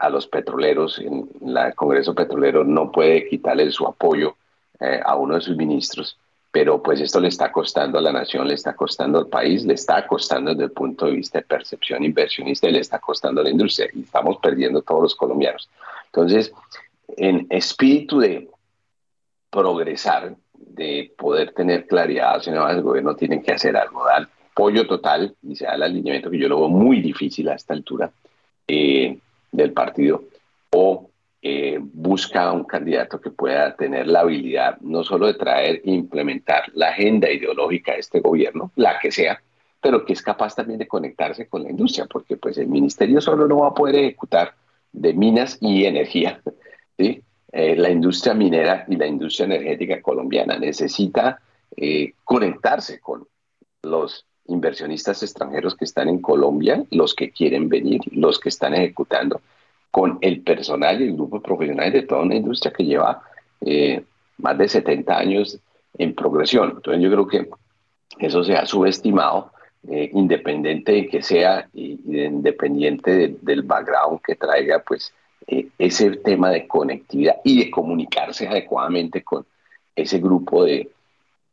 [0.00, 4.36] a los petroleros en el Congreso Petrolero no puede quitarle su apoyo
[5.04, 6.18] a uno de sus ministros,
[6.50, 9.74] pero pues esto le está costando a la nación, le está costando al país, le
[9.74, 13.44] está costando desde el punto de vista de percepción inversionista y le está costando a
[13.44, 15.68] la industria y estamos perdiendo todos los colombianos.
[16.06, 16.52] Entonces,
[17.16, 18.48] en espíritu de
[19.50, 25.54] progresar, de poder tener claridad, el gobierno tiene que hacer algo, dar apoyo total y
[25.54, 28.10] sea el alineamiento que yo lo veo muy difícil a esta altura
[28.66, 29.16] eh,
[29.52, 30.24] del partido,
[30.70, 31.07] o
[31.40, 36.64] eh, busca un candidato que pueda tener la habilidad no solo de traer e implementar
[36.74, 39.40] la agenda ideológica de este gobierno, la que sea,
[39.80, 43.46] pero que es capaz también de conectarse con la industria, porque pues el ministerio solo
[43.46, 44.54] no va a poder ejecutar
[44.92, 46.40] de minas y energía.
[47.50, 51.40] Eh, la industria minera y la industria energética colombiana necesita
[52.22, 53.26] conectarse con
[53.82, 59.40] los inversionistas extranjeros que están en Colombia, los que quieren venir, los que están ejecutando,
[59.90, 63.22] con el personal y el grupo profesional de toda una industria que lleva
[63.60, 64.02] eh,
[64.38, 65.58] más de 70 años
[65.96, 66.72] en progresión.
[66.76, 67.48] Entonces yo creo que
[68.18, 69.52] eso se ha subestimado,
[69.88, 75.12] eh, independiente de que sea y, independiente del background que traiga, pues
[75.46, 79.46] eh, ese tema de conectividad y de comunicarse adecuadamente con
[79.94, 80.90] ese grupo de,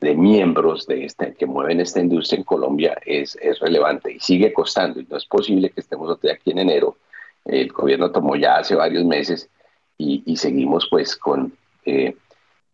[0.00, 4.52] de miembros de este, que mueven esta industria en Colombia es, es relevante y sigue
[4.52, 5.00] costando.
[5.00, 6.96] Y no es posible que estemos aquí en enero.
[7.46, 9.48] El gobierno tomó ya hace varios meses
[9.98, 11.52] y, seguimos pues con
[11.84, 12.16] eh,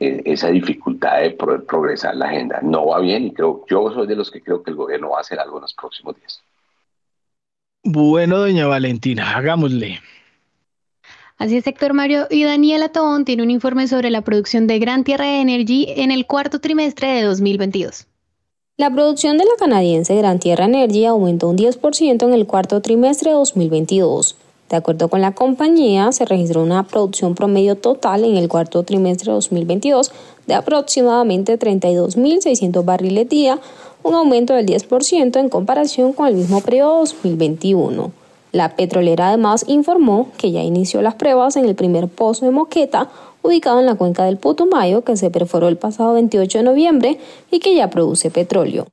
[0.00, 2.60] e, esa dificultad de progresar la agenda.
[2.62, 5.18] No va bien y creo, yo soy de los que creo que el gobierno va
[5.18, 6.42] a hacer algo en los próximos días.
[7.84, 10.00] Bueno, doña Valentina, hagámosle.
[11.36, 12.28] Así es, Héctor Mario.
[12.30, 16.26] Y Daniela Tobón tiene un informe sobre la producción de Gran Tierra Energy en el
[16.26, 18.06] cuarto trimestre de 2022.
[18.76, 23.30] La producción de la canadiense Gran Tierra Energy aumentó un 10% en el cuarto trimestre
[23.30, 24.36] de 2022.
[24.72, 29.30] De acuerdo con la compañía, se registró una producción promedio total en el cuarto trimestre
[29.30, 30.10] de 2022
[30.46, 33.58] de aproximadamente 32.600 barriles día,
[34.02, 38.12] un aumento del 10% en comparación con el mismo periodo 2021.
[38.52, 43.10] La petrolera además informó que ya inició las pruebas en el primer pozo de Moqueta,
[43.42, 47.18] ubicado en la cuenca del Putumayo, que se perforó el pasado 28 de noviembre
[47.50, 48.86] y que ya produce petróleo.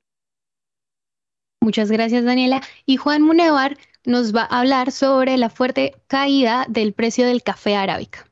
[1.62, 2.62] Muchas gracias, Daniela.
[2.86, 3.78] Y Juan Munevar
[4.10, 8.29] nos va a hablar sobre la fuerte caída del precio del café arábica.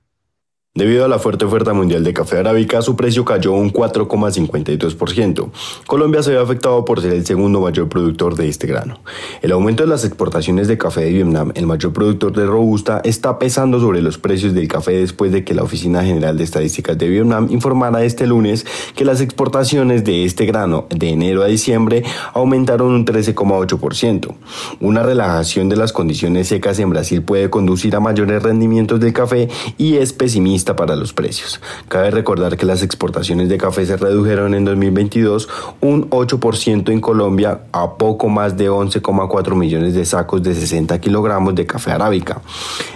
[0.78, 5.50] Debido a la fuerte oferta mundial de café arábica, su precio cayó un 4,52%.
[5.88, 9.00] Colombia se ve afectado por ser el segundo mayor productor de este grano.
[9.42, 13.40] El aumento de las exportaciones de café de Vietnam, el mayor productor de Robusta, está
[13.40, 17.10] pesando sobre los precios del café después de que la Oficina General de Estadísticas de
[17.10, 18.64] Vietnam informara este lunes
[18.96, 22.04] que las exportaciones de este grano de enero a diciembre
[22.36, 24.36] aumentaron un 13,8%.
[24.80, 29.50] Una relajación de las condiciones secas en Brasil puede conducir a mayores rendimientos del café
[29.80, 31.60] y es pesimista prevista para los precios.
[31.88, 35.48] Cabe recordar que las exportaciones de café se redujeron en 2022
[35.82, 41.56] un 8% en Colombia a poco más de 11,4 millones de sacos de 60 kilogramos
[41.56, 42.42] de café arábica.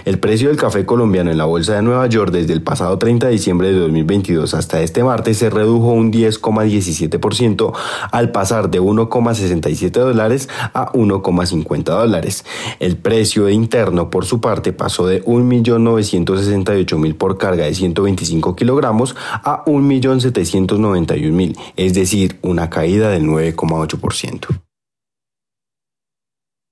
[0.06, 3.28] El precio del café colombiano en la Bolsa de Nueva York desde el pasado 30
[3.28, 7.72] de diciembre de 2022 hasta este martes se redujo un 10,17%
[8.12, 12.46] al pasar de 1,67 dólares a 1,50 dólares.
[12.80, 19.64] El precio interno, por su parte, pasó de 1.968.000 por carga de 125 kilogramos a
[19.66, 24.62] 1.791.000, es decir, una caída del 9,8%.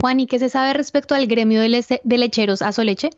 [0.02, 3.10] Juan, ¿y qué se sabe respecto al gremio de, lecheros a Soleche?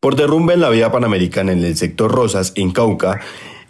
[0.00, 3.20] Por derrumbe en la vía panamericana en el sector Rosas, en Cauca,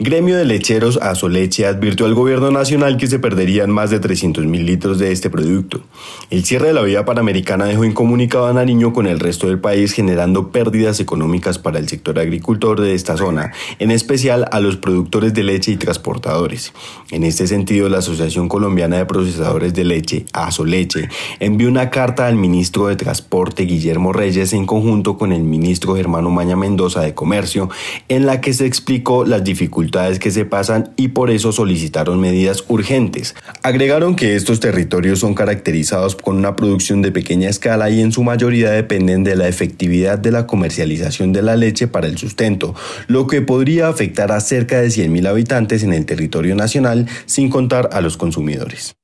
[0.02, 4.64] Gremio de Lecheros Azoleche advirtió al gobierno nacional que se perderían más de 300 mil
[4.64, 5.82] litros de este producto.
[6.30, 9.92] El cierre de la vía panamericana dejó incomunicado a Nariño con el resto del país
[9.92, 15.34] generando pérdidas económicas para el sector agricultor de esta zona, en especial a los productores
[15.34, 16.72] de leche y transportadores.
[17.10, 21.10] En este sentido, la Asociación Colombiana de Procesadores de Leche, Azoleche,
[21.40, 26.30] envió una carta al ministro de Transporte Guillermo Reyes en conjunto con el ministro Germano
[26.30, 27.68] Maña Mendoza de Comercio,
[28.08, 32.64] en la que se explicó las dificultades que se pasan y por eso solicitaron medidas
[32.68, 33.34] urgentes.
[33.62, 38.22] Agregaron que estos territorios son caracterizados con una producción de pequeña escala y en su
[38.22, 42.74] mayoría dependen de la efectividad de la comercialización de la leche para el sustento,
[43.08, 47.90] lo que podría afectar a cerca de 100.000 habitantes en el territorio nacional sin contar
[47.92, 48.94] a los consumidores.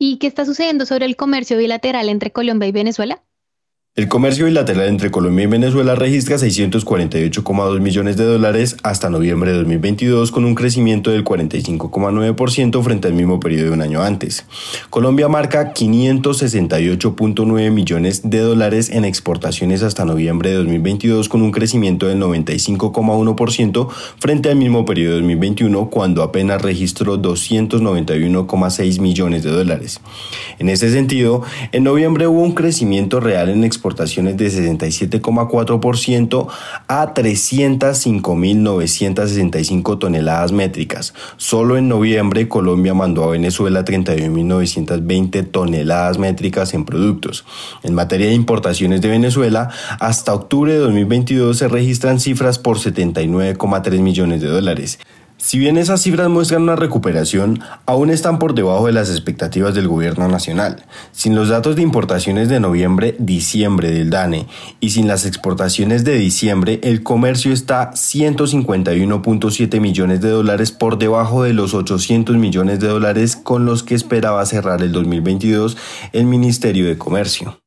[0.00, 3.22] ¿Y qué está sucediendo sobre el comercio bilateral entre Colombia y Venezuela?
[3.98, 9.56] El comercio bilateral entre Colombia y Venezuela registra 648,2 millones de dólares hasta noviembre de
[9.56, 14.46] 2022 con un crecimiento del 45,9% frente al mismo periodo de un año antes.
[14.88, 22.06] Colombia marca 568,9 millones de dólares en exportaciones hasta noviembre de 2022 con un crecimiento
[22.06, 23.88] del 95,1%
[24.20, 30.00] frente al mismo periodo de 2021 cuando apenas registró 291,6 millones de dólares.
[30.60, 31.42] En este sentido,
[31.72, 36.46] en noviembre hubo un crecimiento real en exportaciones de 67,4%
[36.88, 41.12] a 305.965 toneladas métricas.
[41.36, 47.44] Solo en noviembre Colombia mandó a Venezuela 31.920 toneladas métricas en productos.
[47.82, 49.70] En materia de importaciones de Venezuela,
[50.00, 54.98] hasta octubre de 2022 se registran cifras por 79,3 millones de dólares.
[55.40, 59.86] Si bien esas cifras muestran una recuperación, aún están por debajo de las expectativas del
[59.86, 60.84] gobierno nacional.
[61.12, 64.48] Sin los datos de importaciones de noviembre-diciembre del DANE
[64.80, 71.44] y sin las exportaciones de diciembre, el comercio está 151.7 millones de dólares por debajo
[71.44, 75.76] de los 800 millones de dólares con los que esperaba cerrar el 2022
[76.12, 77.60] el Ministerio de Comercio.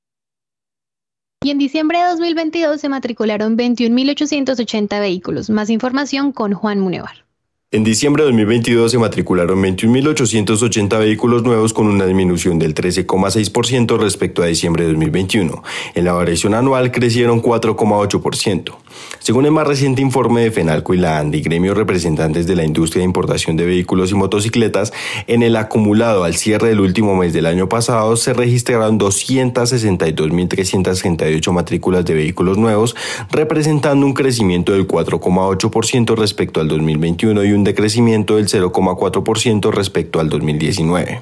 [1.41, 5.49] Y en diciembre de 2022 se matricularon 21.880 vehículos.
[5.49, 7.30] Más información con Juan Munevar.
[7.73, 14.43] En diciembre de 2022 se matricularon 21.880 vehículos nuevos con una disminución del 13,6% respecto
[14.43, 15.63] a diciembre de 2021.
[15.95, 18.75] En la variación anual crecieron 4,8%.
[19.19, 22.99] Según el más reciente informe de Fenalco y la ANDI, gremios representantes de la industria
[23.01, 24.91] de importación de vehículos y motocicletas,
[25.27, 32.03] en el acumulado al cierre del último mes del año pasado se registraron 262.338 matrículas
[32.03, 32.97] de vehículos nuevos,
[33.31, 40.29] representando un crecimiento del 4,8% respecto al 2021 y un decrecimiento del 0,4% respecto al
[40.29, 41.21] 2019.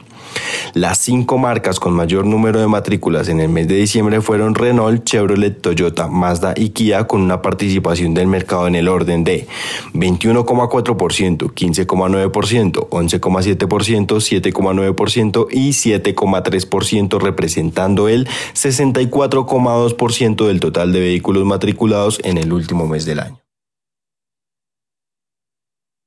[0.74, 5.04] Las cinco marcas con mayor número de matrículas en el mes de diciembre fueron Renault,
[5.04, 9.48] Chevrolet, Toyota, Mazda y Kia con una participación del mercado en el orden de
[9.94, 22.38] 21,4%, 15,9%, 11,7%, 7,9% y 7,3% representando el 64,2% del total de vehículos matriculados en
[22.38, 23.49] el último mes del año.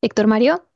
[0.03, 0.67] Héctor Mario.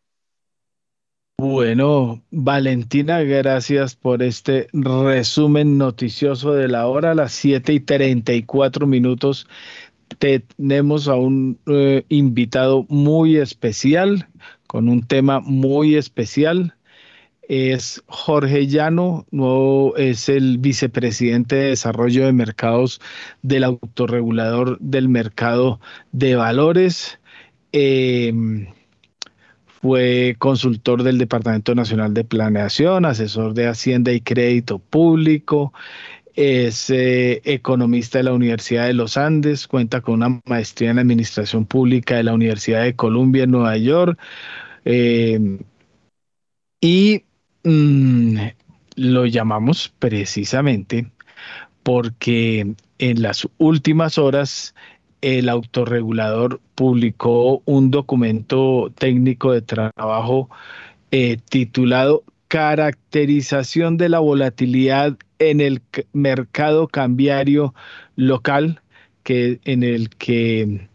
[1.38, 8.86] Bueno, Valentina, gracias por este resumen noticioso de la hora, a las 7 y 34
[8.86, 9.48] minutos.
[10.18, 14.28] Tenemos a un eh, invitado muy especial,
[14.68, 16.76] con un tema muy especial.
[17.48, 23.00] Es Jorge Llano, nuevo, es el vicepresidente de Desarrollo de Mercados
[23.42, 25.80] del autorregulador del mercado
[26.12, 27.18] de valores.
[27.72, 28.32] Eh,
[29.86, 35.72] fue consultor del Departamento Nacional de Planeación, asesor de Hacienda y Crédito Público,
[36.34, 41.66] es eh, economista de la Universidad de los Andes, cuenta con una maestría en Administración
[41.66, 44.18] Pública de la Universidad de Columbia en Nueva York.
[44.84, 45.60] Eh,
[46.80, 47.22] y
[47.62, 48.38] mm,
[48.96, 51.12] lo llamamos precisamente
[51.84, 54.74] porque en las últimas horas
[55.20, 60.48] el autorregulador publicó un documento técnico de trabajo
[61.10, 65.82] eh, titulado Caracterización de la volatilidad en el
[66.12, 67.74] mercado cambiario
[68.14, 68.80] local,
[69.24, 70.88] que, en el que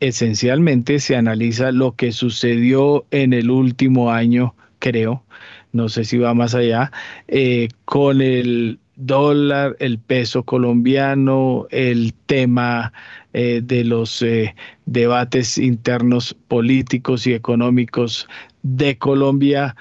[0.00, 5.24] esencialmente se analiza lo que sucedió en el último año, creo,
[5.72, 6.92] no sé si va más allá,
[7.28, 12.92] eh, con el dólar, el peso colombiano, el tema
[13.32, 14.54] eh, de los eh,
[14.86, 18.28] debates internos políticos y económicos
[18.62, 19.76] de Colombia.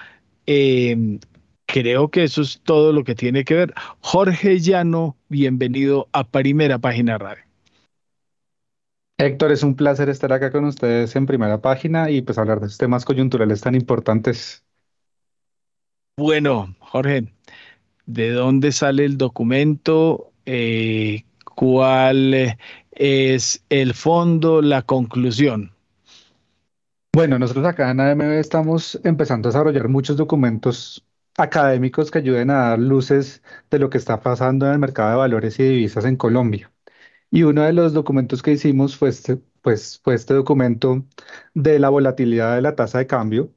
[0.46, 1.20] Em,
[1.66, 3.74] creo que eso es todo lo que tiene que ver.
[4.00, 7.44] Jorge Llano, bienvenido a Primera Página Radio.
[9.20, 12.68] Héctor, es un placer estar acá con ustedes en primera página y pues hablar de
[12.68, 14.64] estos temas coyunturales tan importantes.
[16.16, 17.34] Bueno, Jorge,
[18.10, 20.32] ¿de dónde sale el documento?
[20.46, 21.26] Eh,
[21.56, 22.58] ¿Cuál
[22.92, 25.72] es el fondo, la conclusión?
[27.14, 31.06] Bueno, nosotros acá en AMB estamos empezando a desarrollar muchos documentos
[31.38, 35.18] académicos que ayuden a dar luces de lo que está pasando en el mercado de
[35.18, 36.72] valores y divisas en Colombia.
[37.32, 41.06] Y uno de los documentos que hicimos fue este, pues, fue este documento
[41.54, 43.52] de la volatilidad de la tasa de cambio.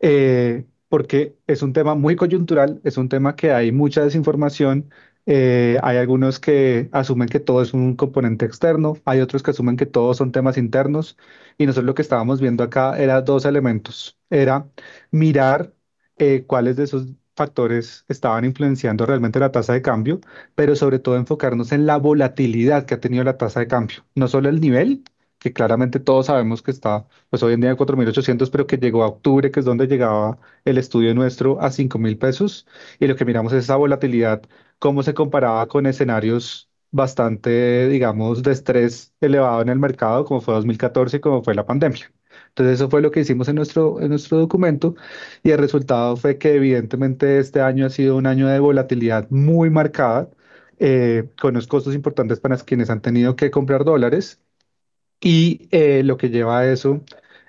[0.00, 4.90] Eh, porque es un tema muy coyuntural, es un tema que hay mucha desinformación,
[5.26, 9.76] eh, hay algunos que asumen que todo es un componente externo, hay otros que asumen
[9.78, 11.16] que todos son temas internos,
[11.58, 14.68] y nosotros lo que estábamos viendo acá era dos elementos, era
[15.12, 15.74] mirar
[16.18, 17.06] eh, cuáles de esos
[17.36, 20.20] factores estaban influenciando realmente la tasa de cambio,
[20.54, 24.28] pero sobre todo enfocarnos en la volatilidad que ha tenido la tasa de cambio, no
[24.28, 25.04] solo el nivel,
[25.40, 29.02] que claramente todos sabemos que está, pues hoy en día en 4.800, pero que llegó
[29.04, 32.66] a octubre, que es donde llegaba el estudio nuestro a 5.000 pesos.
[33.00, 34.42] Y lo que miramos es esa volatilidad,
[34.78, 40.54] cómo se comparaba con escenarios bastante, digamos, de estrés elevado en el mercado, como fue
[40.54, 42.12] 2014 y como fue la pandemia.
[42.48, 44.94] Entonces eso fue lo que hicimos en nuestro, en nuestro documento
[45.42, 49.70] y el resultado fue que evidentemente este año ha sido un año de volatilidad muy
[49.70, 50.28] marcada,
[50.78, 54.40] eh, con unos costos importantes para quienes han tenido que comprar dólares
[55.20, 57.02] y eh, lo que lleva a eso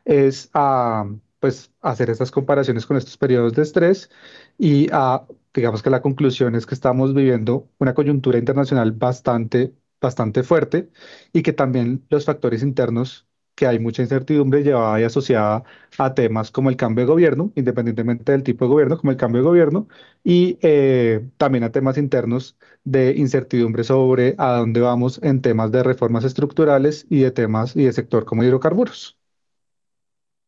[0.05, 1.05] es a
[1.39, 4.09] pues, hacer estas comparaciones con estos periodos de estrés
[4.57, 10.43] y a, digamos que la conclusión es que estamos viviendo una coyuntura internacional bastante, bastante
[10.43, 10.89] fuerte
[11.33, 15.63] y que también los factores internos que hay mucha incertidumbre llevada y asociada
[15.97, 19.41] a temas como el cambio de gobierno, independientemente del tipo de gobierno, como el cambio
[19.41, 19.87] de gobierno,
[20.23, 25.83] y eh, también a temas internos de incertidumbre sobre a dónde vamos en temas de
[25.83, 29.17] reformas estructurales y de temas y de sector como hidrocarburos.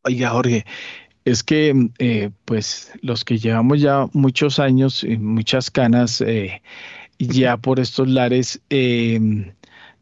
[0.05, 0.65] Oiga, Jorge,
[1.25, 6.61] es que eh, pues los que llevamos ya muchos años, y muchas canas, eh,
[7.19, 8.61] ya por estos lares,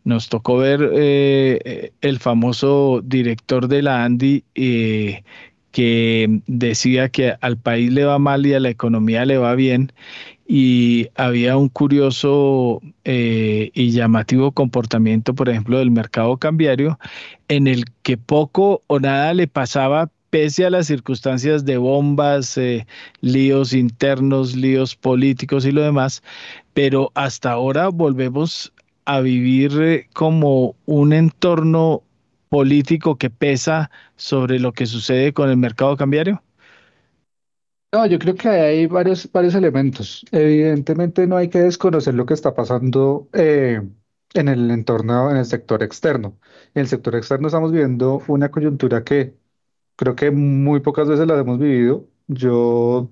[0.04, 5.24] nos tocó ver eh, el famoso director de la Andy eh,
[5.72, 9.94] que decía que al país le va mal y a la economía le va bien.
[10.48, 17.00] Y había un curioso eh, y llamativo comportamiento, por ejemplo, del mercado cambiario,
[17.48, 22.60] en el que poco o nada le pasaba pese a las circunstancias de bombas,
[23.22, 26.22] líos internos, líos políticos y lo demás,
[26.74, 28.74] pero hasta ahora volvemos
[29.06, 32.04] a vivir eh, como un entorno
[32.50, 36.44] político que pesa sobre lo que sucede con el mercado cambiario?
[37.94, 40.26] No, yo creo que hay varios, varios elementos.
[40.32, 43.82] Evidentemente no hay que desconocer lo que está pasando eh,
[44.34, 46.40] en el entorno, en el sector externo.
[46.74, 49.36] En el sector externo estamos viviendo una coyuntura que
[49.98, 52.08] creo que muy pocas veces la hemos vivido.
[52.28, 53.12] Yo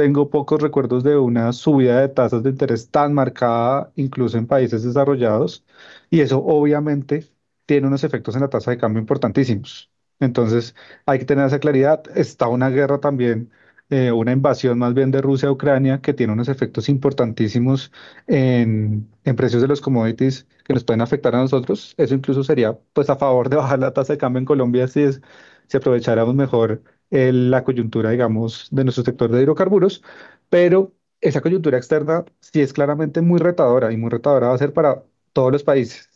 [0.00, 4.82] tengo pocos recuerdos de una subida de tasas de interés tan marcada, incluso en países
[4.82, 5.64] desarrollados,
[6.10, 7.26] y eso obviamente
[7.66, 9.90] tiene unos efectos en la tasa de cambio importantísimos.
[10.18, 10.74] Entonces,
[11.06, 12.02] hay que tener esa claridad.
[12.16, 13.50] Está una guerra también,
[13.90, 17.92] eh, una invasión más bien de Rusia a Ucrania, que tiene unos efectos importantísimos
[18.26, 21.94] en, en precios de los commodities que nos pueden afectar a nosotros.
[21.98, 25.02] Eso incluso sería pues a favor de bajar la tasa de cambio en Colombia si,
[25.02, 25.20] es,
[25.68, 30.02] si aprovecháramos mejor la coyuntura, digamos, de nuestro sector de hidrocarburos,
[30.48, 34.72] pero esa coyuntura externa sí es claramente muy retadora y muy retadora va a ser
[34.72, 36.08] para todos los países.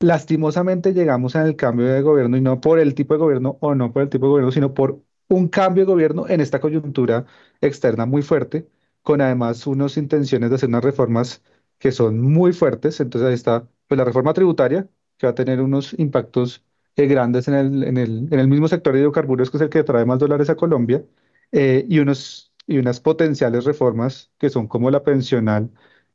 [0.00, 3.92] Lastimosamente llegamos el cambio de gobierno y no por el tipo de gobierno o no
[3.92, 7.24] por el tipo de gobierno, sino por un cambio de gobierno en esta coyuntura
[7.62, 8.68] externa muy fuerte,
[9.02, 11.42] con además unas intenciones de hacer unas reformas
[11.78, 13.00] que son muy fuertes.
[13.00, 16.62] Entonces ahí está pues, la reforma tributaria, que va a tener unos impactos
[16.96, 19.68] eh, grandes en el, en el, en el mismo sector de hidrocarburos, que es el
[19.70, 21.04] que trae más dólares a Colombia,
[21.52, 25.70] eh, y, unos, y unas potenciales reformas que son como la pensional,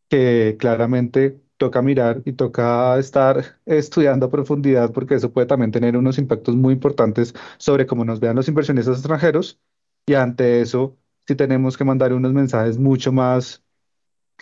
[0.09, 5.95] que claramente toca mirar y toca estar estudiando a profundidad porque eso puede también tener
[5.95, 9.59] unos impactos muy importantes sobre cómo nos vean los inversionistas extranjeros.
[10.07, 10.97] Y ante eso
[11.27, 13.63] sí tenemos que mandar unos mensajes mucho más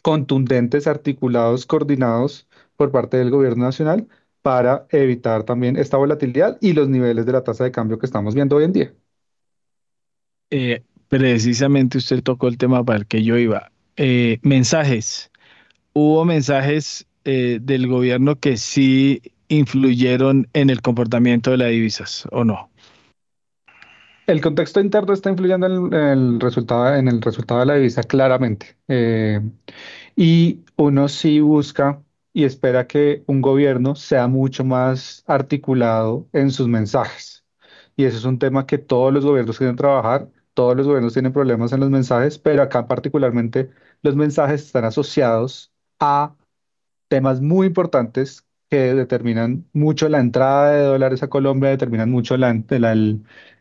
[0.04, 4.08] contundentes, articulados, coordinados por parte del gobierno nacional
[4.42, 8.36] para evitar también esta volatilidad y los niveles de la tasa de cambio que estamos
[8.36, 8.94] viendo hoy en día.
[10.50, 13.72] Eh, precisamente usted tocó el tema para el que yo iba.
[13.98, 15.32] Eh, mensajes.
[15.94, 22.44] Hubo mensajes eh, del gobierno que sí influyeron en el comportamiento de las divisas, ¿o
[22.44, 22.70] no?
[24.28, 28.78] El contexto interno está influyendo en el, resultado, en el resultado de la divisa claramente.
[30.16, 32.00] y uno sí busca
[32.40, 37.46] y espera que un gobierno sea mucho más articulado en sus mensajes.
[37.98, 41.34] Y eso es un tema que todos los gobiernos quieren trabajar, todos los gobiernos tienen
[41.34, 43.72] problemas en los mensajes, pero acá particularmente
[44.04, 46.34] los mensajes están asociados a
[47.10, 52.36] temas muy importantes que determinan mucho la entrada de dólares a Colombia, determinan mucho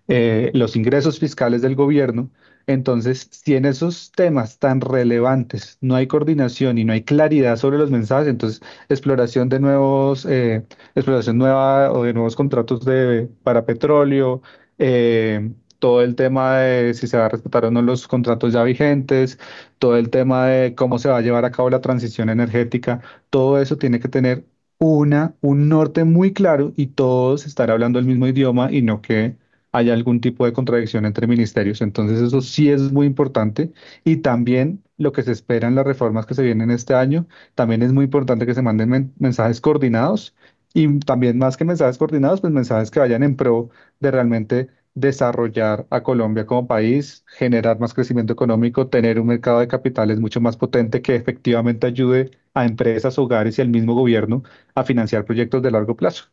[0.07, 2.31] eh, los ingresos fiscales del gobierno
[2.69, 7.79] entonces, si en esos temas tan relevantes no hay coordinación y no hay claridad sobre
[7.79, 13.65] los mensajes, entonces exploración de nuevos, eh, exploración nueva o de nuevos contratos de, para
[13.67, 14.43] petróleo,
[14.79, 18.63] eh, todo el tema de si se va a respetar o no los contratos ya
[18.65, 19.39] vigentes,
[19.79, 23.01] todo el tema de cómo se va a llevar a cabo la transición energética,
[23.31, 24.45] todo eso tiene que tener
[24.79, 29.37] una, un norte muy claro y todos estar hablando el mismo idioma y no que
[29.79, 31.81] hay algún tipo de contradicción entre ministerios.
[31.83, 33.73] Entonces eso sí es muy importante
[34.05, 37.83] y también lo que se espera en las reformas que se vienen este año, también
[37.83, 40.35] es muy importante que se manden mensajes coordinados
[40.75, 45.87] y también más que mensajes coordinados, pues mensajes que vayan en pro de realmente desarrollar
[45.91, 50.57] a Colombia como país, generar más crecimiento económico, tener un mercado de capitales mucho más
[50.57, 54.43] potente que efectivamente ayude a empresas, hogares y al mismo gobierno
[54.75, 56.25] a financiar proyectos de largo plazo.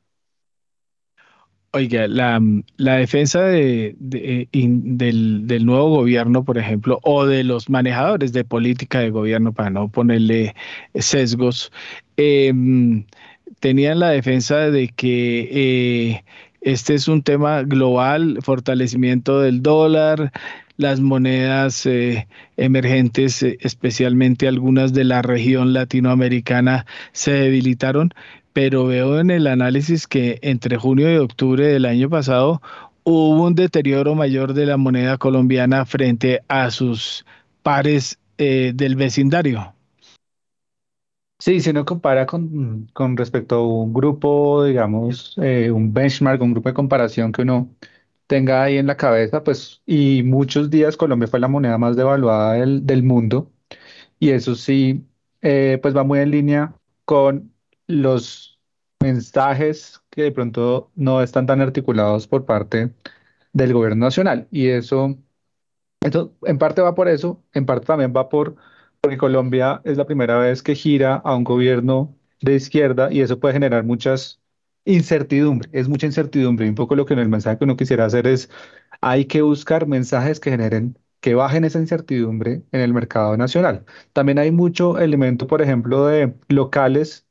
[1.76, 2.39] Oiga, la,
[2.77, 9.10] defensa de, eh, del, nuevo gobierno, por ejemplo, o de los manejadores de política de
[9.10, 10.56] gobierno, para no ponerle
[10.93, 11.73] sesgos,
[12.15, 13.06] em,
[13.60, 16.23] tenían la defensa de que eh,
[16.61, 20.31] este es un tema global, fortalecimiento del dólar,
[20.77, 22.26] las monedas eh,
[22.56, 28.14] emergentes, especialmente algunas de la región latinoamericana, se debilitaron,
[28.56, 32.61] pero veo en el análisis que entre junio y octubre del año pasado
[33.03, 37.26] hubo un deterioro mayor de la moneda colombiana frente a sus
[37.64, 39.73] pares eh, del vecindario.
[41.38, 42.88] Sí, si uno compara con,
[43.18, 47.69] respecto a un grupo, digamos, eh, un benchmark, un grupo de comparación que uno
[48.26, 52.53] tenga ahí en la cabeza, pues, y muchos días Colombia fue la moneda más devaluada
[52.53, 53.52] del, mundo,
[54.18, 55.06] y eso sí,
[55.41, 56.73] eh, pues va muy en línea
[57.03, 57.55] con
[57.88, 58.60] los
[59.02, 62.94] mensajes que de pronto no están tan articulados por parte
[63.53, 64.48] del gobierno nacional.
[64.52, 65.18] Y eso,
[66.02, 68.56] en parte va por eso, en parte también va por
[69.06, 73.40] porque Colombia es la primera vez que gira a un gobierno de izquierda y eso
[73.40, 74.41] puede generar muchas
[74.86, 76.68] incertidumbre, es mucha incertidumbre.
[76.68, 78.49] Un poco lo que en el mensaje que uno quisiera hacer es,
[79.02, 83.86] hay que buscar mensajes que generen, que bajen esa incertidumbre en el mercado nacional.
[84.14, 87.24] También hay mucho elemento, por ejemplo, de locales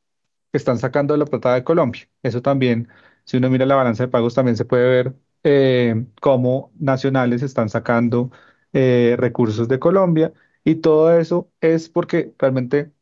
[0.57, 2.09] están sacando la plata de Colombia.
[2.23, 2.89] Eso también,
[3.25, 5.15] si uno mira la balanza de pagos, también se puede ver
[5.45, 8.31] eh, cómo nacionales están sacando
[8.73, 10.33] eh, recursos de Colombia
[10.65, 12.93] y todo eso es porque realmente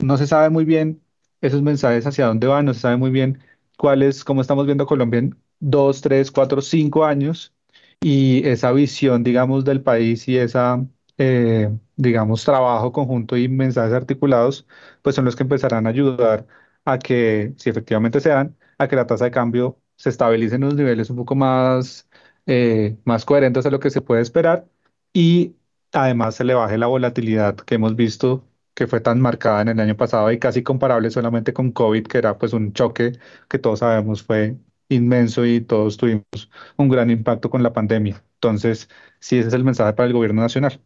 [0.00, 1.02] no se sabe muy bien
[1.40, 3.38] esos mensajes hacia dónde van, no se sabe muy bien
[3.78, 7.54] cuál es, cómo estamos viendo Colombia en dos, tres, cuatro, cinco años
[8.00, 10.84] y esa visión, digamos, del país y esa,
[11.18, 14.66] eh, digamos, trabajo conjunto y mensajes articulados,
[15.02, 16.46] pues son los que empezarán a ayudar
[16.84, 20.64] a que, si efectivamente se dan, a que la tasa de cambio se estabilice en
[20.64, 22.08] unos niveles un poco más,
[22.46, 24.66] eh, más coherentes a lo que se puede esperar
[25.12, 25.56] y
[25.92, 28.44] además se le baje la volatilidad que hemos visto
[28.74, 32.18] que fue tan marcada en el año pasado y casi comparable solamente con COVID, que
[32.18, 33.12] era pues un choque
[33.48, 34.56] que todos sabemos fue
[34.88, 38.24] inmenso y todos tuvimos un gran impacto con la pandemia.
[38.34, 38.88] Entonces,
[39.20, 40.80] sí, ese es el mensaje para el gobierno nacional.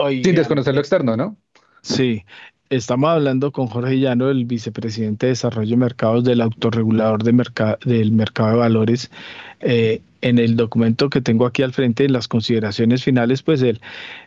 [0.00, 1.36] Sin desconocer lo externo, ¿no?
[1.82, 2.24] Sí,
[2.74, 7.32] Estamos hablando con Jorge Llano, el vicepresidente de Desarrollo de Mercados del autorregulador de
[7.84, 9.12] del mercado de valores.
[9.60, 13.80] Eh, en el documento que tengo aquí al frente, en las consideraciones finales, pues él,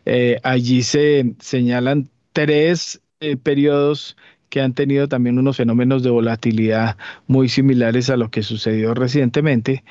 [0.06, 4.16] eh, allí se señalan tres eh, periodos
[4.48, 6.96] que han tenido también unos fenómenos de volatilidad
[7.28, 9.84] muy similares a lo que sucedió recientemente,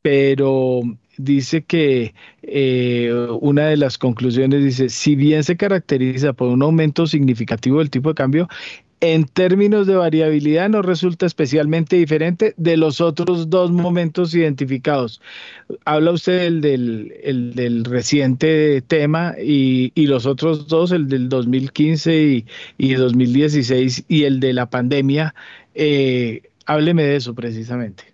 [0.00, 0.82] pero
[1.18, 7.06] dice que eh, una de las conclusiones dice, si bien se caracteriza por un aumento
[7.06, 8.48] significativo del tipo de cambio,
[9.00, 15.20] en términos de variabilidad no resulta especialmente diferente de los otros dos momentos identificados.
[15.84, 22.44] Habla usted del, del, reciente tema y, los otros dos, el del 2015
[22.78, 25.34] y, 2016 y el de la pandemia.
[25.74, 28.07] Eh, hábleme de eso precisamente.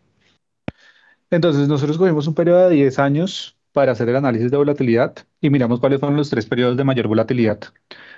[1.35, 5.51] Entonces, nosotros cogimos un periodo de 10 años para hacer el análisis de volatilidad y
[5.51, 7.61] miramos cuáles fueron los tres periodos de mayor volatilidad.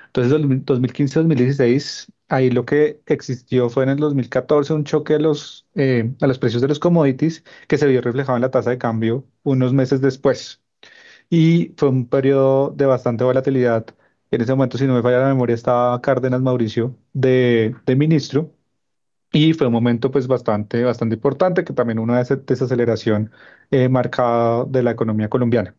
[0.09, 6.13] Entonces, 2015-2016, ahí lo que existió fue en el 2014 un choque a los, eh,
[6.21, 9.27] a los precios de los commodities que se vio reflejado en la tasa de cambio
[9.45, 10.63] unos meses después.
[11.31, 13.87] Y fue un periodo de bastante volatilidad.
[14.31, 18.56] En ese momento, si no me falla la memoria, estaba Cárdenas Mauricio de, de ministro
[19.33, 23.33] y fue un momento pues bastante, bastante importante, que también una desaceleración
[23.71, 25.77] eh, marcada de la economía colombiana.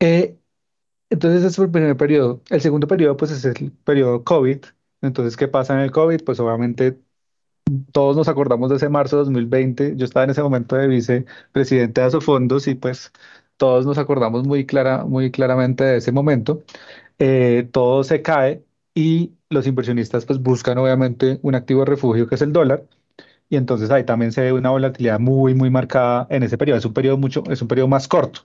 [0.00, 0.38] Eh,
[1.10, 2.42] entonces ese fue el primer periodo.
[2.50, 4.58] El segundo periodo pues es el periodo COVID.
[5.02, 6.24] Entonces, ¿qué pasa en el COVID?
[6.24, 7.00] Pues obviamente
[7.92, 9.96] todos nos acordamos de ese marzo de 2020.
[9.96, 13.12] Yo estaba en ese momento de vicepresidente de Asofondos y pues
[13.56, 16.64] todos nos acordamos muy, clara, muy claramente de ese momento.
[17.18, 18.64] Eh, todo se cae
[18.94, 22.84] y los inversionistas pues buscan obviamente un activo de refugio que es el dólar
[23.48, 26.84] y entonces ahí también se ve una volatilidad muy muy marcada en ese periodo, es
[26.86, 28.42] un periodo mucho, es un periodo más corto.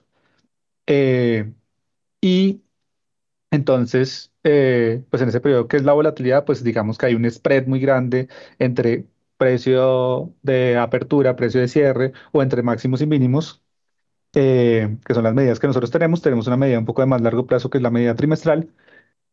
[0.86, 1.52] Eh,
[2.20, 2.62] y
[3.50, 7.30] entonces, eh, pues en ese periodo que es la volatilidad, pues digamos que hay un
[7.30, 8.28] spread muy grande
[8.58, 9.06] entre
[9.36, 13.62] precio de apertura, precio de cierre o entre máximos y mínimos,
[14.34, 16.22] eh, que son las medidas que nosotros tenemos.
[16.22, 18.70] Tenemos una medida un poco de más largo plazo que es la medida trimestral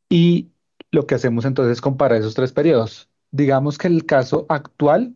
[0.09, 0.51] y
[0.91, 3.09] lo que hacemos entonces es comparar esos tres periodos.
[3.31, 5.15] Digamos que el caso actual,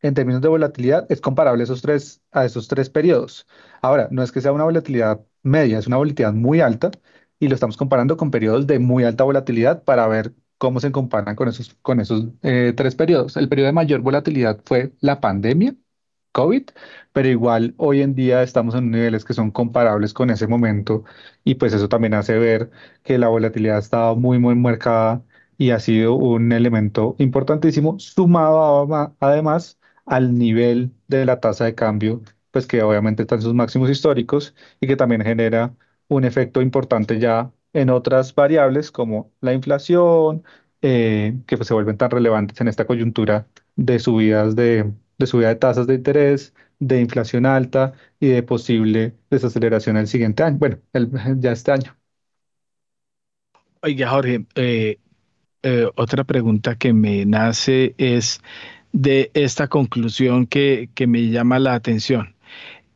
[0.00, 2.46] en términos de volatilidad, es comparable a esos tres, a
[2.92, 3.46] periodos.
[3.82, 6.90] Ahora, no es que sea una volatilidad media, es una volatilidad muy alta
[7.38, 11.36] y lo estamos comparando con periodos de muy alta volatilidad para ver cómo se comparan
[11.36, 13.36] con esos, con esos eh, tres periodos.
[13.36, 15.74] El periodo de mayor volatilidad fue la pandemia,
[16.32, 16.64] COVID,
[17.12, 21.04] pero igual hoy en día estamos en niveles que son comparables con ese momento
[21.44, 22.70] y pues eso también hace ver
[23.02, 25.22] que la volatilidad ha estado muy, muy marcada
[25.58, 32.22] y ha sido un elemento importantísimo, sumado además al nivel de la tasa de cambio,
[32.50, 35.74] pues que obviamente está en sus máximos históricos y que también genera
[36.08, 40.44] un efecto importante ya en otras variables como la inflación,
[40.82, 43.46] eh, que pues se vuelven tan relevantes en esta coyuntura
[43.76, 44.92] de subidas de,
[45.22, 50.42] de subida de tasas de interés, de inflación alta y de posible desaceleración el siguiente
[50.42, 51.96] año, bueno, el, ya este año.
[53.82, 54.98] Oiga, Jorge, eh,
[55.62, 58.40] eh, otra pregunta que me nace es
[58.92, 62.36] de esta conclusión que, que me llama la atención.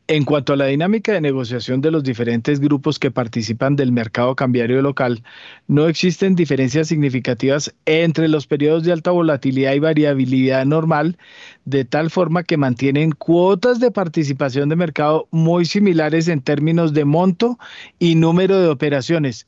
[0.09, 4.37] En cuanto a la dinámica de negociación de los diferentes grupos que participan del mercado
[4.37, 5.21] cambiario local,
[5.67, 11.17] no existen diferencias significativas entre los periodos de alta volatilidad y variabilidad normal,
[11.65, 17.03] de tal forma que mantienen cuotas de participación de mercado muy similares en términos de
[17.03, 17.59] monto
[17.99, 19.45] y número de operaciones.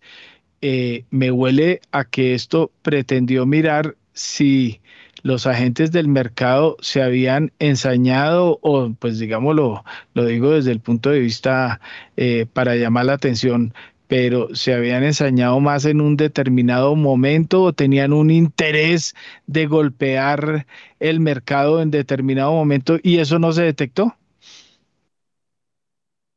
[0.61, 4.81] Eh, me huele a que esto pretendió mirar si
[5.23, 9.83] los agentes del mercado se habían ensañado o pues digámoslo,
[10.13, 11.81] lo digo desde el punto de vista
[12.17, 13.73] eh, para llamar la atención,
[14.07, 19.13] pero se habían ensañado más en un determinado momento o tenían un interés
[19.45, 20.65] de golpear
[20.99, 24.15] el mercado en determinado momento y eso no se detectó.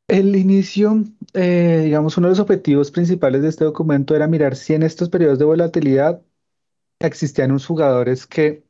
[0.09, 4.75] El inicio, eh, digamos, uno de los objetivos principales de este documento era mirar si
[4.75, 6.21] en estos periodos de volatilidad
[7.01, 8.65] existían unos jugadores que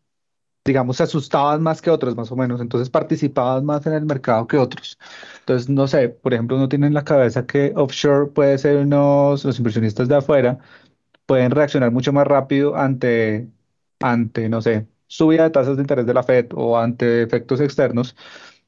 [0.65, 4.47] digamos, se asustaban más que otros, más o menos, entonces participaban más en el mercado
[4.47, 4.99] que otros.
[5.41, 9.45] Entonces, no sé, por ejemplo, uno tiene en la cabeza que offshore puede ser unos,
[9.45, 10.59] los inversionistas de afuera,
[11.27, 13.49] pueden reaccionar mucho más rápido ante,
[14.01, 18.17] ante, no sé, subida de tasas de interés de la Fed o ante efectos externos.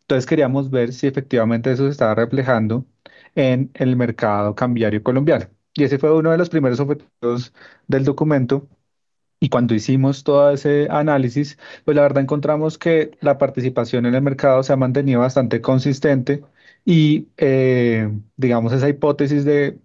[0.02, 2.86] Entonces, queríamos ver si efectivamente eso se estaba reflejando
[3.34, 5.46] en el mercado cambiario colombiano.
[5.74, 7.52] Y ese fue uno de los primeros objetivos
[7.88, 8.68] del documento
[9.44, 14.22] y cuando hicimos todo ese análisis, pues la verdad encontramos que la participación en el
[14.22, 16.42] mercado se ha mantenido bastante consistente
[16.84, 19.78] y eh, digamos esa hipótesis de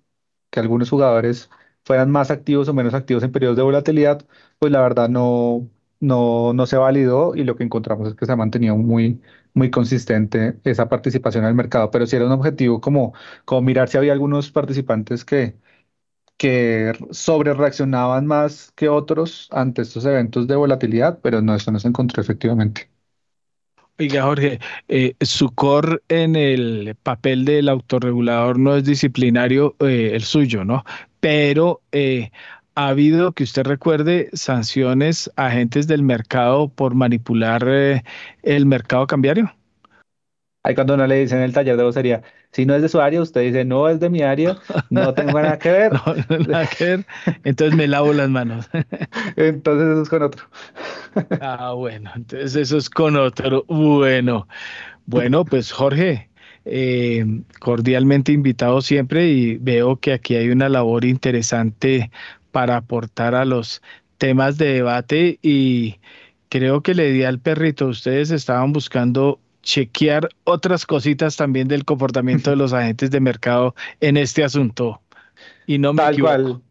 [0.50, 1.50] que algunos jugadores
[1.84, 4.26] fueran más activos o menos activos en periodos de volatilidad,
[4.60, 5.70] pues la verdad no,
[6.00, 9.22] no, no se validó y lo que encontramos es que se ha mantenido muy,
[9.54, 13.14] muy consistente esa participación en el mercado, pero si era un objetivo como,
[13.46, 15.56] como mirar si había algunos participantes que
[16.40, 21.80] que sobre reaccionaban más que otros ante estos eventos de volatilidad, pero no, eso no
[21.80, 22.90] se encontró efectivamente.
[24.00, 30.24] Oiga, Jorge, eh, su core en el papel del autorregulador no es disciplinario eh, el
[30.24, 30.86] suyo, ¿no?
[31.20, 32.32] Pero eh,
[32.76, 37.68] ha habido, que usted recuerde, sanciones a agentes del mercado por manipular
[38.44, 39.54] el mercado cambiario.
[40.64, 43.00] Ahí cuando uno le dice en el taller de vocería, si no es de su
[43.00, 44.58] área, usted dice, no es de mi área,
[44.90, 45.92] no tengo nada que ver.
[46.06, 47.06] No, no, nada que ver.
[47.44, 48.70] Entonces me lavo las manos.
[49.36, 50.46] Entonces eso es con otro.
[51.42, 53.66] Ah, bueno, entonces eso es con otro.
[53.68, 54.48] Bueno,
[55.08, 56.30] bueno, pues Jorge,
[56.66, 57.26] eh,
[57.60, 62.12] cordialmente invitado siempre y veo que aquí hay una labor interesante
[62.52, 63.82] para aportar a los
[64.20, 66.00] temas de debate y
[66.50, 69.40] creo que le di al perrito, ustedes estaban buscando
[69.70, 75.02] chequear otras cositas también del comportamiento de los agentes de mercado en este asunto.
[75.66, 76.34] Y no me Tal equivoco.
[76.44, 76.64] cual,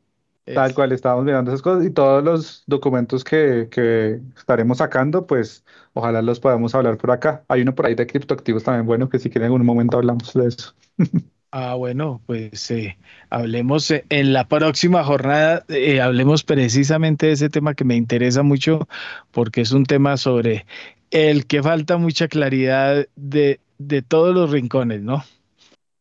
[0.52, 5.64] tal cual, estábamos mirando esas cosas y todos los documentos que, que estaremos sacando, pues
[5.94, 7.44] ojalá los podamos hablar por acá.
[7.48, 10.32] Hay uno por ahí de criptoactivos también, bueno, que si quieren en algún momento hablamos
[10.34, 10.74] de eso.
[11.50, 12.98] Ah, bueno, pues eh,
[13.30, 18.42] hablemos eh, en la próxima jornada, eh, hablemos precisamente de ese tema que me interesa
[18.42, 18.86] mucho
[19.30, 20.66] porque es un tema sobre
[21.10, 25.24] el que falta mucha claridad de, de todos los rincones, ¿no?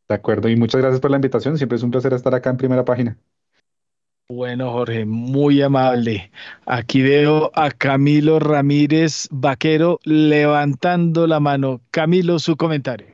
[0.10, 1.58] De acuerdo, y muchas gracias por la invitación.
[1.58, 3.18] Siempre es un placer estar acá en primera página.
[4.30, 6.32] Bueno, Jorge, muy amable.
[6.66, 11.80] Aquí veo a Camilo Ramírez Vaquero levantando la mano.
[11.92, 13.08] Camilo, su comentario.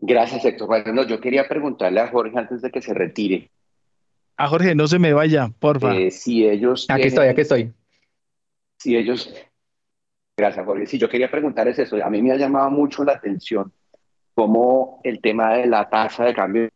[0.00, 0.66] Gracias, Héctor.
[0.66, 3.50] Bueno, yo quería preguntarle a Jorge antes de que se retire.
[4.36, 5.94] A Jorge, no se me vaya, porfa.
[5.94, 7.72] eh, si ellos Aquí estoy, tienen- aquí estoy.
[8.78, 9.32] si ellos,
[10.36, 13.12] gracias Jorge, si yo quería preguntar es eso, a mí me ha llamado mucho la
[13.12, 13.72] atención
[14.34, 16.68] cómo el tema de la tasa de cambio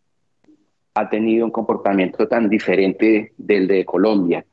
[0.95, 4.45] ha tenido un comportamiento tan diferente del de Colombia.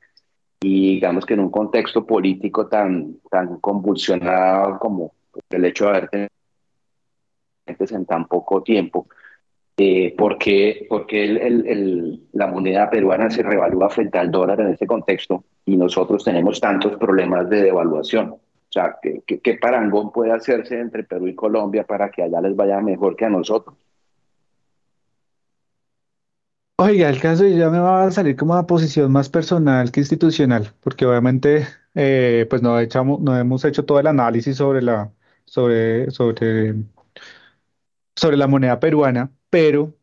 [0.62, 5.14] Y digamos que en un contexto político tan, tan convulsionado como
[5.50, 6.30] el hecho de haber tenido
[7.68, 9.08] en tan poco tiempo,
[9.78, 14.70] eh, porque, porque el- el- el- la moneda peruana se revalúa frente al dólar en
[14.70, 18.36] este contexto y nosotros tenemos tantos problemas de devaluación.
[18.76, 22.56] Sea, ¿qué, qué, qué parangón puede hacerse entre Perú y Colombia para que allá les
[22.58, 23.76] vaya mejor que a nosotros?
[26.78, 30.74] Oiga, el caso ya me va a salir como una posición más personal que institucional,
[30.82, 35.14] porque obviamente eh, pues no echamos, no hemos hecho todo el análisis sobre la,
[35.46, 36.76] sobre, sobre,
[38.16, 39.94] sobre la moneda peruana, pero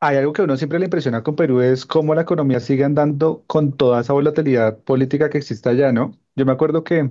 [0.00, 2.84] hay algo que a uno siempre le impresiona con Perú es cómo la economía sigue
[2.84, 6.18] andando con toda esa volatilidad política que existe allá, ¿no?
[6.36, 7.10] Yo me acuerdo que,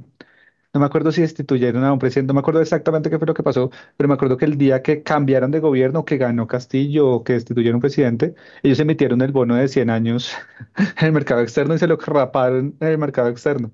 [0.74, 3.34] no me acuerdo si destituyeron a un presidente, no me acuerdo exactamente qué fue lo
[3.34, 7.08] que pasó, pero me acuerdo que el día que cambiaron de gobierno, que ganó Castillo
[7.10, 10.34] o que destituyeron un presidente, ellos emitieron el bono de 100 años
[10.78, 13.72] en el mercado externo y se lo raparon en el mercado externo.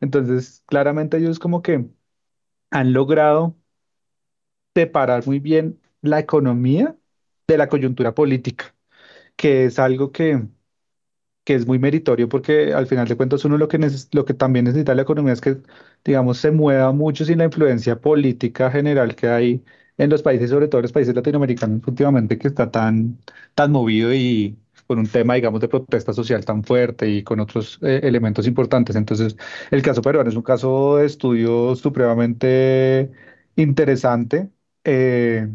[0.00, 1.86] Entonces, claramente ellos como que
[2.70, 3.56] han logrado
[4.74, 6.96] separar muy bien la economía
[7.46, 8.74] de la coyuntura política,
[9.36, 10.42] que es algo que,
[11.44, 13.78] que es muy meritorio porque al final de cuentas uno lo que,
[14.12, 15.58] lo que también necesita la economía es que,
[16.04, 19.64] digamos, se mueva mucho sin la influencia política general que hay
[19.98, 23.18] en los países, sobre todo en los países latinoamericanos últimamente, que está tan,
[23.54, 27.78] tan movido y con un tema, digamos, de protesta social tan fuerte y con otros
[27.82, 28.96] eh, elementos importantes.
[28.96, 29.36] Entonces,
[29.70, 33.10] el caso peruano es un caso de estudio supremamente
[33.56, 34.50] interesante.
[34.84, 35.48] eh,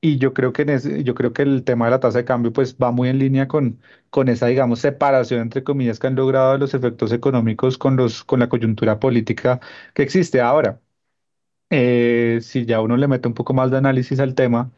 [0.00, 2.24] y yo creo que en ese- yo creo que el tema de la tasa de
[2.24, 6.14] cambio pues va muy en línea con, con esa, digamos, separación entre comillas que han
[6.16, 9.60] logrado de los efectos económicos con los, con la coyuntura política
[9.94, 10.80] que existe ahora.
[11.70, 14.72] Eh, si ya uno le mete un poco más de análisis al tema,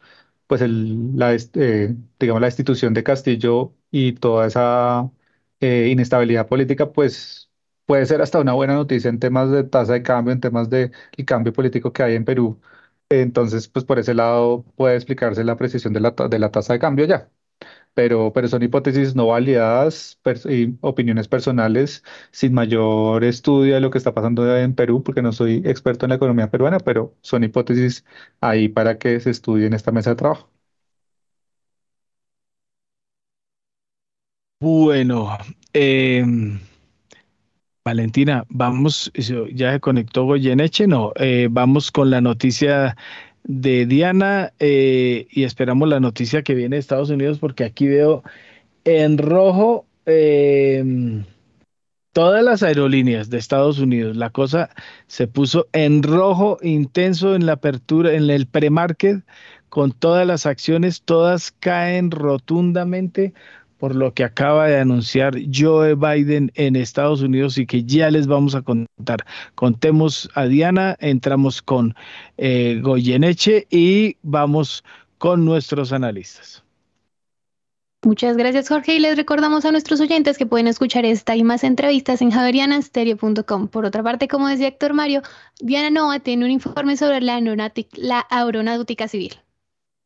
[0.47, 5.11] pues el, la, eh, digamos, la institución de Castillo y toda esa
[5.59, 7.49] eh, inestabilidad política, pues
[7.85, 10.91] puede ser hasta una buena noticia en temas de tasa de cambio, en temas de
[11.17, 12.59] el cambio político que hay en Perú.
[13.21, 16.79] Entonces, pues por ese lado puede explicarse la precisión de la, de la tasa de
[16.79, 17.29] cambio ya.
[17.93, 20.19] Pero, pero son hipótesis no validadas
[20.49, 25.33] y opiniones personales sin mayor estudio de lo que está pasando en Perú, porque no
[25.33, 28.05] soy experto en la economía peruana, pero son hipótesis
[28.41, 30.49] ahí para que se estudie en esta mesa de trabajo.
[34.59, 35.37] Bueno,
[35.73, 36.59] em,
[37.85, 39.11] Valentina, vamos,
[39.53, 42.95] ya se conectó Goyeneche, no, eh, vamos con la noticia
[43.43, 48.23] de Diana eh, y esperamos la noticia que viene de Estados Unidos porque aquí veo
[48.85, 51.25] en rojo em,
[52.13, 54.15] todas las aerolíneas de Estados Unidos.
[54.15, 54.69] La cosa
[55.07, 59.25] se puso en rojo intenso en la apertura, en el pre-market,
[59.67, 63.33] con todas las acciones, todas caen rotundamente
[63.83, 68.27] por lo que acaba de anunciar Joe Biden en Estados Unidos y que ya les
[68.27, 69.25] vamos a contar.
[69.55, 71.93] Contemos a Diana, entramos con
[72.37, 74.85] eh, Goyeneche y vamos
[75.17, 76.63] con nuestros analistas.
[78.05, 81.65] Muchas gracias Jorge y les recordamos a nuestros oyentes que pueden escuchar esta y más
[81.65, 83.67] entrevistas en javerianastereo.com.
[83.67, 85.23] Por otra parte, como decía Héctor Mario,
[85.59, 87.35] Diana Nova tiene un informe sobre la
[88.29, 89.42] aeronáutica civil.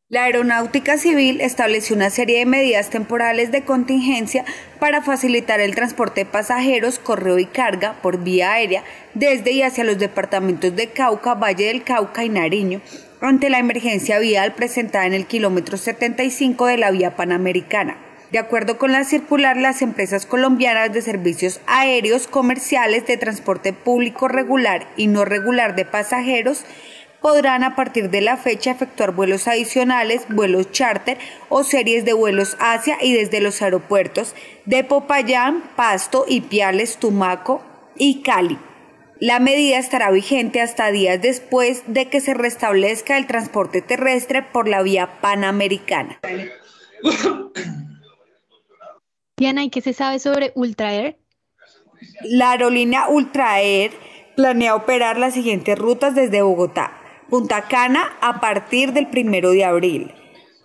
[0.09, 4.45] La Aeronáutica Civil estableció una serie de medidas temporales de contingencia
[4.79, 8.85] para facilitar el transporte de pasajeros, correo y carga por vía aérea
[9.15, 12.79] desde y hacia los departamentos de Cauca, Valle del Cauca y Nariño
[13.19, 17.97] ante la emergencia vial presentada en el kilómetro 75 de la vía panamericana.
[18.31, 24.29] De acuerdo con la circular, las empresas colombianas de servicios aéreos comerciales de transporte público
[24.29, 26.63] regular y no regular de pasajeros
[27.27, 31.17] podrán a partir de la fecha efectuar vuelos adicionales, vuelos charter
[31.49, 34.33] o series de vuelos hacia y desde los aeropuertos
[34.63, 37.61] de Popayán, Pasto, Ipiales, Tumaco
[37.97, 38.57] y Cali.
[39.19, 44.69] La medida estará vigente hasta días después de que se restablezca el transporte terrestre por
[44.69, 46.21] la vía panamericana.
[49.35, 51.17] Diana, ¿y qué se sabe sobre Ultraer?
[52.21, 53.91] La aerolínea Ultraer
[54.37, 57.03] planea operar las siguientes rutas desde Bogotá.
[57.29, 60.13] Punta Cana a partir del primero de abril.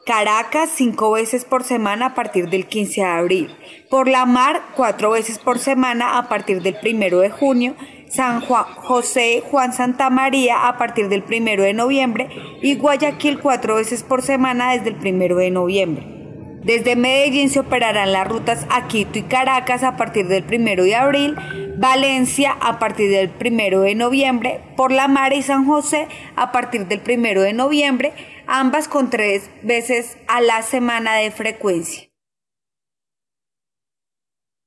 [0.06, 3.56] Caracas cinco veces por semana a partir del 15 de abril.
[3.90, 7.74] Por la mar cuatro veces por semana a partir del primero de junio.
[8.08, 12.28] San Juan, José Juan Santa María a partir del primero de noviembre
[12.62, 16.21] y Guayaquil cuatro veces por semana desde el primero de noviembre.
[16.64, 20.94] Desde Medellín se operarán las rutas a Quito y Caracas a partir del primero de
[20.94, 21.34] abril,
[21.76, 26.06] Valencia a partir del primero de noviembre, por la Mar y San José
[26.36, 28.12] a partir del primero de noviembre,
[28.46, 32.08] ambas con tres veces a la semana de frecuencia.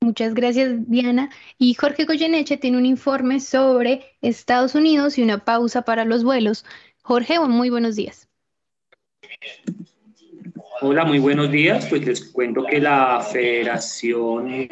[0.01, 1.29] Muchas gracias, Diana.
[1.57, 6.65] Y Jorge Goyeneche tiene un informe sobre Estados Unidos y una pausa para los vuelos.
[7.03, 8.27] Jorge, muy buenos días.
[10.81, 11.85] Hola, muy buenos días.
[11.89, 14.67] Pues les cuento que la Federación,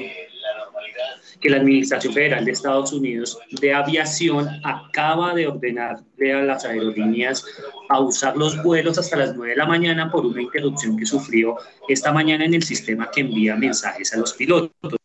[1.39, 7.45] que la Administración Federal de Estados Unidos de Aviación acaba de ordenarle a las aerolíneas
[7.87, 11.55] a usar los vuelos hasta las 9 de la mañana por una interrupción que sufrió
[11.87, 14.99] esta mañana en el sistema que envía mensajes a los pilotos.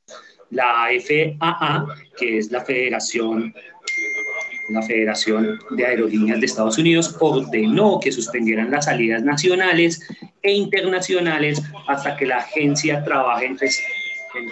[0.50, 3.54] La FAA, que es la Federación
[4.68, 10.00] la Federación de Aerolíneas de Estados Unidos ordenó que suspendieran las salidas nacionales
[10.42, 13.58] e internacionales hasta que la agencia trabaje en,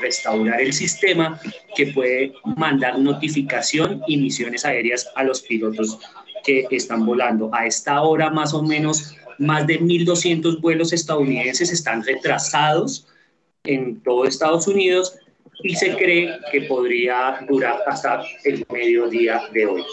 [0.01, 1.39] restaurar el sistema
[1.77, 5.99] que puede mandar notificación y misiones aéreas a los pilotos
[6.45, 7.51] que están volando.
[7.53, 13.07] A esta hora más o menos más de 1.200 vuelos estadounidenses están retrasados
[13.65, 15.19] en todo Estados Unidos
[15.63, 19.85] y se cree que podría durar hasta el mediodía de hoy.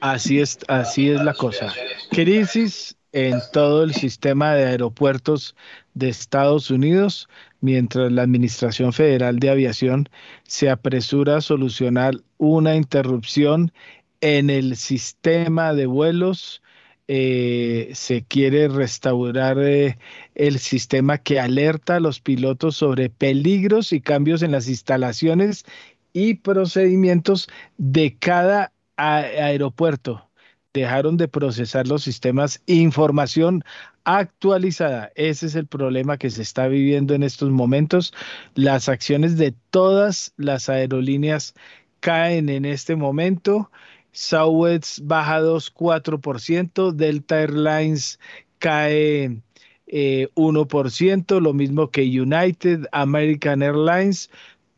[0.00, 1.72] Así es, así es la cosa.
[2.10, 5.54] Crisis en todo el sistema de aeropuertos
[5.94, 7.28] de Estados Unidos,
[7.60, 10.08] mientras la Administración Federal de Aviación
[10.44, 13.72] se apresura a solucionar una interrupción
[14.20, 16.62] en el sistema de vuelos.
[17.08, 19.98] Eh, se quiere restaurar eh,
[20.34, 25.64] el sistema que alerta a los pilotos sobre peligros y cambios en las instalaciones
[26.12, 27.48] y procedimientos
[27.78, 30.28] de cada aeropuerto.
[30.74, 33.62] Dejaron de procesar los sistemas información
[34.04, 35.12] actualizada.
[35.14, 38.12] Ese es el problema que se está viviendo en estos momentos.
[38.54, 41.54] Las acciones de todas las aerolíneas
[42.00, 43.70] caen en este momento.
[44.12, 48.18] Southwest baja 2,4%, Delta Airlines
[48.58, 49.40] cae
[49.86, 54.30] 1%, eh, lo mismo que United, American Airlines,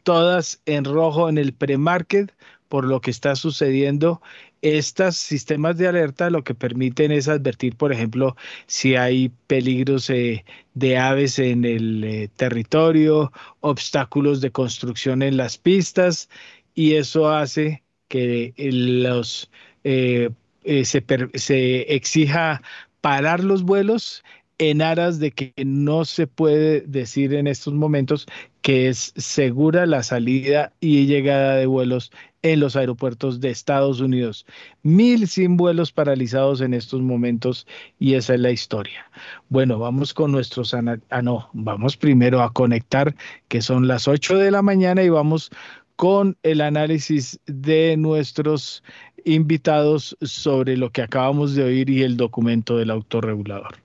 [0.05, 2.33] todas en rojo en el pre-market
[2.69, 4.23] por lo que está sucediendo.
[4.63, 8.37] Estos sistemas de alerta lo que permiten es advertir, por ejemplo,
[8.67, 10.45] si hay peligros eh,
[10.75, 16.29] de aves en el eh, territorio, obstáculos de construcción en las pistas,
[16.75, 19.51] y eso hace que los,
[19.85, 20.31] eh,
[20.65, 21.05] se,
[21.35, 22.63] se exija
[23.01, 24.25] parar los vuelos
[24.59, 28.27] en aras de que no se puede decir en estos momentos
[28.65, 32.11] que es segura la salida y llegada de vuelos
[32.41, 34.47] en los aeropuertos de Estados Unidos.
[34.82, 37.66] Mil sin vuelos paralizados en estos momentos
[37.99, 39.05] y esa es la historia.
[39.51, 40.73] Bueno, vamos con nuestros...
[40.73, 43.15] Ah, no, vamos primero a conectar
[43.49, 45.51] que son las 8 de la mañana y vamos
[45.97, 48.82] con el análisis de nuestros
[49.27, 53.84] invitados sobre lo que acabamos de oír y el documento del autorregulador.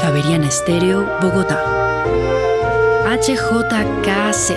[0.00, 1.62] Javeriana Estéreo, Bogotá.
[3.06, 4.52] HJKZ.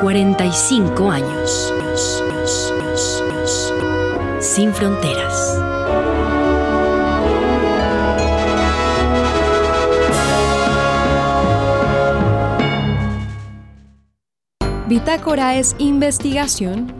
[0.00, 1.72] 45 años.
[4.40, 5.58] Sin fronteras.
[14.88, 16.92] Bitácora es investigación,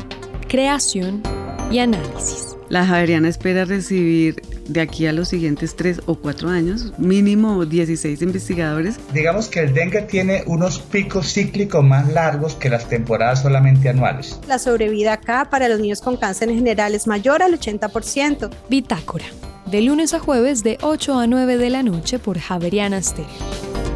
[0.49, 1.23] creación
[1.71, 2.57] y análisis.
[2.69, 8.23] La Javeriana espera recibir de aquí a los siguientes tres o cuatro años, mínimo 16
[8.23, 8.99] investigadores.
[9.13, 14.39] Digamos que el dengue tiene unos picos cíclicos más largos que las temporadas solamente anuales.
[14.47, 18.51] La sobrevida acá para los niños con cáncer en general es mayor al 80%.
[18.69, 19.27] Bitácora,
[19.71, 23.96] de lunes a jueves de 8 a 9 de la noche por Javeriana Stereo.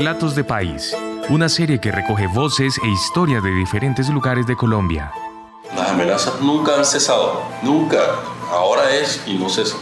[0.00, 0.96] Relatos de País,
[1.28, 5.12] una serie que recoge voces e historias de diferentes lugares de Colombia.
[5.76, 7.98] Las amenazas nunca han cesado, nunca.
[8.50, 9.78] Ahora es y no cesan.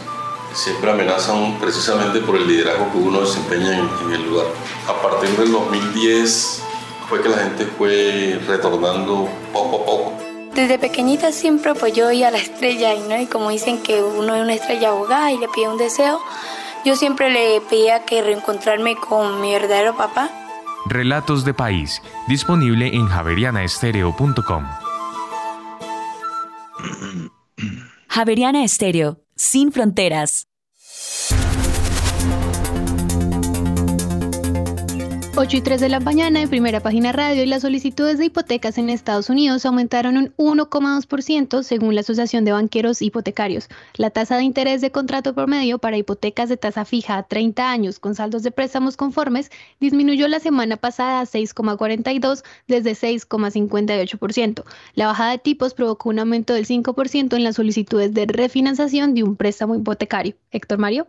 [0.53, 4.47] Siempre amenazan precisamente por el liderazgo que uno desempeña en, en el lugar.
[4.89, 6.63] A partir del 2010
[7.07, 10.13] fue que la gente fue retornando poco a poco.
[10.53, 13.17] Desde pequeñita siempre pues yo iba a la estrella y, ¿no?
[13.21, 16.19] y como dicen que uno es una estrella abogada y le pide un deseo,
[16.85, 20.29] yo siempre le pedía que reencontrarme con mi verdadero papá.
[20.85, 24.65] Relatos de País, disponible en javerianaestereo.com.
[28.07, 30.47] Javeriana Estéreo, sin fronteras.
[35.41, 38.77] 8 y 3 de la mañana en primera página radio y las solicitudes de hipotecas
[38.77, 43.69] en Estados Unidos aumentaron un 1,2% según la Asociación de Banqueros Hipotecarios.
[43.95, 47.99] La tasa de interés de contrato promedio para hipotecas de tasa fija a 30 años
[47.99, 49.49] con saldos de préstamos conformes
[49.79, 54.65] disminuyó la semana pasada a 6,42 desde 6,58%.
[54.95, 59.23] La bajada de tipos provocó un aumento del 5% en las solicitudes de refinanciación de
[59.23, 60.35] un préstamo hipotecario.
[60.51, 61.07] Héctor Mario.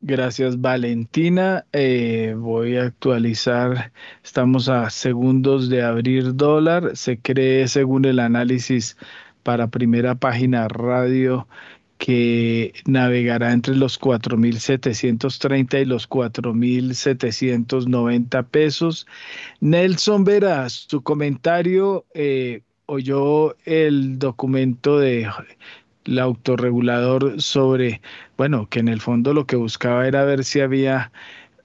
[0.00, 1.66] Gracias, Valentina.
[1.72, 3.92] Eh, voy a actualizar.
[4.22, 6.96] Estamos a segundos de abrir dólar.
[6.96, 8.96] Se cree, según el análisis
[9.42, 11.48] para primera página radio,
[11.98, 19.06] que navegará entre los 4.730 y los 4.790 pesos.
[19.60, 25.28] Nelson Veras, su comentario eh, oyó el documento de
[26.06, 28.00] el autorregulador sobre,
[28.36, 31.12] bueno, que en el fondo lo que buscaba era ver si había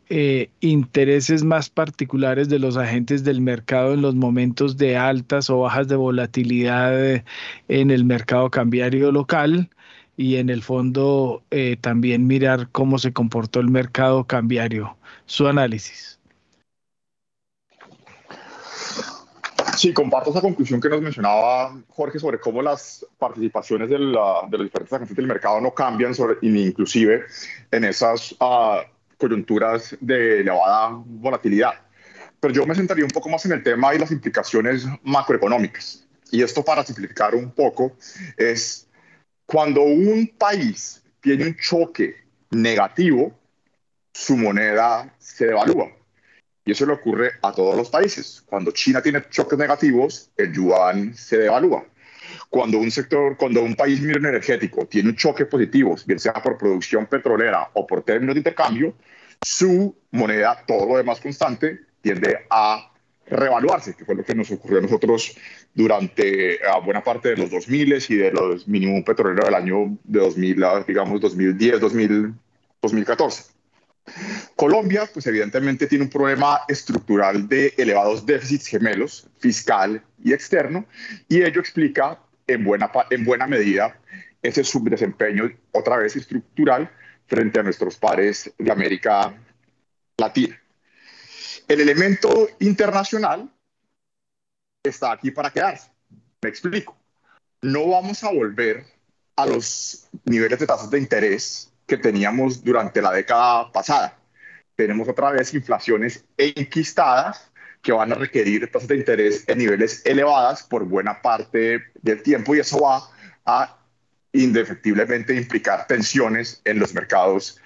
[0.10, 5.60] eh, intereses más particulares de los agentes del mercado en los momentos de altas o
[5.62, 7.24] bajas de volatilidad eh,
[7.70, 9.70] en el mercado cambiario local
[10.18, 14.98] y en el fondo eh, también mirar cómo se comportó el mercado cambiario.
[15.28, 16.11] Su análisis.
[19.78, 24.58] Sí, comparto esa conclusión que nos mencionaba Jorge sobre cómo las participaciones de, la, de
[24.58, 27.26] los diferentes agentes del mercado no cambian, sobre, inclusive
[27.72, 28.80] en esas uh,
[29.18, 31.74] coyunturas de elevada volatilidad.
[32.40, 36.08] Pero yo me centraría un poco más en el tema y las implicaciones macroeconómicas.
[36.32, 37.94] Y esto para simplificar un poco
[38.38, 38.88] es
[39.46, 42.16] cuando un país tiene un choque
[42.50, 43.32] negativo,
[44.14, 45.92] su moneda se devalúa
[46.66, 48.44] y eso le ocurre a todos los países.
[48.46, 51.86] Cuando China tiene choques negativos, el yuan se devalúa.
[52.50, 57.06] Cuando un sector, cuando un país energético tiene un choque positivo, bien sea por producción
[57.08, 58.94] petrolera o por términos de intercambio,
[59.42, 62.92] su moneda, todo lo demás constante, tiende a
[63.28, 65.36] revaluarse, que fue lo que nos ocurrió a nosotros
[65.74, 70.64] durante buena parte de los 2000 y de los mínimos petroleros del año de 2000,
[70.86, 72.34] digamos 2010, 2000,
[72.82, 73.61] 2014.
[74.56, 80.86] Colombia, pues evidentemente tiene un problema estructural de elevados déficits gemelos, fiscal y externo,
[81.28, 84.00] y ello explica en buena, en buena medida
[84.42, 86.92] ese subdesempeño, otra vez estructural,
[87.28, 89.34] frente a nuestros pares de América
[90.18, 90.60] Latina.
[91.68, 93.50] El elemento internacional
[94.84, 95.90] está aquí para quedarse.
[96.42, 96.98] Me explico.
[97.62, 98.86] No vamos a volver
[99.36, 104.18] a los niveles de tasas de interés que teníamos durante la década pasada.
[104.78, 107.52] Tenemos otra vez inflaciones enquistadas
[107.82, 112.56] que van a requerir tasas de interés en niveles elevadas por buena parte del tiempo
[112.56, 113.10] y eso va
[113.46, 113.78] a
[114.32, 117.60] indefectiblemente implicar tensiones en los mercados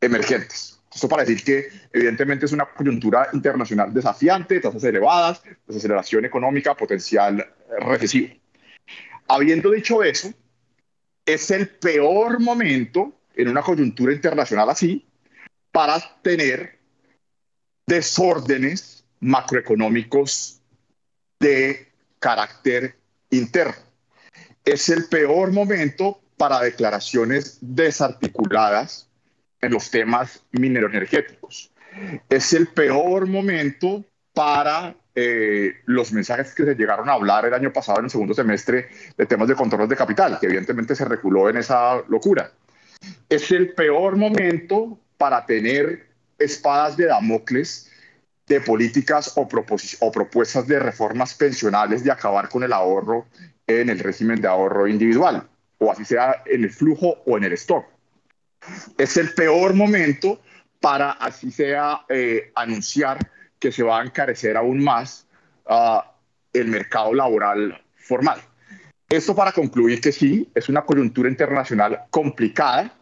[0.00, 0.80] emergentes.
[0.94, 7.44] Esto para decir que evidentemente es una coyuntura internacional desafiante, tasas elevadas, desaceleración económica, potencial
[7.80, 8.32] recesivo.
[9.26, 10.32] Habiendo dicho eso,
[11.26, 15.06] es el peor momento en una coyuntura internacional así
[15.70, 16.78] para tener
[17.86, 20.60] desórdenes macroeconómicos
[21.40, 21.88] de
[22.18, 22.96] carácter
[23.30, 23.82] interno.
[24.64, 29.08] Es el peor momento para declaraciones desarticuladas
[29.60, 31.72] en los temas mineroenergéticos.
[32.28, 37.72] Es el peor momento para eh, los mensajes que se llegaron a hablar el año
[37.72, 41.50] pasado en el segundo semestre de temas de control de capital, que evidentemente se reculó
[41.50, 42.50] en esa locura.
[43.28, 46.08] Es el peor momento para tener
[46.38, 47.90] espadas de Damocles
[48.46, 53.26] de políticas o, propuestas de reformas pensionales de acabar con el ahorro
[53.66, 55.48] en el régimen de ahorro individual,
[55.78, 57.86] o así sea en el flujo o en el stock.
[58.98, 60.40] Es el peor momento
[60.80, 63.18] para, así sea, eh, anunciar
[63.58, 65.26] que se va a encarecer aún más
[65.66, 66.00] uh,
[66.52, 68.40] el mercado laboral formal.
[69.12, 72.98] Esto para concluir que sí, es una coyuntura internacional complicada,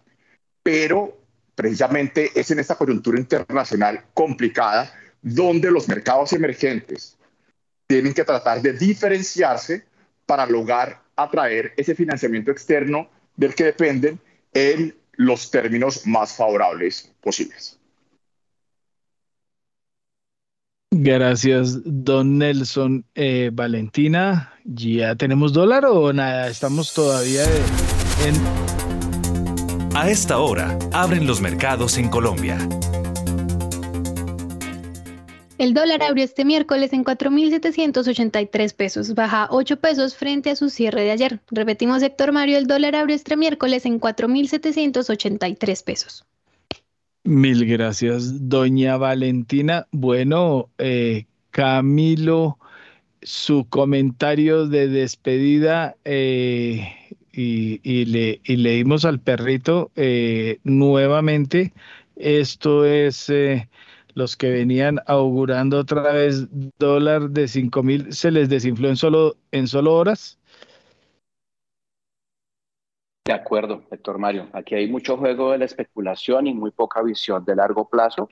[0.60, 1.16] pero
[1.54, 4.92] precisamente es en esta coyuntura internacional complicada
[5.22, 7.16] donde los mercados emergentes
[7.86, 9.84] tienen que tratar de diferenciarse
[10.26, 14.18] para lograr atraer ese financiamiento externo del que dependen
[14.52, 17.79] en los términos más favorables posibles.
[20.92, 23.04] Gracias, don Nelson.
[23.14, 26.48] Eh, Valentina, ¿ya tenemos dólar o nada?
[26.48, 27.44] Estamos todavía
[28.26, 28.34] en...
[29.96, 32.58] A esta hora, abren los mercados en Colombia.
[35.58, 41.02] El dólar abrió este miércoles en 4.783 pesos, baja 8 pesos frente a su cierre
[41.02, 41.40] de ayer.
[41.50, 46.24] Repetimos, Héctor Mario, el dólar abrió este miércoles en 4.783 pesos.
[47.30, 49.86] Mil gracias, doña Valentina.
[49.92, 52.58] Bueno, eh, Camilo,
[53.22, 56.88] su comentario de despedida eh,
[57.32, 61.72] y, le, y leímos al perrito eh, nuevamente.
[62.16, 63.32] Esto es
[64.14, 66.48] los que venían augurando otra vez
[66.80, 70.39] dólar de 5 mil, se les desinfló en solo, en solo horas?
[73.24, 74.48] De acuerdo, Héctor Mario.
[74.52, 78.28] Aquí hay mucho juego de la especulación y muy poca visión de largo plazo.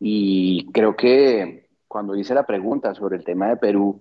[0.00, 4.00] Y creo que cuando hice la pregunta sobre el tema de Perú,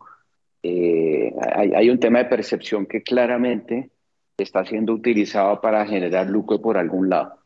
[0.64, 3.90] eh, hay, hay, un tema de percepción que claramente
[4.38, 7.42] está siendo utilizado para generar lucro por algún lado.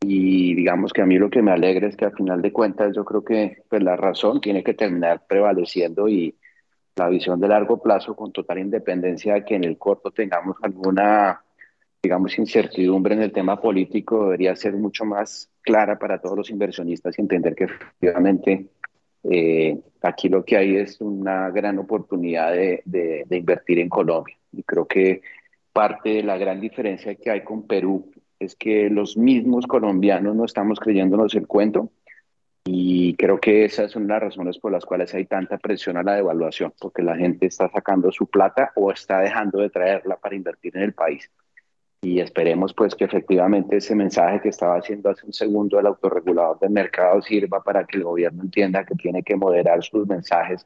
[0.00, 2.94] Y digamos que a mí lo que me alegra es que al final de cuentas
[2.94, 6.36] yo creo que pues, la razón tiene que terminar prevaleciendo y
[6.96, 11.42] la visión de largo plazo con total independencia de que en el corto tengamos alguna,
[12.02, 17.18] digamos, incertidumbre en el tema político debería ser mucho más clara para todos los inversionistas
[17.18, 18.66] y entender que efectivamente
[19.24, 24.36] eh, aquí lo que hay es una gran oportunidad de, de, de invertir en Colombia.
[24.52, 25.22] Y creo que
[25.72, 30.44] parte de la gran diferencia que hay con Perú es que los mismos colombianos no
[30.44, 31.90] estamos creyéndonos el cuento
[32.64, 36.14] y creo que esas son las razones por las cuales hay tanta presión a la
[36.14, 40.76] devaluación, porque la gente está sacando su plata o está dejando de traerla para invertir
[40.76, 41.30] en el país.
[42.00, 46.60] Y esperemos pues que efectivamente ese mensaje que estaba haciendo hace un segundo el autorregulador
[46.60, 50.64] del mercado sirva para que el gobierno entienda que tiene que moderar sus mensajes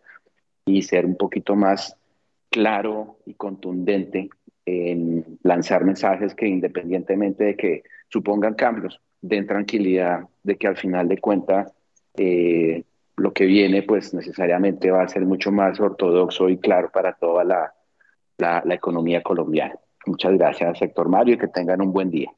[0.66, 1.96] y ser un poquito más
[2.50, 4.28] claro y contundente
[4.66, 11.08] en lanzar mensajes que independientemente de que supongan cambios, den tranquilidad de que al final
[11.08, 11.72] de cuentas
[12.14, 12.84] eh,
[13.16, 17.42] lo que viene pues necesariamente va a ser mucho más ortodoxo y claro para toda
[17.42, 17.74] la,
[18.38, 19.74] la, la economía colombiana.
[20.06, 22.30] Muchas gracias, sector Mario, y que tengan un buen día.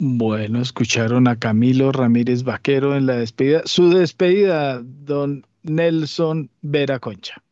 [0.00, 3.62] Bueno, escucharon a Camilo Ramírez Vaquero en la despedida.
[3.64, 7.42] Su despedida, don Nelson Vera Concha.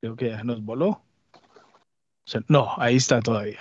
[0.00, 1.02] Creo que ya nos voló.
[2.48, 3.60] no, ahí está todavía.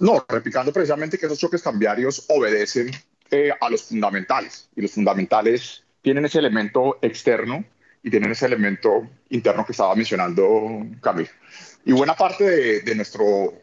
[0.00, 2.90] No, replicando precisamente que esos choques cambiarios obedecen
[3.30, 7.64] eh, a los fundamentales y los fundamentales tienen ese elemento externo
[8.02, 11.30] y tienen ese elemento interno que estaba mencionando Camilo.
[11.84, 13.54] Y buena parte de, nuestro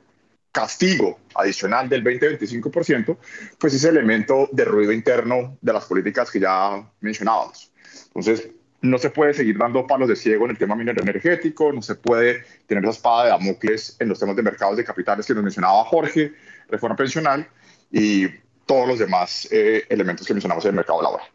[0.51, 3.17] castigo adicional del 20-25%,
[3.59, 7.71] pues ese elemento de ruido interno de las políticas que ya mencionábamos.
[8.07, 8.49] Entonces,
[8.81, 11.95] no se puede seguir dando palos de ciego en el tema minero energético, no se
[11.95, 15.43] puede tener esa espada de Damocles en los temas de mercados de capitales que nos
[15.43, 16.33] mencionaba Jorge,
[16.69, 17.47] reforma pensional
[17.91, 18.27] y
[18.65, 21.27] todos los demás eh, elementos que mencionamos en el mercado laboral.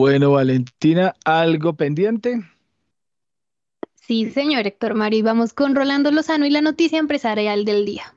[0.00, 2.40] Bueno, Valentina, ¿algo pendiente?
[3.96, 8.14] Sí, señor Héctor Mari, vamos con Rolando Lozano y la noticia empresarial del día.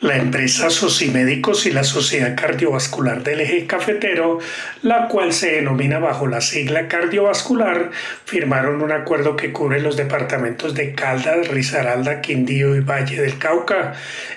[0.00, 4.38] La empresa Socimédicos y la Sociedad Cardiovascular del Eje Cafetero,
[4.80, 7.90] la cual se denomina bajo la sigla cardiovascular,
[8.24, 13.92] firmaron un acuerdo que cubre los departamentos de Caldas, Risaralda, Quindío y Valle del Cauca.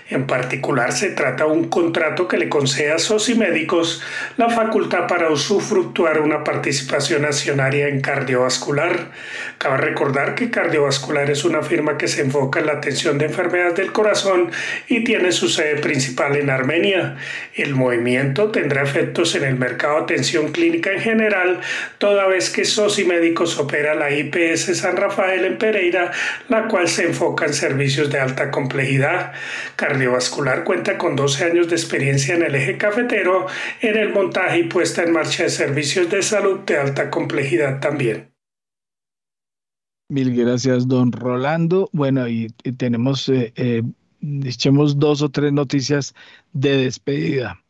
[0.10, 4.03] En particular, se trata de un contrato que le concede a Socimédicos
[4.35, 9.11] la facultad para usufructuar una participación accionaria en cardiovascular.
[9.60, 13.76] Cabe recordar que cardiovascular es una firma que se enfoca en la atención de enfermedades
[13.76, 14.52] del corazón
[14.90, 17.18] y tiene su sede principal en Armenia.
[17.56, 21.62] El movimiento tendrá efectos en el mercado de atención clínica en general,
[21.98, 26.12] toda vez que SOSI Médicos opera la IPS San Rafael en Pereira,
[26.50, 29.34] la cual se enfoca en servicios de alta complejidad.
[29.76, 33.48] Cardiovascular cuenta con 12 años de experiencia en el eje cafetero,
[33.82, 38.34] en el montaje y puesta en marcha de servicios de salud de alta complejidad también.
[40.10, 41.90] Mil gracias, don Rolando.
[41.92, 42.48] Bueno, y,
[42.78, 43.82] tenemos eh, eh,
[44.44, 46.16] echemos dos o tres noticias
[46.54, 47.62] de despedida.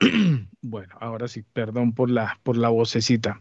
[0.62, 3.40] bueno, ahora sí, perdón por la, por la vocecita.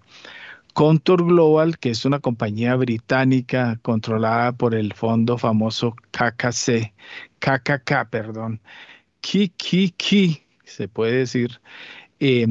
[0.74, 6.94] Contour Global, que es una compañía británica controlada por el fondo famoso KKC,
[7.40, 8.62] KKK, perdón,
[9.22, 11.62] KKK, se puede decir,
[12.20, 12.46] eh,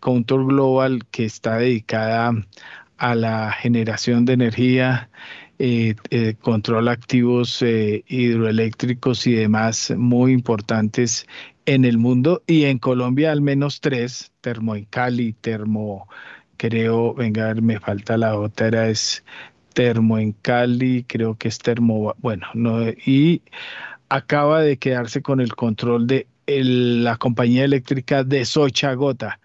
[0.00, 2.32] Contour Global, que está dedicada
[2.96, 5.10] a la generación de energía,
[5.58, 6.36] eh, eh,
[6.88, 11.26] activos eh, hidroeléctricos y demás muy importantes
[11.66, 16.08] en el mundo y en Colombia al menos tres, Termo en Cali, Termo,
[16.56, 19.24] creo, venga, me falta la otra, es
[19.74, 23.42] Termo en Cali, creo que es Termo, bueno, no, y
[24.08, 29.40] acaba de quedarse con el control de la compañía eléctrica de Sochagota.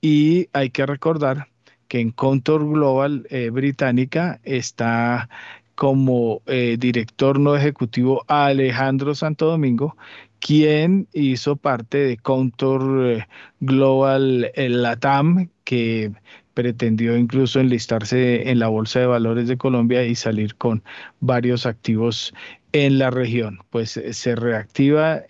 [0.00, 1.49] Y hay que recordar
[1.90, 5.28] que en Contour Global eh, Británica está
[5.74, 9.96] como eh, director no ejecutivo Alejandro Santo Domingo,
[10.38, 13.26] quien hizo parte de Contour eh,
[13.58, 16.12] Global Latam, que
[16.54, 20.84] pretendió incluso enlistarse en la Bolsa de Valores de Colombia y salir con
[21.18, 22.32] varios activos
[22.70, 23.58] en la región.
[23.70, 25.22] Pues se reactiva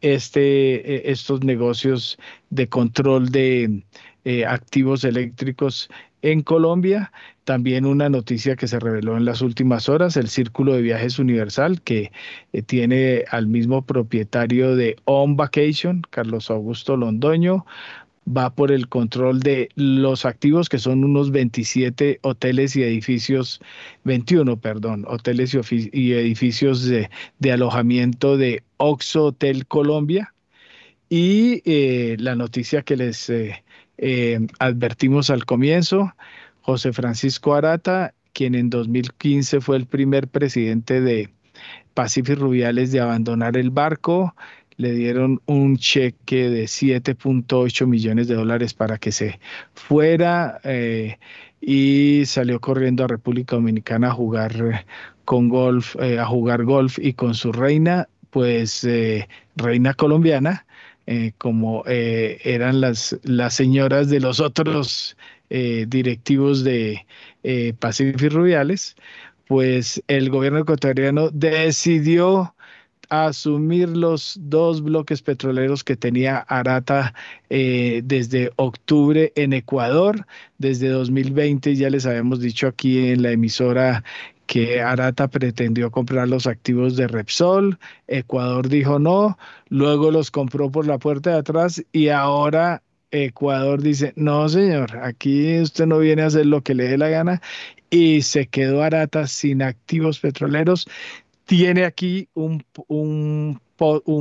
[0.00, 2.18] este, estos negocios
[2.50, 3.84] de control de
[4.24, 5.88] eh, activos eléctricos
[6.22, 7.12] en Colombia.
[7.44, 11.82] También una noticia que se reveló en las últimas horas, el Círculo de Viajes Universal,
[11.82, 12.12] que
[12.52, 17.66] eh, tiene al mismo propietario de On Vacation, Carlos Augusto Londoño,
[18.26, 23.60] va por el control de los activos que son unos 27 hoteles y edificios,
[24.04, 25.56] 21, perdón, hoteles
[25.92, 27.08] y, edificios de,
[27.52, 30.32] alojamiento de Oxo Hotel Colombia.
[31.08, 33.28] Y eh, la noticia que les
[34.58, 36.12] advertimos al comienzo,
[36.62, 41.30] José Francisco Arata, quien en 2015 fue el primer presidente de
[41.94, 44.34] Pacific Rubiales de abandonar el barco,
[44.76, 49.38] le dieron un cheque de 7.8 millones de dólares para que se
[49.74, 51.18] fuera eh,
[51.60, 54.84] y salió corriendo a República Dominicana a jugar
[55.24, 58.88] con golf, eh, a jugar golf y con su reina, pues
[59.56, 60.64] reina colombiana,
[61.06, 65.16] eh, como eh, eran las, las señoras de los otros
[65.50, 67.06] eh, directivos de
[67.80, 68.94] Pacific Rubiales,
[69.48, 72.54] pues el gobierno ecuatoriano decidió
[73.08, 77.12] asumir los dos bloques petroleros que tenía Arata
[77.50, 80.24] desde octubre en Ecuador.
[80.58, 84.04] Desde 2020 ya les habíamos dicho aquí en la emisora
[84.52, 89.38] que Arata pretendió comprar los activos de Repsol, Ecuador dijo no,
[89.70, 95.58] luego los compró por la puerta de atrás y ahora Ecuador dice, no señor, aquí
[95.58, 97.40] usted no viene a hacer lo que le dé la gana
[97.88, 100.86] y se quedó Arata sin activos petroleros.
[101.46, 103.58] Tiene aquí un, un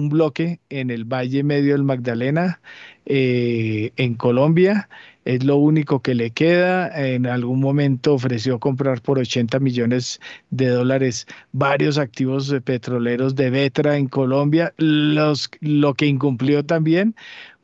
[0.09, 2.61] bloque en el Valle Medio del Magdalena,
[3.05, 4.89] eh, en Colombia.
[5.23, 6.89] Es lo único que le queda.
[7.07, 10.19] En algún momento ofreció comprar por 80 millones
[10.49, 17.15] de dólares varios activos petroleros de Vetra en Colombia, los, lo que incumplió también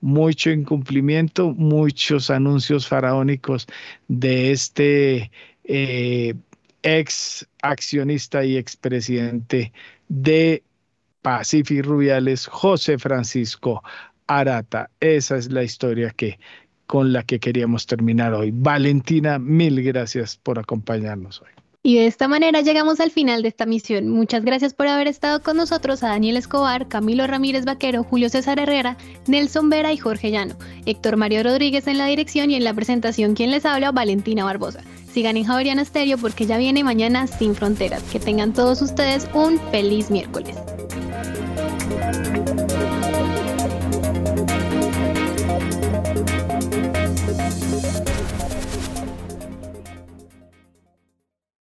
[0.01, 3.67] mucho incumplimiento, muchos anuncios faraónicos
[4.07, 5.31] de este
[5.63, 6.35] eh,
[6.83, 9.73] ex accionista y expresidente
[10.07, 10.63] de
[11.27, 13.83] Pacific Rubiales, José Francisco
[14.27, 14.89] Arata.
[15.01, 16.39] Esa es la historia que
[16.85, 18.51] con la que queríamos terminar hoy.
[18.53, 21.49] Valentina, mil gracias por acompañarnos hoy.
[21.83, 24.07] Y de esta manera llegamos al final de esta misión.
[24.07, 28.57] Muchas gracias por haber estado con nosotros a Daniel Escobar, Camilo Ramírez Vaquero, Julio César
[28.57, 28.95] Herrera,
[29.27, 30.55] Nelson Vera y Jorge Llano.
[30.85, 34.79] Héctor Mario Rodríguez en la dirección y en la presentación quien les habla, Valentina Barbosa.
[35.11, 38.03] Sigan en Javeriana Stereo porque ya viene mañana Sin Fronteras.
[38.03, 40.55] Que tengan todos ustedes un feliz miércoles.